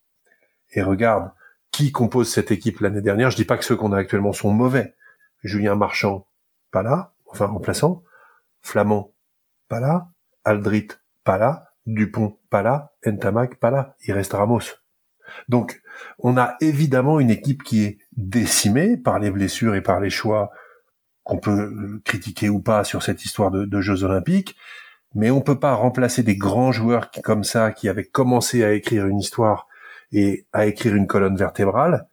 Et 0.74 0.84
regarde, 0.84 1.32
qui 1.72 1.92
compose 1.92 2.32
cette 2.32 2.52
équipe 2.52 2.80
l'année 2.80 3.02
dernière. 3.02 3.32
Je 3.32 3.36
dis 3.36 3.46
pas 3.46 3.58
que 3.58 3.66
ceux 3.66 3.76
qu'on 3.76 3.94
a 3.94 3.98
actuellement 3.98 4.34
sont 4.34 4.52
mauvais. 4.52 4.96
Julien 5.44 5.76
Marchand, 5.76 6.28
pas 6.72 6.84
là, 6.84 7.14
enfin 7.28 7.46
remplaçant. 7.46 8.04
Flamand, 8.62 9.14
pas 9.68 9.80
là. 9.80 10.10
Aldrit, 10.44 10.90
pas 11.24 11.38
là. 11.38 11.70
Dupont, 11.86 12.38
pas 12.50 12.62
là. 12.62 12.94
Ntamak, 13.06 13.56
pas 13.56 13.72
là. 13.72 13.96
Il 14.06 14.14
reste 14.14 14.34
Ramos. 14.34 14.62
Donc, 15.50 15.82
on 16.20 16.38
a 16.38 16.56
évidemment 16.62 17.20
une 17.20 17.30
équipe 17.30 17.64
qui 17.64 17.84
est 17.84 18.00
décimée 18.16 18.98
par 18.98 19.20
les 19.20 19.32
blessures 19.32 19.76
et 19.76 19.82
par 19.82 20.00
les 20.00 20.10
choix 20.10 20.52
qu'on 21.24 21.38
peut 21.38 22.02
critiquer 22.04 22.50
ou 22.50 22.60
pas 22.60 22.84
sur 22.84 23.04
cette 23.04 23.24
histoire 23.26 23.52
de, 23.52 23.82
Jeux 23.82 24.04
Olympiques, 24.04 24.56
mais 25.14 25.30
on 25.30 25.42
peut 25.42 25.60
pas 25.60 25.74
remplacer 25.74 26.24
des 26.24 26.36
grands 26.36 26.72
joueurs 26.72 27.12
comme 27.24 27.44
ça, 27.44 27.72
qui 27.72 27.90
avaient 27.90 28.06
commencé 28.06 28.64
à 28.64 28.74
écrire 28.74 29.08
une 29.08 29.20
histoire 29.20 29.68
et 30.12 30.46
à 30.54 30.66
écrire 30.66 30.96
une 30.96 31.08
colonne 31.08 31.38
vertébrale, 31.38 32.08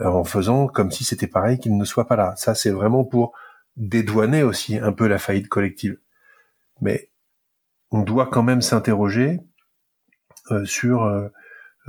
euh, 0.00 0.06
en 0.06 0.24
faisant 0.24 0.66
comme 0.66 0.90
si 0.90 1.04
c'était 1.04 1.26
pareil 1.26 1.58
qu'ils 1.58 1.76
ne 1.76 1.84
soient 1.84 2.06
pas 2.06 2.16
là. 2.16 2.34
Ça, 2.36 2.54
c'est 2.54 2.70
vraiment 2.70 3.04
pour 3.04 3.32
dédouaner 3.76 4.42
aussi 4.42 4.78
un 4.78 4.92
peu 4.92 5.06
la 5.06 5.18
faillite 5.18 5.48
collective. 5.48 5.98
Mais 6.80 7.10
on 7.90 8.02
doit 8.02 8.26
quand 8.26 8.42
même 8.42 8.62
s'interroger 8.62 9.40
euh, 10.50 10.64
sur 10.64 11.04
euh, 11.04 11.28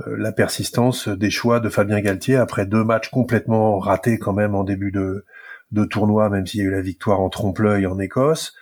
la 0.06 0.32
persistance 0.32 1.08
des 1.08 1.30
choix 1.30 1.60
de 1.60 1.68
Fabien 1.68 2.00
Galtier 2.00 2.36
après 2.36 2.66
deux 2.66 2.84
matchs 2.84 3.10
complètement 3.10 3.78
ratés 3.78 4.18
quand 4.18 4.32
même 4.32 4.54
en 4.54 4.64
début 4.64 4.90
de, 4.90 5.24
de 5.70 5.84
tournoi, 5.84 6.28
même 6.28 6.46
s'il 6.46 6.60
y 6.60 6.62
a 6.64 6.66
eu 6.66 6.70
la 6.70 6.82
victoire 6.82 7.20
en 7.20 7.28
trompe-l'œil 7.28 7.86
en 7.86 7.98
Écosse, 7.98 8.54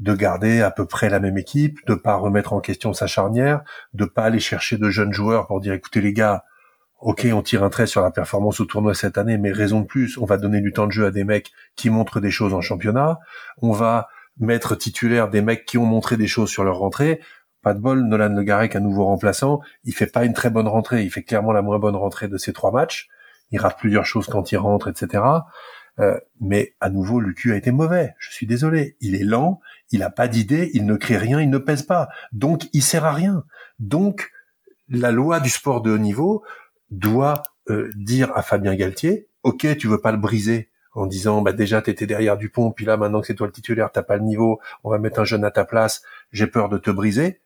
de 0.00 0.14
garder 0.14 0.60
à 0.60 0.70
peu 0.70 0.86
près 0.86 1.08
la 1.08 1.20
même 1.20 1.38
équipe, 1.38 1.78
de 1.86 1.94
pas 1.94 2.16
remettre 2.16 2.52
en 2.52 2.60
question 2.60 2.92
sa 2.92 3.06
charnière, 3.06 3.62
de 3.92 4.04
pas 4.04 4.24
aller 4.24 4.40
chercher 4.40 4.76
de 4.76 4.90
jeunes 4.90 5.12
joueurs 5.12 5.46
pour 5.46 5.60
dire 5.60 5.72
écoutez 5.72 6.00
les 6.00 6.12
gars, 6.12 6.44
ok 7.00 7.26
on 7.32 7.42
tire 7.42 7.62
un 7.62 7.70
trait 7.70 7.86
sur 7.86 8.00
la 8.02 8.10
performance 8.10 8.60
au 8.60 8.64
tournoi 8.64 8.94
cette 8.94 9.18
année, 9.18 9.38
mais 9.38 9.52
raison 9.52 9.80
de 9.80 9.86
plus, 9.86 10.18
on 10.18 10.24
va 10.24 10.36
donner 10.36 10.60
du 10.60 10.72
temps 10.72 10.86
de 10.86 10.92
jeu 10.92 11.06
à 11.06 11.10
des 11.10 11.24
mecs 11.24 11.52
qui 11.76 11.90
montrent 11.90 12.20
des 12.20 12.30
choses 12.30 12.54
en 12.54 12.60
championnat, 12.60 13.18
on 13.62 13.72
va 13.72 14.08
mettre 14.38 14.74
titulaire 14.74 15.28
des 15.30 15.42
mecs 15.42 15.64
qui 15.64 15.78
ont 15.78 15.86
montré 15.86 16.16
des 16.16 16.26
choses 16.26 16.50
sur 16.50 16.64
leur 16.64 16.78
rentrée. 16.78 17.20
Pas 17.62 17.72
de 17.72 17.78
bol, 17.78 18.02
Nolan 18.02 18.34
Le 18.34 18.42
Garec, 18.42 18.76
un 18.76 18.80
nouveau 18.80 19.06
remplaçant, 19.06 19.60
il 19.84 19.94
fait 19.94 20.10
pas 20.10 20.24
une 20.24 20.34
très 20.34 20.50
bonne 20.50 20.68
rentrée, 20.68 21.02
il 21.02 21.10
fait 21.10 21.22
clairement 21.22 21.52
la 21.52 21.62
moins 21.62 21.78
bonne 21.78 21.96
rentrée 21.96 22.28
de 22.28 22.36
ces 22.36 22.52
trois 22.52 22.72
matchs. 22.72 23.08
Il 23.52 23.60
rate 23.60 23.78
plusieurs 23.78 24.04
choses 24.04 24.26
quand 24.26 24.52
il 24.52 24.56
rentre, 24.56 24.88
etc. 24.88 25.22
Euh, 26.00 26.18
mais 26.40 26.74
à 26.80 26.90
nouveau, 26.90 27.20
Lucu 27.20 27.52
a 27.52 27.56
été 27.56 27.70
mauvais. 27.70 28.14
Je 28.18 28.32
suis 28.32 28.46
désolé. 28.46 28.96
Il 29.00 29.14
est 29.14 29.24
lent, 29.24 29.60
il 29.94 30.02
a 30.02 30.10
pas 30.10 30.26
d'idée, 30.26 30.72
il 30.74 30.86
ne 30.86 30.96
crée 30.96 31.16
rien, 31.16 31.40
il 31.40 31.48
ne 31.48 31.58
pèse 31.58 31.82
pas. 31.82 32.08
Donc, 32.32 32.68
il 32.72 32.82
sert 32.82 33.04
à 33.04 33.12
rien. 33.12 33.44
Donc, 33.78 34.32
la 34.88 35.12
loi 35.12 35.38
du 35.38 35.48
sport 35.48 35.82
de 35.82 35.92
haut 35.92 35.98
niveau 35.98 36.42
doit 36.90 37.44
euh, 37.70 37.90
dire 37.94 38.36
à 38.36 38.42
Fabien 38.42 38.74
Galtier, 38.74 39.28
ok, 39.44 39.76
tu 39.76 39.86
veux 39.86 40.00
pas 40.00 40.10
le 40.10 40.18
briser 40.18 40.70
en 40.94 41.06
disant, 41.06 41.42
bah 41.42 41.52
déjà 41.52 41.80
t'étais 41.80 42.06
derrière 42.06 42.36
Dupont, 42.36 42.70
puis 42.70 42.84
là 42.84 42.96
maintenant 42.96 43.20
que 43.20 43.26
c'est 43.26 43.34
toi 43.34 43.46
le 43.46 43.52
titulaire, 43.52 43.90
t'as 43.92 44.02
pas 44.02 44.16
le 44.16 44.22
niveau, 44.22 44.60
on 44.84 44.90
va 44.90 44.98
mettre 44.98 45.20
un 45.20 45.24
jeune 45.24 45.44
à 45.44 45.50
ta 45.50 45.64
place, 45.64 46.02
j'ai 46.30 46.46
peur 46.46 46.68
de 46.68 46.78
te 46.78 46.90
briser. 46.90 47.40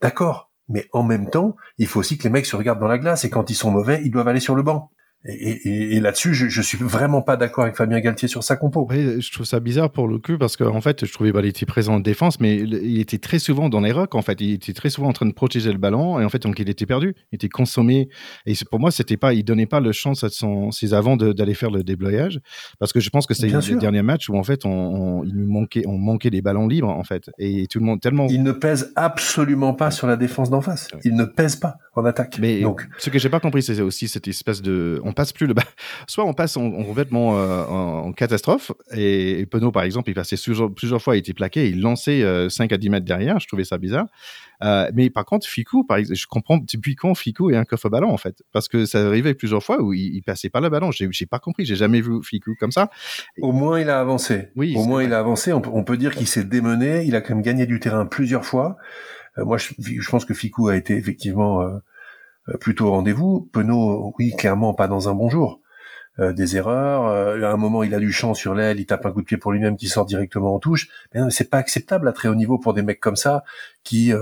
D'accord. 0.00 0.50
Mais 0.68 0.88
en 0.92 1.02
même 1.02 1.28
temps, 1.28 1.56
il 1.78 1.86
faut 1.86 2.00
aussi 2.00 2.16
que 2.16 2.24
les 2.24 2.30
mecs 2.30 2.46
se 2.46 2.56
regardent 2.56 2.80
dans 2.80 2.88
la 2.88 2.98
glace 2.98 3.24
et 3.24 3.30
quand 3.30 3.50
ils 3.50 3.54
sont 3.54 3.70
mauvais, 3.70 4.00
ils 4.04 4.10
doivent 4.10 4.28
aller 4.28 4.40
sur 4.40 4.54
le 4.54 4.62
banc. 4.62 4.90
Et, 5.24 5.96
et, 5.96 6.00
là-dessus, 6.00 6.34
je, 6.34 6.48
je 6.48 6.60
suis 6.60 6.78
vraiment 6.78 7.22
pas 7.22 7.36
d'accord 7.36 7.62
avec 7.62 7.76
Fabien 7.76 8.00
Galtier 8.00 8.26
sur 8.26 8.42
sa 8.42 8.56
compo. 8.56 8.88
Oui, 8.90 9.20
je 9.20 9.32
trouve 9.32 9.46
ça 9.46 9.60
bizarre 9.60 9.90
pour 9.90 10.08
le 10.08 10.18
coup 10.18 10.36
parce 10.36 10.56
qu'en 10.56 10.80
fait, 10.80 11.04
je 11.06 11.12
trouvais 11.12 11.30
qu'il 11.30 11.46
était 11.46 11.64
présent 11.64 11.94
en 11.94 12.00
défense, 12.00 12.40
mais 12.40 12.56
il 12.56 12.98
était 12.98 13.18
très 13.18 13.38
souvent 13.38 13.68
dans 13.68 13.80
les 13.80 13.92
rocks. 13.92 14.16
En 14.16 14.22
fait, 14.22 14.40
il 14.40 14.54
était 14.54 14.72
très 14.72 14.90
souvent 14.90 15.08
en 15.08 15.12
train 15.12 15.26
de 15.26 15.32
protéger 15.32 15.70
le 15.70 15.78
ballon 15.78 16.18
et 16.18 16.24
en 16.24 16.28
fait, 16.28 16.42
donc 16.42 16.58
il 16.58 16.68
était 16.68 16.86
perdu, 16.86 17.14
il 17.30 17.36
était 17.36 17.48
consommé. 17.48 18.08
Et 18.46 18.54
pour 18.68 18.80
moi, 18.80 18.90
c'était 18.90 19.16
pas, 19.16 19.32
il 19.32 19.44
donnait 19.44 19.66
pas 19.66 19.78
le 19.78 19.92
chance 19.92 20.24
à 20.24 20.28
son, 20.28 20.72
ses 20.72 20.92
avants 20.92 21.16
d'aller 21.16 21.54
faire 21.54 21.70
le 21.70 21.84
débloyage 21.84 22.40
parce 22.80 22.92
que 22.92 22.98
je 22.98 23.10
pense 23.10 23.26
que 23.26 23.34
c'est 23.34 23.48
le 23.48 23.78
dernier 23.78 24.02
match 24.02 24.28
où 24.28 24.36
en 24.36 24.42
fait, 24.42 24.64
on, 24.64 25.22
il 25.24 25.36
nous 25.36 25.46
manquait, 25.46 25.84
on 25.86 25.98
manquait 25.98 26.30
des 26.30 26.42
ballons 26.42 26.66
libres 26.66 26.88
en 26.88 27.04
fait 27.04 27.30
et 27.38 27.68
tout 27.68 27.78
le 27.78 27.84
monde 27.84 28.00
tellement. 28.00 28.26
Il 28.28 28.42
ne 28.42 28.52
pèse 28.52 28.92
absolument 28.96 29.74
pas 29.74 29.92
sur 29.92 30.08
la 30.08 30.16
défense 30.16 30.50
d'en 30.50 30.62
face. 30.62 30.88
Il 31.04 31.14
ne 31.14 31.24
pèse 31.24 31.54
pas 31.54 31.76
en 31.94 32.04
attaque. 32.04 32.38
Mais 32.40 32.60
donc, 32.60 32.88
ce 32.98 33.10
que 33.10 33.18
j'ai 33.18 33.28
pas 33.28 33.40
compris, 33.40 33.62
c'est 33.62 33.80
aussi 33.80 34.08
cette 34.08 34.26
espèce 34.26 34.62
de, 34.62 35.00
on 35.04 35.11
passe 35.12 35.32
plus 35.32 35.46
le 35.46 35.54
bas. 35.54 35.62
Soit 36.06 36.24
on 36.24 36.34
passe 36.34 36.56
en, 36.56 36.70
complètement 36.70 37.38
euh, 37.38 37.64
en, 37.64 38.12
catastrophe. 38.12 38.72
Et, 38.92 39.40
et, 39.40 39.46
Penaud, 39.46 39.72
par 39.72 39.82
exemple, 39.84 40.10
il 40.10 40.14
passait 40.14 40.36
plusieurs, 40.36 40.72
plusieurs 40.72 41.02
fois, 41.02 41.16
il 41.16 41.20
était 41.20 41.34
plaqué, 41.34 41.68
il 41.68 41.80
lançait 41.80 42.22
5 42.48 42.72
euh, 42.72 42.74
à 42.74 42.78
10 42.78 42.90
mètres 42.90 43.06
derrière. 43.06 43.40
Je 43.40 43.46
trouvais 43.46 43.64
ça 43.64 43.78
bizarre. 43.78 44.06
Euh, 44.62 44.90
mais 44.94 45.10
par 45.10 45.24
contre, 45.24 45.46
Ficou, 45.46 45.84
par 45.84 45.96
exemple, 45.96 46.18
je 46.18 46.26
comprends 46.26 46.58
depuis 46.58 46.94
quand 46.94 47.14
Ficou 47.14 47.50
est 47.50 47.56
un 47.56 47.64
coffre 47.64 47.88
ballon 47.88 48.10
en 48.10 48.16
fait, 48.16 48.42
parce 48.52 48.68
que 48.68 48.84
ça 48.84 49.04
arrivait 49.04 49.34
plusieurs 49.34 49.62
fois 49.62 49.82
où 49.82 49.92
il, 49.92 50.22
passait 50.22 50.50
pas 50.50 50.60
le 50.60 50.68
ballon. 50.68 50.92
J'ai, 50.92 51.08
j'ai 51.10 51.26
pas 51.26 51.40
compris, 51.40 51.64
j'ai 51.64 51.74
jamais 51.74 52.00
vu 52.00 52.22
Ficou 52.22 52.54
comme 52.58 52.70
ça. 52.70 52.90
Au 53.40 53.52
moins, 53.52 53.80
il 53.80 53.90
a 53.90 54.00
avancé. 54.00 54.50
Oui. 54.54 54.74
Au 54.76 54.84
moins, 54.84 55.02
il 55.02 55.12
a 55.12 55.18
avancé. 55.18 55.52
On 55.52 55.60
peut, 55.60 55.96
dire 55.96 56.14
qu'il 56.14 56.28
s'est 56.28 56.44
démené. 56.44 57.04
Il 57.04 57.16
a 57.16 57.20
quand 57.20 57.34
même 57.34 57.42
gagné 57.42 57.66
du 57.66 57.80
terrain 57.80 58.06
plusieurs 58.06 58.44
fois. 58.44 58.76
moi, 59.36 59.58
je, 59.58 59.74
je, 59.78 60.10
pense 60.10 60.24
que 60.24 60.34
Ficou 60.34 60.68
a 60.68 60.76
été 60.76 60.96
effectivement 60.96 61.62
euh, 61.62 61.78
plutôt 62.60 62.86
au 62.86 62.90
rendez-vous. 62.90 63.48
Penaud, 63.52 64.14
oui, 64.18 64.34
clairement 64.36 64.74
pas 64.74 64.88
dans 64.88 65.08
un 65.08 65.14
bon 65.14 65.28
jour. 65.28 65.62
Euh, 66.18 66.34
des 66.34 66.56
erreurs. 66.58 67.06
Euh, 67.06 67.42
à 67.42 67.52
un 67.52 67.56
moment, 67.56 67.82
il 67.82 67.94
a 67.94 67.98
du 67.98 68.12
champ 68.12 68.34
sur 68.34 68.54
l'aile, 68.54 68.78
il 68.78 68.84
tape 68.84 69.06
un 69.06 69.12
coup 69.12 69.22
de 69.22 69.26
pied 69.26 69.38
pour 69.38 69.50
lui-même 69.50 69.78
qui 69.78 69.88
sort 69.88 70.04
directement 70.04 70.54
en 70.54 70.58
touche. 70.58 70.88
Mais 71.14 71.20
non, 71.22 71.30
c'est 71.30 71.48
pas 71.48 71.56
acceptable 71.56 72.06
à 72.06 72.12
très 72.12 72.28
haut 72.28 72.34
niveau 72.34 72.58
pour 72.58 72.74
des 72.74 72.82
mecs 72.82 73.00
comme 73.00 73.16
ça 73.16 73.44
qui 73.82 74.12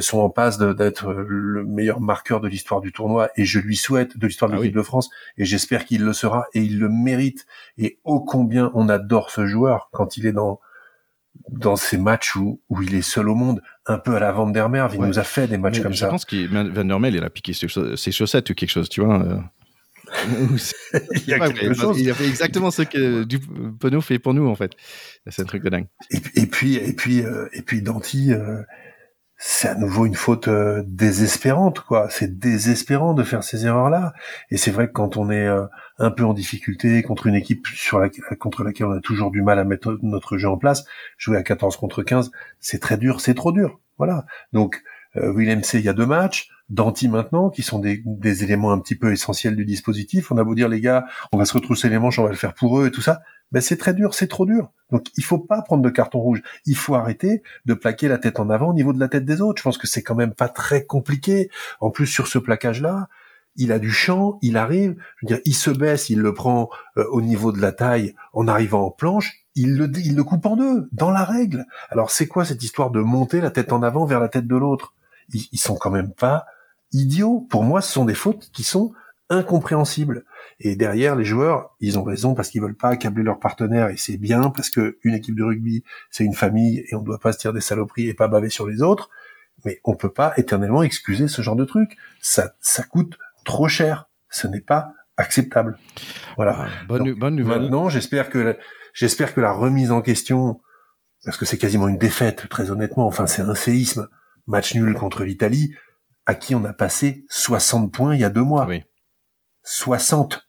sont 0.00 0.18
en 0.18 0.28
passe 0.28 0.58
d'être 0.58 1.12
le 1.12 1.64
meilleur 1.64 2.00
marqueur 2.00 2.40
de 2.40 2.48
l'histoire 2.48 2.82
du 2.82 2.92
tournoi. 2.92 3.30
Et 3.36 3.46
je 3.46 3.60
lui 3.60 3.76
souhaite 3.76 4.18
de 4.18 4.26
l'histoire 4.26 4.50
de 4.50 4.56
ah 4.56 4.58
l'équipe 4.58 4.76
de 4.76 4.82
France. 4.82 5.08
Et 5.38 5.46
j'espère 5.46 5.86
qu'il 5.86 6.04
le 6.04 6.12
sera 6.12 6.48
et 6.52 6.60
il 6.60 6.78
le 6.78 6.90
mérite. 6.90 7.46
Et 7.78 7.98
ô 8.04 8.20
combien 8.20 8.70
on 8.74 8.90
adore 8.90 9.30
ce 9.30 9.46
joueur 9.46 9.88
quand 9.92 10.18
il 10.18 10.26
est 10.26 10.32
dans 10.32 10.60
dans 11.48 11.76
ces 11.76 11.98
matchs 11.98 12.36
où, 12.36 12.60
où 12.68 12.82
il 12.82 12.94
est 12.94 13.02
seul 13.02 13.28
au 13.28 13.34
monde, 13.34 13.62
un 13.86 13.98
peu 13.98 14.14
à 14.16 14.20
la 14.20 14.32
Van 14.32 14.48
der 14.48 14.68
Merve, 14.68 14.94
il 14.94 15.00
nous 15.00 15.18
a 15.18 15.24
fait 15.24 15.46
des 15.46 15.58
matchs 15.58 15.80
comme 15.80 15.94
ça. 15.94 16.06
Je 16.06 16.10
pense 16.10 16.24
que 16.24 16.46
Van 16.46 16.84
der 16.84 17.00
Merve, 17.00 17.14
il 17.14 17.24
a 17.24 17.30
piqué 17.30 17.52
ses 17.52 18.12
chaussettes 18.12 18.50
ou 18.50 18.54
quelque 18.54 18.70
chose, 18.70 18.88
tu 18.88 19.00
vois. 19.00 19.22
Euh. 19.22 19.38
il, 20.28 21.28
y 21.28 21.34
a 21.34 21.50
quelque 21.50 21.74
chose. 21.74 22.00
il 22.00 22.08
a 22.10 22.14
fait 22.14 22.28
exactement 22.28 22.70
ce 22.70 22.82
que 22.82 23.24
Penaud 23.80 24.00
fait 24.00 24.20
pour 24.20 24.34
nous, 24.34 24.46
en 24.46 24.54
fait. 24.54 24.72
C'est 25.26 25.42
un 25.42 25.46
truc 25.46 25.64
de 25.64 25.68
dingue. 25.68 25.86
Et, 26.10 26.20
et 26.36 26.46
puis, 26.46 26.76
et 26.76 26.92
puis, 26.92 27.22
euh, 27.22 27.48
et 27.52 27.62
puis, 27.62 27.82
Danti, 27.82 28.32
euh, 28.32 28.62
c'est 29.38 29.68
à 29.68 29.74
nouveau 29.74 30.06
une 30.06 30.14
faute 30.14 30.48
euh, 30.48 30.82
désespérante, 30.86 31.80
quoi. 31.80 32.08
C'est 32.10 32.38
désespérant 32.38 33.12
de 33.12 33.22
faire 33.22 33.44
ces 33.44 33.66
erreurs-là. 33.66 34.14
Et 34.50 34.56
c'est 34.56 34.70
vrai 34.70 34.88
que 34.88 34.92
quand 34.92 35.16
on 35.16 35.30
est 35.30 35.46
euh, 35.46 35.66
un 35.98 36.10
peu 36.10 36.24
en 36.24 36.32
difficulté 36.32 37.02
contre 37.02 37.26
une 37.26 37.34
équipe 37.34 37.66
sur 37.66 38.00
contre 38.38 38.64
laquelle 38.64 38.86
on 38.86 38.92
a 38.92 39.00
toujours 39.00 39.30
du 39.30 39.42
mal 39.42 39.58
à 39.58 39.64
mettre 39.64 39.98
notre 40.02 40.38
jeu 40.38 40.48
en 40.48 40.56
place, 40.56 40.84
jouer 41.18 41.36
à 41.36 41.42
14 41.42 41.76
contre 41.76 42.02
15, 42.02 42.30
c'est 42.60 42.80
très 42.80 42.96
dur, 42.96 43.20
c'est 43.20 43.34
trop 43.34 43.52
dur. 43.52 43.78
Voilà. 43.98 44.24
Donc, 44.52 44.82
Willem 45.16 45.62
C, 45.62 45.78
il 45.78 45.84
y 45.84 45.88
a 45.88 45.92
deux 45.92 46.06
matchs. 46.06 46.50
Danti 46.68 47.08
maintenant, 47.08 47.48
qui 47.48 47.62
sont 47.62 47.78
des, 47.78 48.02
des, 48.04 48.42
éléments 48.42 48.72
un 48.72 48.80
petit 48.80 48.96
peu 48.96 49.12
essentiels 49.12 49.54
du 49.54 49.64
dispositif. 49.64 50.32
On 50.32 50.36
a 50.36 50.42
beau 50.42 50.56
dire, 50.56 50.68
les 50.68 50.80
gars, 50.80 51.06
on 51.32 51.38
va 51.38 51.44
se 51.44 51.54
retrousser 51.54 51.88
les 51.88 51.98
manches, 51.98 52.18
on 52.18 52.24
va 52.24 52.30
le 52.30 52.36
faire 52.36 52.54
pour 52.54 52.80
eux 52.80 52.88
et 52.88 52.90
tout 52.90 53.02
ça 53.02 53.20
ben 53.52 53.60
c'est 53.60 53.76
très 53.76 53.94
dur, 53.94 54.14
c'est 54.14 54.26
trop 54.26 54.46
dur. 54.46 54.72
Donc 54.90 55.06
il 55.16 55.24
faut 55.24 55.38
pas 55.38 55.62
prendre 55.62 55.82
de 55.82 55.90
carton 55.90 56.18
rouge. 56.18 56.42
Il 56.64 56.76
faut 56.76 56.94
arrêter 56.94 57.42
de 57.64 57.74
plaquer 57.74 58.08
la 58.08 58.18
tête 58.18 58.40
en 58.40 58.50
avant 58.50 58.70
au 58.70 58.74
niveau 58.74 58.92
de 58.92 59.00
la 59.00 59.08
tête 59.08 59.24
des 59.24 59.40
autres. 59.40 59.58
Je 59.58 59.62
pense 59.62 59.78
que 59.78 59.86
c'est 59.86 60.02
quand 60.02 60.14
même 60.14 60.34
pas 60.34 60.48
très 60.48 60.84
compliqué. 60.84 61.50
En 61.80 61.90
plus 61.90 62.06
sur 62.06 62.26
ce 62.26 62.38
plaquage-là, 62.38 63.08
il 63.56 63.72
a 63.72 63.78
du 63.78 63.90
champ, 63.90 64.38
il 64.42 64.56
arrive, 64.56 64.96
je 65.16 65.26
veux 65.26 65.28
dire, 65.28 65.40
il 65.46 65.54
se 65.54 65.70
baisse, 65.70 66.10
il 66.10 66.20
le 66.20 66.34
prend 66.34 66.68
euh, 66.98 67.06
au 67.10 67.22
niveau 67.22 67.52
de 67.52 67.60
la 67.60 67.72
taille 67.72 68.14
en 68.34 68.48
arrivant 68.48 68.84
en 68.84 68.90
planche, 68.90 69.46
il 69.54 69.76
le, 69.76 69.90
il 69.96 70.14
le 70.14 70.24
coupe 70.24 70.44
en 70.44 70.56
deux, 70.56 70.88
dans 70.92 71.10
la 71.10 71.24
règle. 71.24 71.64
Alors 71.88 72.10
c'est 72.10 72.26
quoi 72.26 72.44
cette 72.44 72.62
histoire 72.62 72.90
de 72.90 73.00
monter 73.00 73.40
la 73.40 73.50
tête 73.50 73.72
en 73.72 73.82
avant 73.82 74.04
vers 74.04 74.20
la 74.20 74.28
tête 74.28 74.46
de 74.46 74.56
l'autre? 74.56 74.92
Ils, 75.32 75.48
ils 75.52 75.58
sont 75.58 75.76
quand 75.76 75.90
même 75.90 76.12
pas 76.12 76.46
idiots. 76.92 77.46
Pour 77.50 77.64
moi, 77.64 77.80
ce 77.80 77.92
sont 77.92 78.04
des 78.04 78.14
fautes 78.14 78.50
qui 78.52 78.62
sont 78.62 78.92
incompréhensibles. 79.28 80.24
Et 80.60 80.76
derrière, 80.76 81.16
les 81.16 81.24
joueurs, 81.24 81.74
ils 81.80 81.98
ont 81.98 82.04
raison 82.04 82.34
parce 82.34 82.48
qu'ils 82.48 82.62
veulent 82.62 82.76
pas 82.76 82.90
accabler 82.90 83.22
leurs 83.22 83.40
partenaires 83.40 83.88
et 83.88 83.96
c'est 83.96 84.16
bien 84.16 84.50
parce 84.50 84.70
que 84.70 84.98
une 85.02 85.14
équipe 85.14 85.36
de 85.36 85.42
rugby, 85.42 85.84
c'est 86.10 86.24
une 86.24 86.34
famille 86.34 86.84
et 86.88 86.94
on 86.94 87.02
doit 87.02 87.18
pas 87.18 87.32
se 87.32 87.38
tirer 87.38 87.54
des 87.54 87.60
saloperies 87.60 88.08
et 88.08 88.14
pas 88.14 88.28
baver 88.28 88.50
sur 88.50 88.66
les 88.66 88.82
autres. 88.82 89.10
Mais 89.64 89.80
on 89.84 89.94
peut 89.96 90.12
pas 90.12 90.32
éternellement 90.36 90.82
excuser 90.82 91.28
ce 91.28 91.42
genre 91.42 91.56
de 91.56 91.64
truc. 91.64 91.96
Ça, 92.20 92.54
ça 92.60 92.82
coûte 92.82 93.18
trop 93.44 93.68
cher. 93.68 94.08
Ce 94.28 94.46
n'est 94.46 94.60
pas 94.60 94.92
acceptable. 95.16 95.78
Voilà. 96.36 96.56
Ah, 96.58 96.68
bonne, 96.86 97.14
bonne 97.14 97.36
nouvelle. 97.36 97.62
Maintenant, 97.62 97.88
j'espère 97.88 98.28
que 98.28 98.56
j'espère 98.92 99.34
que 99.34 99.40
la 99.40 99.52
remise 99.52 99.90
en 99.90 100.02
question, 100.02 100.60
parce 101.24 101.36
que 101.36 101.46
c'est 101.46 101.58
quasiment 101.58 101.88
une 101.88 101.98
défaite, 101.98 102.48
très 102.48 102.70
honnêtement. 102.70 103.06
Enfin, 103.06 103.26
c'est 103.26 103.42
un 103.42 103.54
séisme. 103.54 104.08
Match 104.46 104.74
nul 104.74 104.94
contre 104.94 105.24
l'Italie, 105.24 105.74
à 106.26 106.34
qui 106.34 106.54
on 106.54 106.64
a 106.64 106.72
passé 106.72 107.24
60 107.28 107.92
points 107.92 108.14
il 108.14 108.20
y 108.20 108.24
a 108.24 108.30
deux 108.30 108.42
mois. 108.42 108.66
Oui. 108.66 108.82
60. 109.62 110.48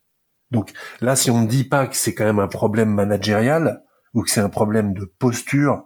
Donc 0.51 0.71
là, 1.01 1.15
si 1.15 1.32
on 1.32 1.41
ne 1.41 1.47
dit 1.47 1.63
pas 1.63 1.88
que 1.88 1.95
c'est 1.95 2.13
quand 2.13 2.26
même 2.26 2.39
un 2.39 2.47
problème 2.47 2.89
managérial 2.89 3.84
ou 4.13 4.24
que 4.24 4.30
c'est 4.30 4.41
un 4.41 4.49
problème 4.49 4.93
de 4.93 5.05
posture 5.05 5.84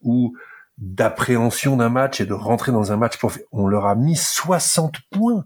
ou 0.00 0.36
d'appréhension 0.78 1.76
d'un 1.76 1.88
match 1.88 2.20
et 2.20 2.26
de 2.26 2.32
rentrer 2.32 2.72
dans 2.72 2.92
un 2.92 2.96
match, 2.96 3.18
pour... 3.18 3.32
on 3.52 3.66
leur 3.66 3.86
a 3.86 3.94
mis 3.94 4.16
60 4.16 4.96
points. 5.10 5.44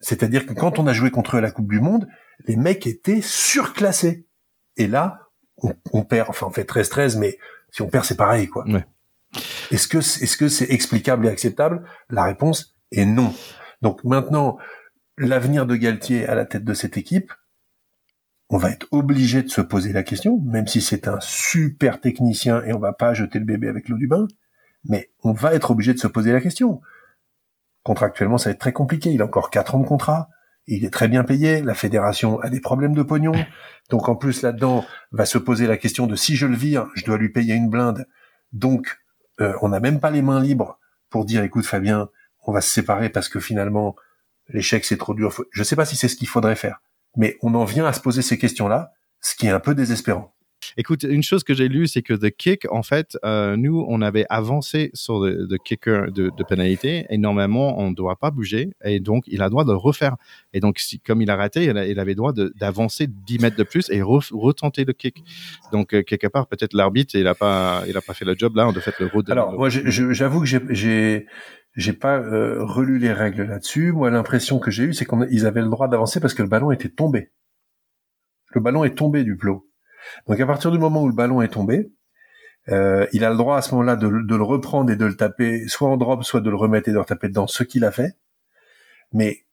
C'est-à-dire 0.00 0.46
que 0.46 0.52
quand 0.52 0.78
on 0.78 0.86
a 0.86 0.92
joué 0.92 1.10
contre 1.10 1.36
eux 1.36 1.38
à 1.38 1.42
la 1.42 1.50
Coupe 1.50 1.70
du 1.70 1.80
Monde, 1.80 2.06
les 2.46 2.56
mecs 2.56 2.86
étaient 2.86 3.22
surclassés. 3.22 4.26
Et 4.76 4.86
là, 4.86 5.30
on, 5.92 6.04
perd, 6.04 6.28
enfin 6.28 6.46
on 6.46 6.50
fait 6.50 6.68
13-13, 6.68 7.18
mais 7.18 7.38
si 7.70 7.82
on 7.82 7.88
perd, 7.88 8.04
c'est 8.04 8.16
pareil, 8.16 8.46
quoi. 8.46 8.64
Est-ce 9.70 9.88
que 9.88 9.98
est-ce 9.98 10.36
que 10.36 10.48
c'est 10.48 10.70
explicable 10.70 11.26
et 11.26 11.30
acceptable? 11.30 11.84
La 12.10 12.24
réponse 12.24 12.74
est 12.92 13.04
non. 13.04 13.34
Donc 13.82 14.04
maintenant, 14.04 14.58
l'avenir 15.18 15.66
de 15.66 15.76
Galtier 15.76 16.26
à 16.26 16.34
la 16.34 16.44
tête 16.44 16.64
de 16.64 16.74
cette 16.74 16.96
équipe, 16.96 17.32
on 18.48 18.58
va 18.58 18.70
être 18.70 18.86
obligé 18.92 19.42
de 19.42 19.48
se 19.48 19.60
poser 19.60 19.92
la 19.92 20.04
question, 20.04 20.40
même 20.44 20.68
si 20.68 20.80
c'est 20.80 21.08
un 21.08 21.18
super 21.20 22.00
technicien 22.00 22.62
et 22.64 22.72
on 22.72 22.78
va 22.78 22.92
pas 22.92 23.12
jeter 23.12 23.38
le 23.38 23.44
bébé 23.44 23.68
avec 23.68 23.88
l'eau 23.88 23.96
du 23.96 24.06
bain, 24.06 24.28
mais 24.84 25.10
on 25.24 25.32
va 25.32 25.54
être 25.54 25.72
obligé 25.72 25.92
de 25.94 25.98
se 25.98 26.06
poser 26.06 26.32
la 26.32 26.40
question. 26.40 26.80
Contractuellement, 27.82 28.38
ça 28.38 28.50
va 28.50 28.54
être 28.54 28.60
très 28.60 28.72
compliqué. 28.72 29.10
Il 29.10 29.22
a 29.22 29.24
encore 29.24 29.50
quatre 29.50 29.74
ans 29.74 29.80
de 29.80 29.86
contrat. 29.86 30.28
Il 30.66 30.84
est 30.84 30.90
très 30.90 31.08
bien 31.08 31.22
payé. 31.22 31.62
La 31.62 31.74
fédération 31.74 32.40
a 32.40 32.50
des 32.50 32.60
problèmes 32.60 32.94
de 32.94 33.02
pognon. 33.02 33.34
Donc 33.90 34.08
en 34.08 34.16
plus 34.16 34.42
là-dedans, 34.42 34.84
va 35.12 35.24
se 35.24 35.38
poser 35.38 35.66
la 35.66 35.76
question 35.76 36.06
de 36.06 36.16
si 36.16 36.36
je 36.36 36.46
le 36.46 36.56
vire, 36.56 36.88
je 36.94 37.04
dois 37.04 37.18
lui 37.18 37.30
payer 37.30 37.54
une 37.54 37.68
blinde. 37.68 38.06
Donc 38.52 38.98
euh, 39.40 39.54
on 39.62 39.68
n'a 39.68 39.80
même 39.80 40.00
pas 40.00 40.10
les 40.10 40.22
mains 40.22 40.40
libres 40.40 40.78
pour 41.10 41.24
dire 41.24 41.42
écoute 41.42 41.66
Fabien, 41.66 42.08
on 42.46 42.52
va 42.52 42.60
se 42.60 42.70
séparer 42.70 43.08
parce 43.08 43.28
que 43.28 43.40
finalement 43.40 43.96
l'échec 44.48 44.84
c'est 44.84 44.96
trop 44.96 45.14
dur. 45.14 45.34
Je 45.50 45.60
ne 45.60 45.64
sais 45.64 45.76
pas 45.76 45.84
si 45.84 45.96
c'est 45.96 46.08
ce 46.08 46.16
qu'il 46.16 46.28
faudrait 46.28 46.56
faire, 46.56 46.80
mais 47.16 47.36
on 47.42 47.54
en 47.54 47.64
vient 47.64 47.86
à 47.86 47.92
se 47.92 48.00
poser 48.00 48.22
ces 48.22 48.38
questions-là, 48.38 48.92
ce 49.20 49.34
qui 49.34 49.46
est 49.46 49.50
un 49.50 49.60
peu 49.60 49.74
désespérant. 49.74 50.35
Écoute, 50.78 51.04
une 51.04 51.22
chose 51.22 51.42
que 51.42 51.54
j'ai 51.54 51.68
lue, 51.68 51.86
c'est 51.86 52.02
que 52.02 52.12
The 52.12 52.30
Kick, 52.30 52.70
en 52.70 52.82
fait, 52.82 53.16
euh, 53.24 53.56
nous, 53.56 53.84
on 53.88 54.02
avait 54.02 54.26
avancé 54.28 54.90
sur 54.92 55.20
le, 55.20 55.56
kicker 55.56 56.12
de, 56.12 56.30
pénalité 56.46 57.06
et 57.08 57.16
normalement, 57.16 57.78
on 57.78 57.90
ne 57.90 57.94
doit 57.94 58.16
pas 58.16 58.30
bouger 58.30 58.70
et 58.84 59.00
donc 59.00 59.24
il 59.26 59.40
a 59.40 59.46
le 59.46 59.50
droit 59.50 59.64
de 59.64 59.70
le 59.70 59.78
refaire. 59.78 60.16
Et 60.52 60.60
donc, 60.60 60.78
si, 60.78 61.00
comme 61.00 61.22
il 61.22 61.30
a 61.30 61.36
raté, 61.36 61.64
il, 61.64 61.70
avait 61.98 62.10
le 62.10 62.14
droit 62.14 62.32
d'avancer 62.32 63.06
10 63.06 63.38
mètres 63.38 63.56
de 63.56 63.62
plus 63.62 63.88
et 63.90 64.02
retenter 64.02 64.84
le 64.84 64.92
kick. 64.92 65.24
Donc, 65.72 65.94
euh, 65.94 66.02
quelque 66.02 66.26
part, 66.26 66.46
peut-être 66.46 66.74
l'arbitre, 66.74 67.14
il 67.14 67.24
n'a 67.24 67.34
pas, 67.34 67.82
il 67.88 67.96
a 67.96 68.02
pas 68.02 68.12
fait 68.12 68.26
le 68.26 68.34
job 68.36 68.54
là, 68.56 68.68
on 68.68 68.72
doit 68.72 68.82
faire 68.82 68.94
le 69.00 69.06
redonner. 69.06 69.32
Alors, 69.32 69.52
moi, 69.52 69.70
j'avoue 69.70 70.40
que 70.40 70.46
j'ai 70.46 71.26
j'ai 71.76 71.92
pas 71.92 72.18
euh, 72.18 72.64
relu 72.64 72.98
les 72.98 73.12
règles 73.12 73.44
là-dessus. 73.44 73.92
Moi, 73.92 74.10
l'impression 74.10 74.58
que 74.58 74.70
j'ai 74.70 74.84
eue, 74.84 74.94
c'est 74.94 75.04
qu'ils 75.04 75.46
avaient 75.46 75.60
le 75.60 75.68
droit 75.68 75.88
d'avancer 75.88 76.20
parce 76.20 76.32
que 76.32 76.42
le 76.42 76.48
ballon 76.48 76.70
était 76.70 76.88
tombé. 76.88 77.30
Le 78.54 78.60
ballon 78.60 78.84
est 78.84 78.94
tombé 78.94 79.24
du 79.24 79.36
plot. 79.36 79.65
Donc 80.26 80.40
à 80.40 80.46
partir 80.46 80.70
du 80.70 80.78
moment 80.78 81.02
où 81.02 81.08
le 81.08 81.14
ballon 81.14 81.42
est 81.42 81.48
tombé, 81.48 81.90
euh, 82.68 83.06
il 83.12 83.24
a 83.24 83.30
le 83.30 83.36
droit 83.36 83.56
à 83.56 83.62
ce 83.62 83.72
moment-là 83.72 83.96
de, 83.96 84.08
le 84.08 84.42
reprendre 84.42 84.90
et 84.90 84.96
de 84.96 85.04
le 85.04 85.16
taper, 85.16 85.68
soit 85.68 85.88
en 85.88 85.96
drop, 85.96 86.24
soit 86.24 86.40
de 86.40 86.50
le 86.50 86.56
remettre 86.56 86.88
et 86.88 86.92
de 86.92 86.98
le 86.98 87.04
taper 87.04 87.28
dedans, 87.28 87.46
ce 87.46 87.62
qu'il 87.62 87.84
a 87.84 87.92
fait. 87.92 88.16
Mais 89.12 89.44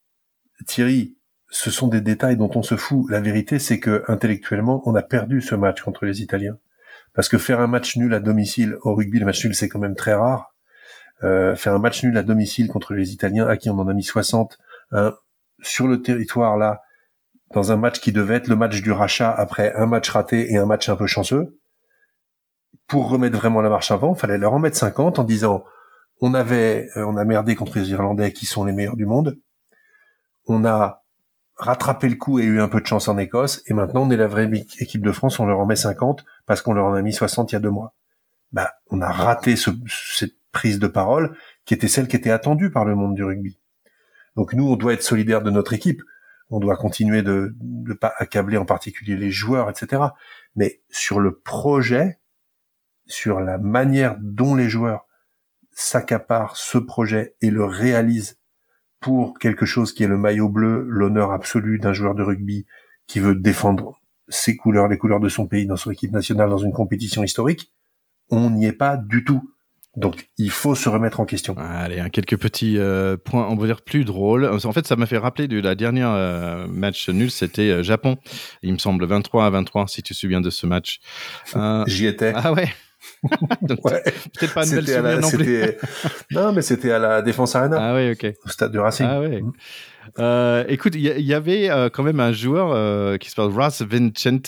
Thierry, 0.66 1.16
ce 1.49 1.70
sont 1.70 1.88
des 1.88 2.01
détails 2.01 2.38
dont 2.38 2.49
on 2.56 2.64
se 2.64 2.76
fout. 2.76 3.06
La 3.10 3.22
vérité, 3.22 3.60
c'est 3.60 3.80
que 3.80 4.04
intellectuellement, 4.08 4.82
on 4.86 4.95
a 4.95 5.04
perdu 5.04 5.41
ce 5.41 5.54
match 5.54 5.82
contre 5.82 6.06
les 6.06 6.22
Italiens. 6.22 6.58
Parce 7.14 7.30
que 7.30 7.38
faire 7.38 7.60
un 7.60 7.68
match 7.68 7.95
nul 7.95 8.14
à 8.16 8.20
domicile 8.20 8.78
au 8.82 8.95
rugby, 8.95 9.20
le 9.20 9.26
match 9.26 9.45
nul, 9.45 9.54
c'est 9.54 9.70
quand 9.70 9.80
même 9.80 9.95
très 9.95 10.16
rare. 10.16 10.56
Euh, 11.24 11.56
faire 11.56 11.74
un 11.74 11.80
match 11.80 12.04
nul 12.04 12.18
à 12.18 12.24
domicile 12.24 12.68
contre 12.68 12.95
les 12.95 13.14
Italiens, 13.14 13.47
à 13.47 13.56
qui 13.56 13.70
on 13.70 13.78
en 13.78 13.88
a 13.88 13.93
mis 13.93 14.04
60, 14.04 14.58
hein, 14.91 15.14
sur 15.62 15.88
le 15.88 16.01
territoire 16.01 16.58
là, 16.58 16.82
dans 17.54 17.72
un 17.72 17.78
match 17.78 17.99
qui 17.99 18.12
devait 18.12 18.36
être 18.36 18.47
le 18.47 18.56
match 18.56 18.82
du 18.82 18.91
rachat 18.91 19.32
après 19.32 19.74
un 19.76 19.86
match 19.86 20.10
raté 20.10 20.51
et 20.51 20.58
un 20.58 20.66
match 20.66 20.89
un 20.89 20.95
peu 20.95 21.08
chanceux, 21.08 21.60
pour 22.88 23.10
remettre 23.10 23.38
vraiment 23.38 23.62
la 23.62 23.70
marche 23.70 23.91
avant, 23.91 24.16
fallait 24.16 24.38
leur 24.38 24.54
en 24.54 24.60
mettre 24.60 24.78
50 24.78 25.20
en 25.20 25.24
disant 25.24 25.64
on 26.22 26.34
avait, 26.34 26.89
euh, 26.95 27.06
on 27.06 27.18
a 27.18 27.26
merdé 27.26 27.56
contre 27.56 27.78
les 27.78 27.91
Irlandais 27.91 28.34
qui 28.34 28.45
sont 28.45 28.66
les 28.66 28.74
meilleurs 28.74 28.95
du 28.95 29.06
monde, 29.06 29.39
on 30.47 30.66
a 30.66 31.04
rattrapé 31.56 32.10
le 32.10 32.16
coup 32.16 32.39
et 32.39 32.43
eu 32.43 32.60
un 32.60 32.68
peu 32.68 32.82
de 32.82 32.86
chance 32.86 33.08
en 33.08 33.18
Écosse, 33.18 33.62
et 33.68 33.74
maintenant 33.74 34.04
on 34.04 34.10
est 34.10 34.18
la 34.18 34.28
vraie 34.28 34.49
équipe 34.80 35.04
de 35.04 35.12
France, 35.12 35.39
on 35.39 35.45
leur 35.45 35.60
en 35.60 35.66
met 35.66 35.76
50 35.76 36.26
parce 36.45 36.62
qu'on 36.62 36.74
leur 36.74 36.86
en 36.86 36.93
a 36.93 37.01
mis 37.01 37.14
60 37.14 37.51
il 37.51 37.56
y 37.56 37.58
a 37.58 37.60
deux 37.60 37.70
mois. 37.70 37.93
Bah, 38.51 38.74
on 38.89 39.01
a 39.01 39.12
raté 39.12 39.56
cette 39.56 40.36
prise 40.51 40.80
de 40.80 40.88
parole 40.88 41.36
qui 41.66 41.74
était 41.74 41.88
celle 41.88 42.08
qui 42.08 42.16
était 42.16 42.32
attendue 42.32 42.70
par 42.70 42.86
le 42.86 42.95
monde 42.95 43.16
du 43.16 43.24
rugby. 43.24 43.60
Donc 44.36 44.54
nous, 44.54 44.68
on 44.68 44.76
doit 44.76 44.93
être 44.93 45.04
solidaire 45.04 45.41
de 45.41 45.51
notre 45.51 45.74
équipe 45.74 46.01
on 46.54 46.60
doit 46.60 46.78
continuer 46.78 47.24
de 47.24 47.56
ne 47.62 47.93
pas 47.93 48.14
accabler 48.18 48.58
en 48.58 48.66
particulier 48.66 49.18
les 49.18 49.32
joueurs, 49.32 49.72
etc. 49.72 50.04
Mais 50.56 50.82
sur 50.89 51.20
le 51.20 51.39
projet, 51.39 52.20
sur 53.08 53.39
la 53.39 53.58
manière 53.58 54.18
dont 54.22 54.54
les 54.54 54.70
joueurs 54.70 55.08
s'accaparent 55.72 56.56
ce 56.56 56.78
projet 56.78 57.36
et 57.41 57.49
le 57.49 57.66
réalisent 57.66 58.39
pour 58.99 59.39
quelque 59.39 59.66
chose 59.66 59.93
qui 59.93 60.04
est 60.04 60.08
le 60.08 60.18
maillot 60.18 60.47
bleu, 60.47 60.86
l'honneur 60.88 61.32
absolu 61.32 61.80
d'un 61.80 61.91
joueur 61.91 62.14
de 62.14 62.22
rugby 62.22 62.68
qui 63.08 63.20
veut 63.20 63.36
défendre 63.36 63.99
ses 64.28 64.56
couleurs, 64.56 64.88
les 64.88 64.99
couleurs 64.99 65.20
de 65.20 65.30
son 65.30 65.47
pays 65.47 65.66
dans 65.66 65.76
son 65.76 65.89
équipe 65.89 66.12
nationale 66.12 66.51
dans 66.51 66.60
une 66.60 66.72
compétition 66.72 67.24
historique, 67.24 67.74
on 68.30 68.51
n'y 68.51 68.68
est 68.68 68.74
pas 68.74 68.95
du 68.95 69.24
tout. 69.24 69.53
Donc, 69.95 70.27
il 70.39 70.49
faut 70.49 70.73
se 70.73 70.89
remettre 70.89 71.19
en 71.19 71.25
question. 71.25 71.55
Allez, 71.57 72.03
quelques 72.11 72.37
petits 72.37 72.79
euh, 72.79 73.15
points, 73.15 73.47
on 73.47 73.55
va 73.55 73.67
dire 73.67 73.81
plus 73.81 74.05
drôles. 74.05 74.45
En 74.45 74.71
fait, 74.71 74.87
ça 74.87 74.95
m'a 74.95 75.05
fait 75.05 75.19
rappeler 75.19 75.47
de 75.47 75.59
la 75.59 75.75
dernière 75.75 76.09
euh, 76.09 76.65
match 76.67 77.09
nul, 77.09 77.29
c'était 77.29 77.69
euh, 77.69 77.83
Japon. 77.83 78.17
Il 78.63 78.73
me 78.73 78.79
semble 78.79 79.05
23 79.05 79.45
à 79.45 79.49
23, 79.51 79.87
si 79.87 80.01
tu 80.01 80.13
te 80.15 80.17
souviens 80.17 80.41
de 80.41 80.49
ce 80.49 80.65
match. 80.65 80.99
J'y 81.87 82.07
étais. 82.07 82.33
Ah 82.35 82.53
ouais. 82.53 82.69
Peut-être 83.67 84.53
pas 84.53 84.65
une 84.65 84.75
belle 84.75 84.87
souvenir 84.87 85.19
non 85.19 85.29
plus. 85.29 85.63
non, 86.31 86.53
mais 86.53 86.63
c'était 86.63 86.91
à 86.91 86.99
la 86.99 87.21
Défense 87.21 87.55
Arena. 87.55 87.77
Ah 87.79 87.95
oui, 87.95 88.11
ok. 88.11 88.33
Au 88.45 88.49
stade 88.49 88.71
du 88.71 88.79
Racing. 88.79 89.05
Ah 89.07 89.19
ouais. 89.19 89.43
Euh, 90.19 90.63
écoute, 90.69 90.95
il 90.95 91.01
y, 91.01 91.33
avait 91.33 91.69
quand 91.93 92.03
même 92.03 92.19
un 92.19 92.31
joueur 92.31 93.19
qui 93.19 93.29
s'appelle 93.29 93.53
Ross 93.53 93.81
Vincent, 93.81 94.41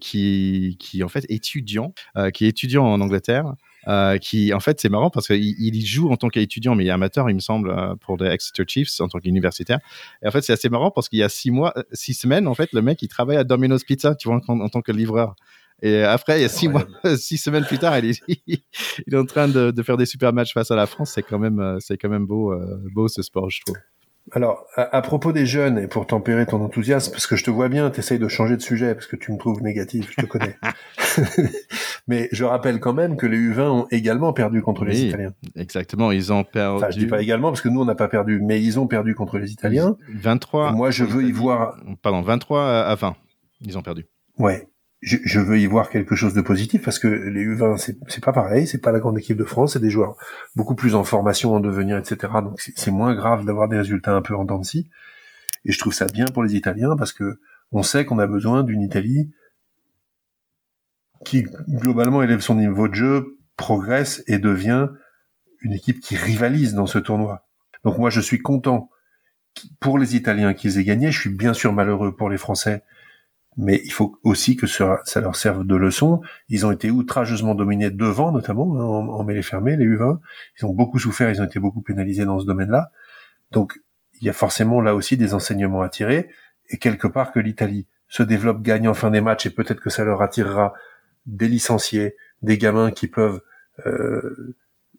qui, 0.00 0.76
qui 0.80 1.04
en 1.04 1.08
fait 1.08 1.26
étudiant, 1.28 1.92
qui 2.32 2.46
est 2.46 2.48
étudiant 2.48 2.86
en 2.86 3.00
Angleterre, 3.00 3.54
euh, 3.88 4.18
qui 4.18 4.52
en 4.52 4.60
fait 4.60 4.80
c'est 4.80 4.88
marrant 4.88 5.08
parce 5.08 5.28
qu'il 5.28 5.54
il 5.58 5.86
joue 5.86 6.10
en 6.10 6.16
tant 6.16 6.28
qu'étudiant 6.28 6.74
mais 6.74 6.84
il 6.84 6.88
est 6.88 6.90
amateur 6.90 7.30
il 7.30 7.34
me 7.34 7.40
semble 7.40 7.70
euh, 7.70 7.94
pour 7.96 8.18
les 8.18 8.28
Exeter 8.28 8.64
Chiefs 8.66 9.00
en 9.00 9.08
tant 9.08 9.18
qu'universitaire 9.18 9.78
et 10.22 10.28
en 10.28 10.30
fait 10.30 10.42
c'est 10.42 10.52
assez 10.52 10.68
marrant 10.68 10.90
parce 10.90 11.08
qu'il 11.08 11.18
y 11.18 11.22
a 11.22 11.28
six 11.28 11.50
mois 11.50 11.72
euh, 11.76 11.82
six 11.92 12.14
semaines 12.14 12.48
en 12.48 12.54
fait 12.54 12.72
le 12.72 12.82
mec 12.82 13.00
il 13.02 13.08
travaille 13.08 13.38
à 13.38 13.44
Domino's 13.44 13.84
Pizza 13.84 14.14
tu 14.14 14.28
vois 14.28 14.40
en, 14.46 14.68
tant 14.68 14.82
que 14.82 14.92
livreur 14.92 15.36
et 15.80 16.02
après, 16.02 16.40
il 16.40 16.42
y 16.42 16.44
a 16.44 16.48
six 16.48 16.66
mois, 16.66 16.84
six 17.16 17.38
semaines 17.38 17.64
plus 17.64 17.78
tard, 17.78 17.96
il 18.00 18.06
est, 18.06 18.20
il 18.48 19.14
est 19.14 19.16
en 19.16 19.24
train 19.24 19.46
de, 19.46 19.70
de, 19.70 19.82
faire 19.84 19.96
des 19.96 20.06
super 20.06 20.32
matchs 20.32 20.52
face 20.52 20.72
à 20.72 20.74
la 20.74 20.86
France. 20.86 21.12
C'est 21.14 21.22
quand 21.22 21.38
même, 21.38 21.76
c'est 21.78 21.96
quand 21.96 22.08
même 22.08 22.26
beau, 22.26 22.52
beau 22.92 23.06
ce 23.06 23.22
sport, 23.22 23.48
je 23.48 23.60
trouve. 23.60 23.76
Alors, 24.32 24.66
à, 24.76 25.00
propos 25.02 25.32
des 25.32 25.46
jeunes, 25.46 25.78
et 25.78 25.86
pour 25.86 26.06
tempérer 26.06 26.46
ton 26.46 26.62
enthousiasme, 26.62 27.12
parce 27.12 27.26
que 27.26 27.36
je 27.36 27.44
te 27.44 27.50
vois 27.50 27.68
bien, 27.68 27.90
tu 27.90 28.00
essayes 28.00 28.18
de 28.18 28.28
changer 28.28 28.56
de 28.56 28.62
sujet, 28.62 28.94
parce 28.94 29.06
que 29.06 29.16
tu 29.16 29.32
me 29.32 29.38
trouves 29.38 29.62
négatif, 29.62 30.10
je 30.10 30.22
te 30.22 30.26
connais. 30.26 30.56
Mais 32.08 32.28
je 32.32 32.44
rappelle 32.44 32.80
quand 32.80 32.94
même 32.94 33.16
que 33.16 33.26
les 33.26 33.38
U20 33.38 33.60
ont 33.60 33.86
également 33.90 34.32
perdu 34.32 34.62
contre 34.62 34.84
les 34.84 35.04
Italiens. 35.04 35.32
Exactement, 35.56 36.10
ils 36.10 36.32
ont 36.32 36.44
perdu. 36.44 36.76
Enfin, 36.76 36.90
je 36.90 36.98
dis 36.98 37.06
pas 37.06 37.20
également, 37.20 37.50
parce 37.50 37.60
que 37.60 37.68
nous, 37.68 37.80
on 37.80 37.84
n'a 37.84 37.94
pas 37.94 38.08
perdu, 38.08 38.40
mais 38.42 38.62
ils 38.62 38.78
ont 38.78 38.86
perdu 38.86 39.14
contre 39.14 39.38
les 39.38 39.52
Italiens. 39.52 39.96
23. 40.14 40.72
moi, 40.72 40.90
je 40.90 41.04
veux 41.04 41.24
y 41.24 41.32
voir... 41.32 41.76
Pardon, 42.02 42.22
23 42.22 42.62
à 42.62 42.94
20. 42.94 43.16
Ils 43.62 43.76
ont 43.76 43.82
perdu. 43.82 44.06
Ouais 44.38 44.68
je, 45.00 45.16
je, 45.24 45.40
veux 45.40 45.58
y 45.58 45.66
voir 45.66 45.90
quelque 45.90 46.16
chose 46.16 46.34
de 46.34 46.40
positif 46.40 46.82
parce 46.82 46.98
que 46.98 47.06
les 47.06 47.44
U20 47.44 47.76
c'est 48.08 48.24
pas 48.24 48.32
pareil, 48.32 48.66
c'est 48.66 48.80
pas 48.80 48.90
la 48.90 48.98
grande 48.98 49.18
équipe 49.18 49.36
de 49.36 49.44
France, 49.44 49.74
c'est 49.74 49.80
des 49.80 49.90
joueurs 49.90 50.16
beaucoup 50.56 50.74
plus 50.74 50.94
en 50.94 51.04
formation, 51.04 51.54
en 51.54 51.60
devenir, 51.60 51.96
etc. 51.96 52.32
Donc 52.42 52.60
c'est 52.60 52.90
moins 52.90 53.14
grave 53.14 53.44
d'avoir 53.44 53.68
des 53.68 53.76
résultats 53.76 54.14
un 54.14 54.22
peu 54.22 54.34
en 54.34 54.44
dents 54.44 54.58
de 54.58 54.64
scie. 54.64 54.90
Et 55.64 55.72
je 55.72 55.78
trouve 55.78 55.92
ça 55.92 56.06
bien 56.06 56.26
pour 56.26 56.42
les 56.42 56.56
Italiens 56.56 56.96
parce 56.96 57.12
que 57.12 57.40
on 57.70 57.82
sait 57.82 58.04
qu'on 58.04 58.18
a 58.18 58.26
besoin 58.26 58.64
d'une 58.64 58.82
Italie 58.82 59.30
qui 61.24 61.44
globalement 61.68 62.22
élève 62.22 62.40
son 62.40 62.54
niveau 62.54 62.88
de 62.88 62.94
jeu, 62.94 63.38
progresse 63.56 64.22
et 64.26 64.38
devient 64.38 64.88
une 65.60 65.72
équipe 65.72 66.00
qui 66.00 66.16
rivalise 66.16 66.74
dans 66.74 66.86
ce 66.86 66.98
tournoi. 66.98 67.46
Donc 67.84 67.98
moi 67.98 68.10
je 68.10 68.20
suis 68.20 68.40
content 68.40 68.90
pour 69.80 69.98
les 69.98 70.16
Italiens 70.16 70.54
qu'ils 70.54 70.78
aient 70.78 70.84
gagné. 70.84 71.12
Je 71.12 71.20
suis 71.20 71.30
bien 71.30 71.52
sûr 71.52 71.72
malheureux 71.72 72.14
pour 72.14 72.30
les 72.30 72.38
Français 72.38 72.82
mais 73.58 73.82
il 73.84 73.90
faut 73.90 74.18
aussi 74.22 74.56
que 74.56 74.68
ça, 74.68 75.02
leur 75.16 75.34
serve 75.34 75.66
de 75.66 75.74
leçon. 75.74 76.22
Ils 76.48 76.64
ont 76.64 76.70
été 76.70 76.92
outrageusement 76.92 77.56
dominés 77.56 77.90
devant, 77.90 78.30
notamment 78.30 78.76
hein, 78.76 78.84
en, 78.84 79.08
en 79.08 79.24
mêlée 79.24 79.42
fermée, 79.42 79.76
les 79.76 79.84
U20. 79.84 80.20
Ils 80.58 80.64
ont 80.64 80.72
beaucoup 80.72 81.00
souffert, 81.00 81.28
ils 81.28 81.42
ont 81.42 81.44
été 81.44 81.58
beaucoup 81.58 81.82
pénalisés 81.82 82.24
dans 82.24 82.38
ce 82.38 82.46
domaine-là. 82.46 82.92
Donc, 83.50 83.80
il 84.20 84.26
y 84.26 84.30
a 84.30 84.32
forcément 84.32 84.80
là 84.80 84.94
aussi 84.94 85.16
des 85.16 85.34
enseignements 85.34 85.82
à 85.82 85.88
tirer. 85.88 86.28
Et 86.70 86.78
quelque 86.78 87.08
part 87.08 87.32
que 87.32 87.40
l'Italie 87.40 87.88
se 88.06 88.22
développe, 88.22 88.62
gagne 88.62 88.86
en 88.86 88.94
fin 88.94 89.10
des 89.10 89.20
matchs, 89.20 89.46
et 89.46 89.50
peut-être 89.50 89.80
que 89.80 89.90
ça 89.90 90.04
leur 90.04 90.22
attirera 90.22 90.72
des 91.26 91.48
licenciés, 91.48 92.14
des 92.42 92.58
gamins 92.58 92.92
qui 92.92 93.08
peuvent 93.08 93.40
euh, 93.86 94.56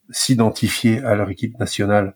s'identifier 0.10 1.01
à 1.03 1.16
leur 1.16 1.30
équipe 1.30 1.57
nationale, 1.60 2.16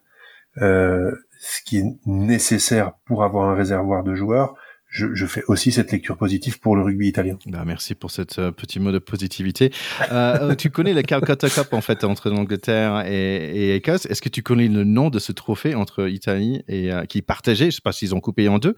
euh, 0.58 1.16
ce 1.40 1.64
qui 1.64 1.78
est 1.78 1.86
nécessaire 2.06 2.94
pour 3.06 3.24
avoir 3.24 3.50
un 3.50 3.56
réservoir 3.56 4.04
de 4.04 4.14
joueurs 4.14 4.56
je, 4.94 5.26
fais 5.26 5.44
aussi 5.48 5.72
cette 5.72 5.92
lecture 5.92 6.18
positive 6.18 6.60
pour 6.60 6.76
le 6.76 6.84
rugby 6.84 7.08
italien. 7.08 7.38
Bah, 7.48 7.64
merci 7.66 7.96
pour 7.96 8.12
cette 8.12 8.38
euh, 8.38 8.52
petit 8.52 8.80
mot 8.80 8.92
de 8.92 9.00
positivité. 9.00 9.72
Euh, 10.12 10.52
euh, 10.52 10.56
tu 10.56 10.70
connais 10.70 10.94
le 10.94 11.02
Calcutta 11.02 11.50
Cup 11.50 11.74
en 11.74 11.82
fait 11.82 12.04
entre 12.04 12.30
l'Angleterre 12.30 13.04
et, 13.08 13.76
Écosse. 13.76 14.06
Est-ce 14.06 14.22
que 14.22 14.30
tu 14.30 14.44
connais 14.44 14.68
le 14.68 14.84
nom 14.84 15.10
de 15.10 15.18
ce 15.18 15.32
trophée 15.32 15.74
entre 15.74 16.08
Italie 16.08 16.64
et 16.68 16.92
qui 17.10 17.20
est 17.20 17.24
partagé 17.24 17.72
Je 17.72 17.78
sais 17.78 17.82
pas 17.84 17.92
s'ils 17.92 18.14
ont 18.14 18.20
coupé 18.20 18.48
en 18.48 18.60
deux. 18.60 18.76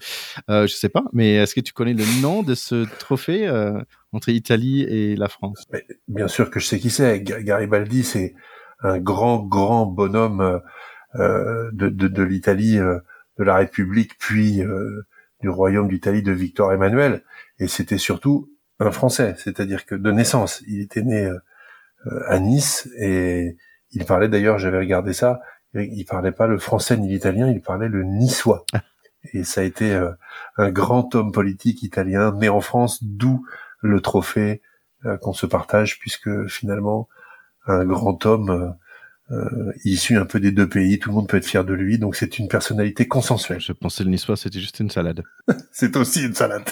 je 0.48 0.66
sais 0.66 0.88
pas, 0.88 1.04
mais 1.12 1.34
est-ce 1.34 1.54
que 1.54 1.60
tu 1.60 1.72
connais 1.72 1.92
le 1.92 2.04
nom 2.22 2.42
de 2.42 2.54
ce 2.54 2.86
trophée 2.98 3.48
entre 4.12 4.30
Italie 4.30 4.82
et 4.82 5.16
la 5.16 5.28
France? 5.28 5.64
Bien 6.08 6.28
sûr 6.28 6.50
que 6.50 6.60
je 6.60 6.66
sais 6.66 6.78
qui 6.78 6.90
c'est. 6.90 7.20
Garibaldi, 7.20 8.04
c'est 8.04 8.34
un 8.80 8.98
grand 8.98 9.42
grand 9.42 9.86
bonhomme 9.86 10.60
de, 11.14 11.70
de, 11.72 12.08
de 12.08 12.22
l'Italie, 12.22 12.76
de 12.76 13.44
la 13.44 13.56
République, 13.56 14.12
puis 14.18 14.62
du 15.46 15.50
royaume 15.50 15.86
d'Italie 15.86 16.22
de 16.22 16.32
Victor 16.32 16.72
Emmanuel, 16.72 17.22
et 17.60 17.68
c'était 17.68 17.98
surtout 17.98 18.50
un 18.80 18.90
Français, 18.90 19.36
c'est-à-dire 19.38 19.86
que 19.86 19.94
de 19.94 20.10
naissance, 20.10 20.60
il 20.66 20.80
était 20.80 21.02
né 21.02 21.24
euh, 21.24 22.20
à 22.26 22.40
Nice 22.40 22.88
et 22.98 23.56
il 23.92 24.04
parlait 24.04 24.28
d'ailleurs, 24.28 24.58
j'avais 24.58 24.78
regardé 24.78 25.12
ça, 25.12 25.38
il 25.74 26.04
parlait 26.04 26.32
pas 26.32 26.48
le 26.48 26.58
français 26.58 26.96
ni 26.96 27.08
l'italien, 27.08 27.48
il 27.48 27.60
parlait 27.60 27.88
le 27.88 28.02
niçois. 28.02 28.64
Et 29.32 29.44
ça 29.44 29.60
a 29.60 29.64
été 29.64 29.94
euh, 29.94 30.10
un 30.56 30.70
grand 30.70 31.14
homme 31.14 31.30
politique 31.30 31.82
italien 31.84 32.32
né 32.32 32.48
en 32.48 32.60
France, 32.60 33.02
d'où 33.02 33.46
le 33.82 34.00
trophée 34.00 34.62
euh, 35.04 35.16
qu'on 35.16 35.32
se 35.32 35.46
partage, 35.46 36.00
puisque 36.00 36.46
finalement 36.48 37.08
un 37.66 37.84
grand 37.84 38.26
homme 38.26 38.76
euh, 39.30 39.72
issu 39.84 40.16
un 40.16 40.24
peu 40.24 40.38
des 40.38 40.52
deux 40.52 40.68
pays, 40.68 40.98
tout 40.98 41.10
le 41.10 41.16
monde 41.16 41.28
peut 41.28 41.36
être 41.36 41.46
fier 41.46 41.64
de 41.64 41.74
lui, 41.74 41.98
donc 41.98 42.16
c'est 42.16 42.38
une 42.38 42.48
personnalité 42.48 43.08
consensuelle. 43.08 43.60
Je 43.60 43.72
pensais 43.72 44.04
le 44.04 44.10
niçois, 44.10 44.36
c'était 44.36 44.60
juste 44.60 44.80
une 44.80 44.90
salade. 44.90 45.22
c'est 45.72 45.96
aussi 45.96 46.24
une 46.24 46.34
salade. 46.34 46.64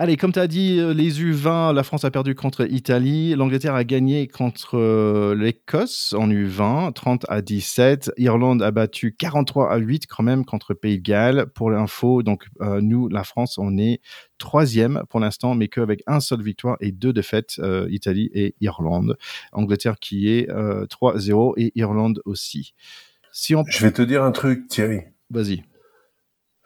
Allez, 0.00 0.16
comme 0.16 0.30
tu 0.30 0.38
as 0.38 0.46
dit, 0.46 0.78
euh, 0.78 0.94
les 0.94 1.20
U20, 1.20 1.74
la 1.74 1.82
France 1.82 2.04
a 2.04 2.12
perdu 2.12 2.36
contre 2.36 2.62
l'Italie, 2.62 3.34
l'Angleterre 3.34 3.74
a 3.74 3.82
gagné 3.82 4.28
contre 4.28 4.78
euh, 4.78 5.34
l'Écosse 5.34 6.14
en 6.16 6.28
U20, 6.28 6.92
30 6.92 7.26
à 7.28 7.42
17. 7.42 8.12
Irlande 8.16 8.62
a 8.62 8.70
battu 8.70 9.16
43 9.16 9.72
à 9.72 9.76
8 9.76 10.06
quand 10.06 10.22
même 10.22 10.44
contre 10.44 10.72
Pays 10.72 10.98
de 10.98 11.02
Galles. 11.02 11.46
Pour 11.52 11.72
l'info, 11.72 12.22
donc 12.22 12.46
euh, 12.60 12.80
nous, 12.80 13.08
la 13.08 13.24
France, 13.24 13.58
on 13.58 13.76
est 13.76 14.00
troisième 14.38 15.02
pour 15.10 15.18
l'instant, 15.18 15.56
mais 15.56 15.66
qu'avec 15.66 16.04
un 16.06 16.20
seul 16.20 16.42
victoire 16.42 16.76
et 16.78 16.92
deux 16.92 17.12
défaites, 17.12 17.60
Italie 17.88 18.30
et 18.34 18.54
Irlande. 18.60 19.18
Angleterre 19.50 19.98
qui 19.98 20.28
est 20.28 20.48
3-0 20.48 21.54
et 21.56 21.72
Irlande 21.74 22.22
aussi. 22.24 22.72
Si 23.32 23.56
on... 23.56 23.64
Je 23.66 23.82
vais 23.82 23.90
te 23.90 24.02
dire 24.02 24.22
un 24.22 24.30
truc, 24.30 24.68
Thierry. 24.68 25.00
Vas-y. 25.28 25.64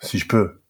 Si 0.01 0.19
je 0.19 0.29
peux 0.29 0.62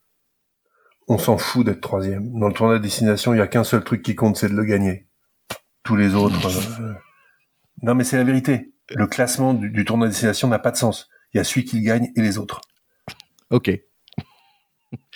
on 1.13 1.19
s'en 1.19 1.37
fout 1.37 1.67
d'être 1.67 1.81
troisième. 1.81 2.39
Dans 2.39 2.49
le 2.49 2.55
tournoi 2.55 2.79
de 2.79 2.83
destination, 2.83 3.35
il 3.35 3.39
y 3.39 3.41
a 3.41 3.47
qu'un 3.47 3.65
seul 3.65 3.85
truc 3.85 4.03
qui 4.03 4.15
compte, 4.15 4.37
c'est 4.37 4.49
de 4.49 4.55
le 4.55 4.65
gagner. 4.65 5.07
Tous 5.83 5.97
les 5.97 6.15
autres. 6.15 6.47
Euh, 6.81 6.95
non, 7.83 7.95
mais 7.95 8.05
c'est 8.05 8.17
la 8.17 8.25
vérité. 8.25 8.73
Le 8.91 9.07
classement 9.07 9.53
du, 9.53 9.85
tournoi 9.85 10.07
de 10.07 10.13
destination 10.13 10.49
n'a 10.49 10.59
pas 10.59 10.71
de 10.71 10.77
sens. 10.77 11.09
Il 11.33 11.39
y 11.39 11.41
a 11.41 11.45
celui 11.45 11.65
qui 11.65 11.77
le 11.77 11.85
gagne 11.85 12.11
et 12.17 12.23
les 12.23 12.39
autres. 12.39 12.61
Ok. 13.51 13.71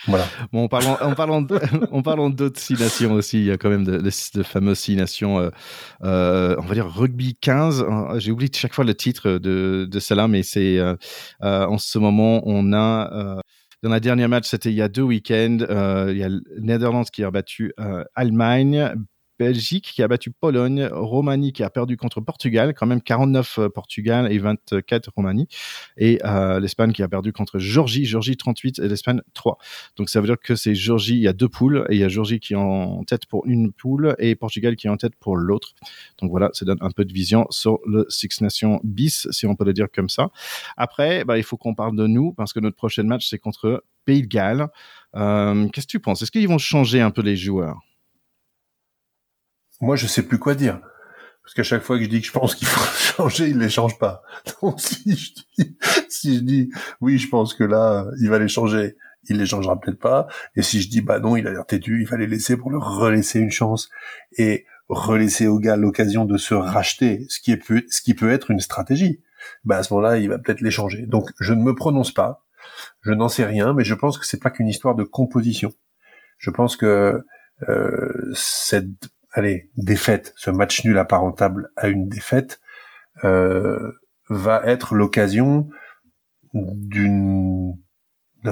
Voilà. 0.06 0.26
Bon, 0.52 0.64
en 0.64 0.68
parlant, 0.68 0.98
en 1.00 1.14
parlant, 1.14 1.44
en 1.90 3.12
aussi, 3.12 3.38
il 3.38 3.44
y 3.44 3.50
a 3.50 3.56
quand 3.56 3.68
même 3.68 3.84
de, 3.84 3.98
de, 3.98 4.42
fameuses 4.42 4.78
six 4.78 4.96
nations, 4.96 5.38
euh, 5.38 5.50
euh, 6.04 6.56
on 6.58 6.62
va 6.62 6.74
dire 6.74 6.90
rugby 6.90 7.36
15. 7.40 7.84
J'ai 8.16 8.30
oublié 8.30 8.50
chaque 8.54 8.74
fois 8.74 8.84
le 8.84 8.94
titre 8.94 9.32
de, 9.32 9.86
de 9.90 10.00
cela, 10.00 10.28
mais 10.28 10.42
c'est 10.42 10.78
en 11.40 11.78
ce 11.78 11.98
moment, 11.98 12.42
on 12.44 12.72
a 12.72 13.40
dans 13.86 13.92
la 13.92 14.00
dernière 14.00 14.28
match, 14.28 14.48
c'était 14.48 14.70
il 14.70 14.74
y 14.74 14.82
a 14.82 14.88
deux 14.88 15.02
week-ends. 15.02 15.58
Euh, 15.60 16.08
il 16.10 16.18
y 16.18 16.24
a 16.24 16.28
Netherlands 16.58 17.04
qui 17.04 17.22
a 17.22 17.30
battu 17.30 17.72
euh, 17.78 18.02
Allemagne, 18.16 18.92
Belgique 19.38 19.92
qui 19.94 20.02
a 20.02 20.08
battu 20.08 20.30
Pologne, 20.30 20.88
Roumanie 20.92 21.52
qui 21.52 21.62
a 21.62 21.70
perdu 21.70 21.96
contre 21.96 22.20
Portugal, 22.20 22.74
quand 22.74 22.86
même 22.86 23.00
49 23.00 23.58
euh, 23.58 23.68
Portugal 23.68 24.30
et 24.32 24.38
24 24.38 25.10
Roumanie, 25.14 25.48
et 25.96 26.18
euh, 26.24 26.60
l'Espagne 26.60 26.92
qui 26.92 27.02
a 27.02 27.08
perdu 27.08 27.32
contre 27.32 27.58
Georgie, 27.58 28.04
Georgie 28.04 28.36
38 28.36 28.78
et 28.78 28.88
l'Espagne 28.88 29.20
3. 29.34 29.58
Donc 29.96 30.08
ça 30.08 30.20
veut 30.20 30.26
dire 30.26 30.38
que 30.40 30.54
c'est 30.54 30.74
Georgie, 30.74 31.14
il 31.14 31.22
y 31.22 31.28
a 31.28 31.32
deux 31.32 31.48
poules, 31.48 31.86
et 31.88 31.94
il 31.94 32.00
y 32.00 32.04
a 32.04 32.08
Georgie 32.08 32.40
qui 32.40 32.54
est 32.54 32.56
en 32.56 33.04
tête 33.04 33.26
pour 33.26 33.46
une 33.46 33.72
poule 33.72 34.14
et 34.18 34.34
Portugal 34.34 34.76
qui 34.76 34.86
est 34.86 34.90
en 34.90 34.96
tête 34.96 35.16
pour 35.16 35.36
l'autre. 35.36 35.74
Donc 36.20 36.30
voilà, 36.30 36.50
ça 36.52 36.64
donne 36.64 36.78
un 36.80 36.90
peu 36.90 37.04
de 37.04 37.12
vision 37.12 37.46
sur 37.50 37.80
le 37.86 38.06
Six 38.08 38.40
Nations 38.40 38.80
bis, 38.84 39.28
si 39.30 39.46
on 39.46 39.54
peut 39.54 39.64
le 39.64 39.72
dire 39.72 39.88
comme 39.92 40.08
ça. 40.08 40.30
Après, 40.76 41.24
bah, 41.24 41.38
il 41.38 41.44
faut 41.44 41.56
qu'on 41.56 41.74
parle 41.74 41.96
de 41.96 42.06
nous, 42.06 42.32
parce 42.32 42.52
que 42.52 42.60
notre 42.60 42.76
prochain 42.76 43.02
match, 43.04 43.28
c'est 43.28 43.38
contre 43.38 43.84
Pays 44.04 44.22
de 44.22 44.26
Galles. 44.26 44.68
Euh, 45.14 45.68
Qu'est-ce 45.68 45.86
que 45.86 45.90
tu 45.90 46.00
penses? 46.00 46.22
Est-ce 46.22 46.30
qu'ils 46.30 46.48
vont 46.48 46.58
changer 46.58 47.00
un 47.00 47.10
peu 47.10 47.22
les 47.22 47.36
joueurs? 47.36 47.80
Moi, 49.80 49.96
je 49.96 50.06
sais 50.06 50.22
plus 50.22 50.38
quoi 50.38 50.54
dire. 50.54 50.80
Parce 51.42 51.54
qu'à 51.54 51.62
chaque 51.62 51.82
fois 51.82 51.96
que 51.96 52.02
je 52.02 52.08
dis 52.08 52.20
que 52.20 52.26
je 52.26 52.32
pense 52.32 52.56
qu'il 52.56 52.66
faut 52.66 52.80
changer, 53.16 53.48
il 53.48 53.58
les 53.58 53.68
change 53.68 53.98
pas. 53.98 54.22
Donc 54.62 54.80
si 54.80 55.16
je 55.16 55.32
dis, 55.32 55.76
si 56.08 56.36
je 56.36 56.40
dis 56.40 56.70
oui, 57.00 57.18
je 57.18 57.28
pense 57.28 57.54
que 57.54 57.62
là, 57.62 58.04
il 58.20 58.28
va 58.28 58.40
les 58.40 58.48
changer, 58.48 58.96
il 59.28 59.38
les 59.38 59.46
changera 59.46 59.78
peut-être 59.78 60.00
pas. 60.00 60.26
Et 60.56 60.62
si 60.62 60.82
je 60.82 60.88
dis 60.90 61.02
bah 61.02 61.20
non, 61.20 61.36
il 61.36 61.46
a 61.46 61.52
l'air 61.52 61.64
têtu, 61.64 62.02
il 62.02 62.18
les 62.18 62.26
laisser 62.26 62.56
pour 62.56 62.72
leur 62.72 62.96
relaisser 62.96 63.38
une 63.38 63.52
chance 63.52 63.90
et 64.36 64.66
relaisser 64.88 65.46
au 65.46 65.60
gars 65.60 65.76
l'occasion 65.76 66.24
de 66.24 66.36
se 66.36 66.54
racheter, 66.54 67.26
ce 67.28 67.38
qui 67.38 67.52
est 67.52 67.62
ce 67.90 68.02
qui 68.02 68.14
peut 68.14 68.32
être 68.32 68.50
une 68.50 68.60
stratégie. 68.60 69.20
Bah 69.64 69.76
à 69.76 69.82
ce 69.84 69.94
moment-là, 69.94 70.18
il 70.18 70.28
va 70.28 70.38
peut-être 70.38 70.62
les 70.62 70.72
changer. 70.72 71.06
Donc 71.06 71.30
je 71.38 71.52
ne 71.52 71.62
me 71.62 71.76
prononce 71.76 72.12
pas, 72.12 72.44
je 73.02 73.12
n'en 73.12 73.28
sais 73.28 73.44
rien, 73.44 73.72
mais 73.72 73.84
je 73.84 73.94
pense 73.94 74.18
que 74.18 74.26
c'est 74.26 74.42
pas 74.42 74.50
qu'une 74.50 74.66
histoire 74.66 74.96
de 74.96 75.04
composition. 75.04 75.72
Je 76.38 76.50
pense 76.50 76.76
que 76.76 77.24
euh, 77.68 78.32
cette 78.34 79.08
allez, 79.36 79.70
défaite, 79.76 80.32
ce 80.36 80.50
match 80.50 80.84
nul 80.84 80.96
apparentable 80.98 81.70
à 81.76 81.88
une 81.88 82.08
défaite, 82.08 82.60
euh, 83.22 83.92
va 84.30 84.62
être 84.64 84.94
l'occasion 84.94 85.68
d'un 86.54 87.74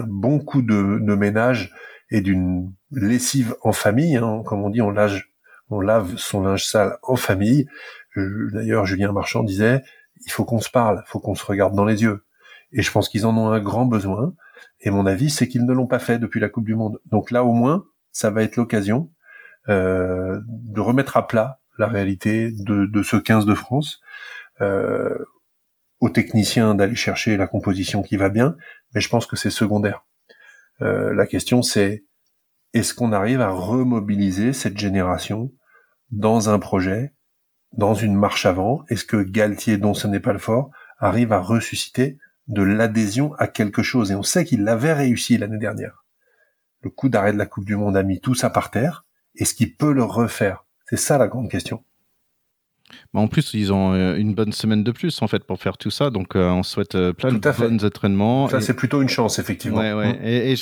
bon 0.07 0.41
coup 0.41 0.61
de, 0.61 0.75
ménage 0.75 1.73
et 2.11 2.21
d'une 2.21 2.71
lessive 2.91 3.57
en 3.63 3.73
famille, 3.73 4.17
hein. 4.17 4.43
comme 4.45 4.63
on 4.63 4.69
dit, 4.69 4.83
on 4.83 4.91
lave, 4.91 5.23
on 5.71 5.81
lave 5.81 6.17
son 6.17 6.43
linge 6.43 6.67
sale 6.67 6.99
en 7.03 7.17
famille. 7.17 7.67
D'ailleurs, 8.15 8.85
Julien 8.85 9.13
Marchand 9.13 9.43
disait, 9.43 9.83
il 10.27 10.31
faut 10.31 10.45
qu'on 10.45 10.61
se 10.61 10.71
parle, 10.71 11.03
il 11.07 11.11
faut 11.11 11.19
qu'on 11.19 11.35
se 11.35 11.47
regarde 11.47 11.75
dans 11.75 11.87
les 11.87 12.03
yeux. 12.03 12.27
Et 12.73 12.83
je 12.83 12.93
pense 12.93 13.09
qu'ils 13.09 13.25
en 13.25 13.37
ont 13.39 13.49
un 13.49 13.61
grand 13.61 13.87
besoin. 13.87 14.35
Et 14.81 14.91
mon 14.91 15.07
avis, 15.07 15.31
c'est 15.31 15.49
qu'ils 15.49 15.65
ne 15.65 15.73
l'ont 15.73 15.87
pas 15.87 15.99
fait 15.99 16.19
depuis 16.19 16.41
la 16.41 16.51
Coupe 16.51 16.67
du 16.67 16.75
Monde. 16.75 17.01
Donc 17.07 17.31
là, 17.31 17.43
au 17.43 17.53
moins, 17.53 17.87
ça 18.13 18.31
va 18.31 18.43
être 18.43 18.57
l'occasion 18.57 19.11
de 19.69 20.81
remettre 20.81 21.17
à 21.17 21.27
plat 21.27 21.61
la 21.79 21.87
réalité 21.87 22.51
de, 22.53 22.87
de 22.87 23.03
ce 23.03 23.17
15 23.17 23.47
de 23.47 23.55
France, 23.55 24.01
euh, 24.61 25.19
aux 26.01 26.11
techniciens 26.11 26.75
d'aller 26.75 26.95
chercher 26.95 27.37
la 27.37 27.47
composition 27.47 28.03
qui 28.03 28.17
va 28.17 28.29
bien, 28.29 28.57
mais 28.95 29.01
je 29.01 29.09
pense 29.09 29.27
que 29.27 29.37
c'est 29.37 29.51
secondaire. 29.51 30.05
Euh, 30.83 31.15
la 31.15 31.27
question 31.27 31.63
c'est 31.63 32.05
est-ce 32.73 32.95
qu'on 32.95 33.13
arrive 33.13 33.41
à 33.41 33.51
remobiliser 33.51 34.53
cette 34.53 34.79
génération 34.79 35.53
dans 36.11 36.51
un 36.51 36.59
projet, 36.59 37.15
dans 37.73 37.95
une 37.95 38.17
marche 38.17 38.47
avant? 38.47 38.85
Est-ce 38.89 39.05
que 39.05 39.23
Galtier, 39.23 39.79
dont 39.79 39.95
ce 39.95 40.09
n'est 40.09 40.21
pas 40.21 40.33
le 40.33 40.41
fort, 40.41 40.71
arrive 40.99 41.33
à 41.33 41.39
ressusciter 41.39 42.19
de 42.49 42.63
l'adhésion 42.63 43.33
à 43.35 43.47
quelque 43.47 43.83
chose? 43.83 44.11
Et 44.11 44.17
on 44.17 44.25
sait 44.25 44.45
qu'il 44.45 44.65
l'avait 44.65 44.93
réussi 44.93 45.39
l'année 45.39 45.59
dernière. 45.59 46.05
Le 46.83 46.91
coup 46.91 47.09
d'arrêt 47.09 47.33
de 47.33 47.39
la 47.39 47.47
Coupe 47.47 47.65
du 47.65 47.77
Monde 47.77 47.97
a 47.97 48.03
mis 48.03 48.21
tout 48.21 48.35
ça 48.35 48.51
par 48.51 48.73
terre. 48.73 49.07
Est-ce 49.37 49.55
qu'il 49.55 49.77
peut 49.77 49.93
le 49.93 50.05
refaire 50.05 50.65
C'est 50.87 50.97
ça 50.97 51.19
la 51.19 51.29
grande 51.29 51.51
question. 51.51 51.85
Bah, 53.13 53.21
en 53.21 53.29
plus, 53.29 53.55
ils 53.55 53.73
ont 53.73 53.93
euh, 53.93 54.17
une 54.17 54.35
bonne 54.35 54.53
semaine 54.53 54.83
de 54.83 54.91
plus 54.91 55.23
en 55.23 55.29
fait 55.29 55.45
pour 55.45 55.61
faire 55.61 55.77
tout 55.79 55.91
ça, 55.91 56.11
donc 56.11 56.35
euh, 56.35 56.51
on 56.51 56.63
souhaite 56.63 56.95
euh, 56.95 57.13
plein 57.13 57.33
de 57.33 57.39
bons 57.39 57.85
entraînements. 57.85 58.49
Ça, 58.49 58.61
c'est 58.61 58.75
plutôt 58.75 59.03
une 59.03 59.09
chance 59.09 59.39
effectivement. 59.39 59.79
Ouais, 59.79 59.93
ouais. 59.93 60.15
Mm. 60.15 60.25
Et, 60.25 60.55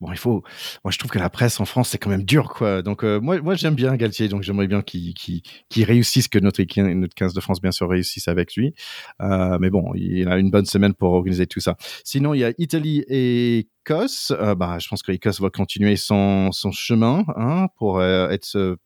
bon, 0.00 0.12
il 0.12 0.18
faut. 0.18 0.42
Moi, 0.84 0.90
je 0.90 0.98
trouve 0.98 1.10
que 1.10 1.18
la 1.18 1.30
presse 1.30 1.60
en 1.60 1.64
France 1.64 1.90
c'est 1.90 1.98
quand 1.98 2.10
même 2.10 2.24
dur, 2.24 2.54
quoi. 2.54 2.82
Donc 2.82 3.02
moi, 3.02 3.40
moi, 3.40 3.54
j'aime 3.54 3.74
bien 3.74 3.94
Galtier, 3.96 4.28
donc 4.28 4.42
j'aimerais 4.42 4.66
bien 4.66 4.82
qu'il 4.82 5.14
qu'il 5.14 5.84
réussisse, 5.84 6.28
que 6.28 6.38
notre 6.38 6.60
notre 6.80 7.14
15 7.14 7.34
de 7.34 7.40
France 7.40 7.60
bien 7.60 7.72
sûr 7.72 7.88
réussisse 7.88 8.28
avec 8.28 8.54
lui. 8.56 8.74
mais 9.20 9.70
bon, 9.70 9.92
il 9.94 10.28
a 10.28 10.38
une 10.38 10.50
bonne 10.50 10.66
semaine 10.66 10.94
pour 10.94 11.12
organiser 11.12 11.46
tout 11.46 11.60
ça. 11.60 11.76
Sinon, 12.04 12.34
il 12.34 12.40
y 12.40 12.44
a 12.44 12.52
Italie 12.58 13.04
et 13.08 13.68
Écosse. 13.86 14.32
bah, 14.56 14.78
je 14.78 14.88
pense 14.88 15.02
que 15.02 15.12
l'Écosse 15.12 15.40
va 15.40 15.50
continuer 15.50 15.96
son 15.96 16.52
son 16.52 16.70
chemin 16.70 17.24
hein, 17.36 17.68
pour 17.76 18.02
être 18.02 18.76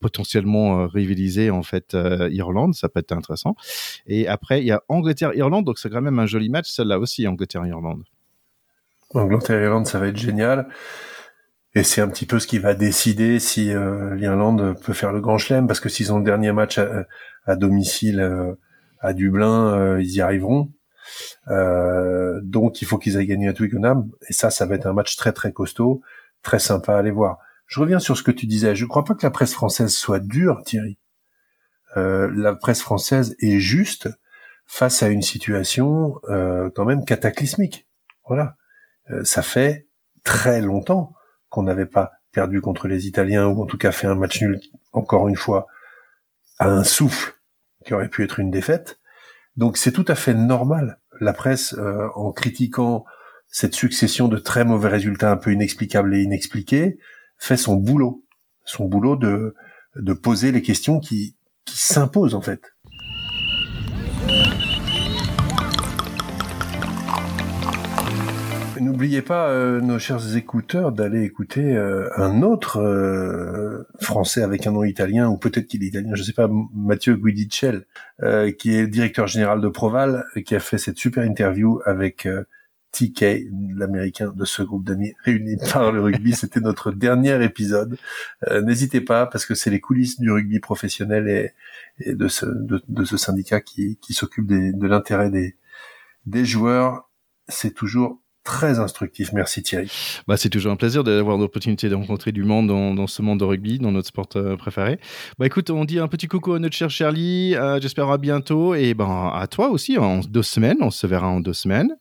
potentiellement 0.00 0.80
euh, 0.80 0.86
rivaliser 0.86 1.50
en 1.50 1.62
fait 1.62 1.94
euh, 1.94 2.28
Irlande, 2.30 2.74
ça 2.74 2.88
peut 2.88 3.00
être 3.00 3.12
intéressant. 3.12 3.54
Et 4.06 4.26
après 4.26 4.60
il 4.60 4.66
y 4.66 4.72
a 4.72 4.82
Angleterre-Irlande, 4.88 5.64
donc 5.64 5.78
c'est 5.78 5.90
quand 5.90 6.00
même 6.00 6.18
un 6.18 6.26
joli 6.26 6.48
match 6.48 6.70
celle-là 6.70 6.98
aussi 6.98 7.26
Angleterre-Irlande. 7.28 8.02
Angleterre-Irlande, 9.14 9.86
ça 9.86 9.98
va 9.98 10.08
être 10.08 10.16
génial. 10.16 10.68
Et 11.74 11.84
c'est 11.84 12.00
un 12.00 12.08
petit 12.08 12.26
peu 12.26 12.40
ce 12.40 12.48
qui 12.48 12.58
va 12.58 12.74
décider 12.74 13.38
si 13.38 13.72
euh, 13.72 14.14
l'Irlande 14.16 14.74
peut 14.84 14.92
faire 14.92 15.12
le 15.12 15.20
grand 15.20 15.38
chelem, 15.38 15.68
parce 15.68 15.78
que 15.78 15.88
s'ils 15.88 16.12
ont 16.12 16.18
le 16.18 16.24
dernier 16.24 16.52
match 16.52 16.78
à, 16.78 17.56
domicile 17.56 18.56
à 19.00 19.12
Dublin, 19.12 19.98
ils 19.98 20.10
y 20.10 20.20
arriveront. 20.20 20.70
Donc 21.48 22.82
il 22.82 22.86
faut 22.86 22.98
qu'ils 22.98 23.16
aillent 23.16 23.26
gagner 23.26 23.48
à 23.48 23.52
Twickenham 23.52 24.10
et 24.28 24.32
ça, 24.32 24.50
ça 24.50 24.66
va 24.66 24.74
être 24.74 24.86
un 24.86 24.92
match 24.92 25.16
très 25.16 25.32
très 25.32 25.52
costaud, 25.52 26.02
très 26.42 26.58
sympa 26.58 26.94
à 26.94 26.98
aller 26.98 27.10
voir. 27.10 27.38
Je 27.70 27.78
reviens 27.78 28.00
sur 28.00 28.18
ce 28.18 28.24
que 28.24 28.32
tu 28.32 28.46
disais. 28.46 28.74
Je 28.74 28.84
ne 28.84 28.88
crois 28.88 29.04
pas 29.04 29.14
que 29.14 29.24
la 29.24 29.30
presse 29.30 29.54
française 29.54 29.94
soit 29.94 30.18
dure, 30.18 30.62
Thierry. 30.64 30.98
Euh, 31.96 32.28
la 32.34 32.56
presse 32.56 32.82
française 32.82 33.36
est 33.38 33.60
juste 33.60 34.08
face 34.66 35.04
à 35.04 35.08
une 35.08 35.22
situation 35.22 36.20
euh, 36.28 36.68
quand 36.74 36.84
même 36.84 37.04
cataclysmique. 37.04 37.88
Voilà. 38.26 38.56
Euh, 39.10 39.22
ça 39.22 39.42
fait 39.42 39.86
très 40.24 40.60
longtemps 40.60 41.14
qu'on 41.48 41.62
n'avait 41.62 41.86
pas 41.86 42.10
perdu 42.32 42.60
contre 42.60 42.88
les 42.88 43.06
Italiens 43.06 43.46
ou 43.46 43.62
en 43.62 43.66
tout 43.66 43.78
cas 43.78 43.92
fait 43.92 44.08
un 44.08 44.16
match 44.16 44.42
nul 44.42 44.60
encore 44.92 45.28
une 45.28 45.36
fois 45.36 45.68
à 46.58 46.68
un 46.68 46.82
souffle 46.82 47.34
qui 47.86 47.94
aurait 47.94 48.08
pu 48.08 48.24
être 48.24 48.40
une 48.40 48.50
défaite. 48.50 48.98
Donc 49.56 49.76
c'est 49.76 49.92
tout 49.92 50.04
à 50.08 50.16
fait 50.16 50.34
normal. 50.34 50.98
La 51.20 51.32
presse, 51.32 51.74
euh, 51.74 52.08
en 52.16 52.32
critiquant 52.32 53.04
cette 53.46 53.74
succession 53.74 54.26
de 54.26 54.38
très 54.38 54.64
mauvais 54.64 54.88
résultats 54.88 55.30
un 55.30 55.36
peu 55.36 55.52
inexplicables 55.52 56.16
et 56.16 56.22
inexpliqués, 56.22 56.98
fait 57.40 57.56
son 57.56 57.74
boulot, 57.74 58.24
son 58.64 58.84
boulot 58.84 59.16
de 59.16 59.54
de 59.96 60.12
poser 60.12 60.52
les 60.52 60.62
questions 60.62 61.00
qui 61.00 61.34
qui 61.64 61.76
s'imposent 61.76 62.34
en 62.34 62.40
fait. 62.40 62.62
N'oubliez 68.80 69.22
pas, 69.22 69.48
euh, 69.48 69.80
nos 69.80 69.98
chers 69.98 70.36
écouteurs, 70.36 70.92
d'aller 70.92 71.22
écouter 71.22 71.76
euh, 71.76 72.08
un 72.16 72.42
autre 72.42 72.78
euh, 72.80 73.86
français 74.00 74.42
avec 74.42 74.66
un 74.66 74.72
nom 74.72 74.84
italien, 74.84 75.28
ou 75.28 75.36
peut-être 75.36 75.66
qu'il 75.66 75.84
est 75.84 75.88
italien, 75.88 76.14
je 76.14 76.22
sais 76.22 76.32
pas, 76.32 76.48
Mathieu 76.74 77.16
Guidicel, 77.16 77.86
qui 78.58 78.74
est 78.74 78.86
directeur 78.86 79.26
général 79.26 79.60
de 79.60 79.68
Proval, 79.68 80.24
qui 80.44 80.54
a 80.54 80.60
fait 80.60 80.78
cette 80.78 80.98
super 80.98 81.24
interview 81.24 81.80
avec 81.84 82.28
TK, 82.92 83.48
l'américain 83.76 84.32
de 84.34 84.44
ce 84.44 84.62
groupe 84.62 84.84
d'amis 84.84 85.14
réunis 85.24 85.56
par 85.72 85.92
le 85.92 86.00
rugby. 86.00 86.32
C'était 86.32 86.60
notre 86.60 86.92
dernier 86.92 87.42
épisode. 87.44 87.96
N'hésitez 88.62 89.00
pas, 89.00 89.26
parce 89.26 89.46
que 89.46 89.54
c'est 89.54 89.70
les 89.70 89.80
coulisses 89.80 90.18
du 90.18 90.30
rugby 90.30 90.60
professionnel 90.60 91.52
et, 92.00 92.14
de, 92.14 92.28
ce, 92.28 93.16
syndicat 93.16 93.60
qui, 93.60 93.98
s'occupe 94.10 94.46
de 94.46 94.86
l'intérêt 94.86 95.30
des 96.26 96.44
joueurs. 96.44 97.08
C'est 97.48 97.74
toujours 97.74 98.20
très 98.50 98.80
instructif. 98.80 99.32
Merci 99.32 99.62
Thierry. 99.62 99.90
Bah, 100.26 100.36
c'est 100.36 100.48
toujours 100.48 100.72
un 100.72 100.76
plaisir 100.76 101.04
d'avoir 101.04 101.38
l'opportunité 101.38 101.88
de 101.88 101.94
rencontrer 101.94 102.32
du 102.32 102.42
monde 102.42 102.66
dans, 102.66 102.94
dans, 102.94 103.06
ce 103.06 103.22
monde 103.22 103.38
de 103.38 103.44
rugby, 103.44 103.78
dans 103.78 103.92
notre 103.92 104.08
sport 104.08 104.28
euh, 104.34 104.56
préféré. 104.56 104.98
Bah 105.38 105.46
écoute, 105.46 105.70
on 105.70 105.84
dit 105.84 106.00
un 106.00 106.08
petit 106.08 106.26
coucou 106.26 106.54
à 106.54 106.58
notre 106.58 106.74
cher 106.74 106.90
Charlie. 106.90 107.54
Euh, 107.54 107.80
J'espère 107.80 108.10
à 108.10 108.18
bientôt 108.18 108.74
et 108.74 108.94
ben 108.94 109.30
à 109.32 109.46
toi 109.46 109.70
aussi 109.70 109.98
en 109.98 110.18
deux 110.18 110.42
semaines. 110.42 110.78
On 110.80 110.90
se 110.90 111.06
verra 111.06 111.28
en 111.28 111.38
deux 111.38 111.52
semaines 111.52 111.94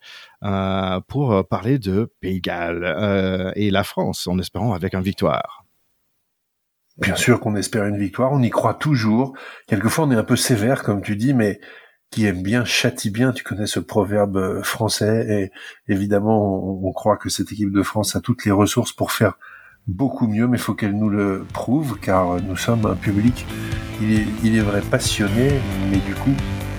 euh, 0.44 1.00
pour 1.08 1.48
parler 1.48 1.78
de 1.78 2.12
Pays 2.20 2.42
Galles 2.42 2.84
euh, 2.84 3.52
et 3.56 3.70
la 3.70 3.84
France, 3.84 4.26
en 4.28 4.40
espérant 4.40 4.74
avec 4.74 4.96
une 4.96 5.02
victoire. 5.02 5.66
Bien 6.98 7.16
sûr 7.16 7.40
qu'on 7.40 7.56
espère 7.56 7.86
une 7.86 7.98
victoire, 7.98 8.34
on 8.34 8.42
y 8.42 8.50
croit 8.50 8.74
toujours. 8.74 9.38
Quelquefois, 9.68 10.06
on 10.06 10.12
est 10.12 10.16
un 10.16 10.24
peu 10.24 10.36
sévère, 10.36 10.84
comme 10.84 11.02
tu 11.02 11.16
dis, 11.16 11.34
mais 11.34 11.60
qui 12.12 12.26
aime 12.26 12.42
bien 12.42 12.66
châtie 12.66 13.10
bien. 13.10 13.32
Tu 13.32 13.44
connais 13.44 13.68
ce 13.68 13.80
proverbe 13.80 14.38
euh, 14.38 14.64
français 14.64 15.52
et 15.88 15.92
évidemment, 15.92 16.84
on, 16.84 16.92
croit 16.92 17.18
que 17.18 17.30
cette 17.30 17.52
équipe 17.52 17.72
de 17.72 17.84
France 17.84 18.16
a 18.16 18.22
toutes 18.22 18.46
les 18.46 18.52
ressources 18.52 18.94
pour 18.94 19.12
faire 19.12 19.38
beaucoup 19.88 20.28
mieux, 20.28 20.48
mais 20.48 20.58
il 20.58 20.62
faut 20.62 20.74
qu'elle 20.74 20.98
nous 20.98 21.10
le 21.10 21.46
prouve 21.54 21.98
car 22.00 22.42
nous 22.42 22.58
sommes 22.58 22.86
un 22.86 22.96
public, 22.96 23.46
il 24.02 24.14
est, 24.14 24.26
il 24.44 24.56
est 24.58 24.62
vrai 24.62 24.82
passionné, 24.82 25.52
mais 25.90 25.98
du 25.98 26.14
coup 26.16 26.36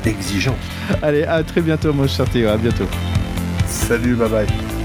exigeant. 0.06 0.56
Allez, 1.02 1.24
à 1.24 1.42
très 1.42 1.60
bientôt 1.60 1.92
mon 1.92 2.06
cher 2.06 2.28
Théo, 2.28 2.48
à 2.48 2.56
bientôt. 2.56 2.86
Salut, 3.66 4.14
bye 4.14 4.28
bye. 4.28 4.79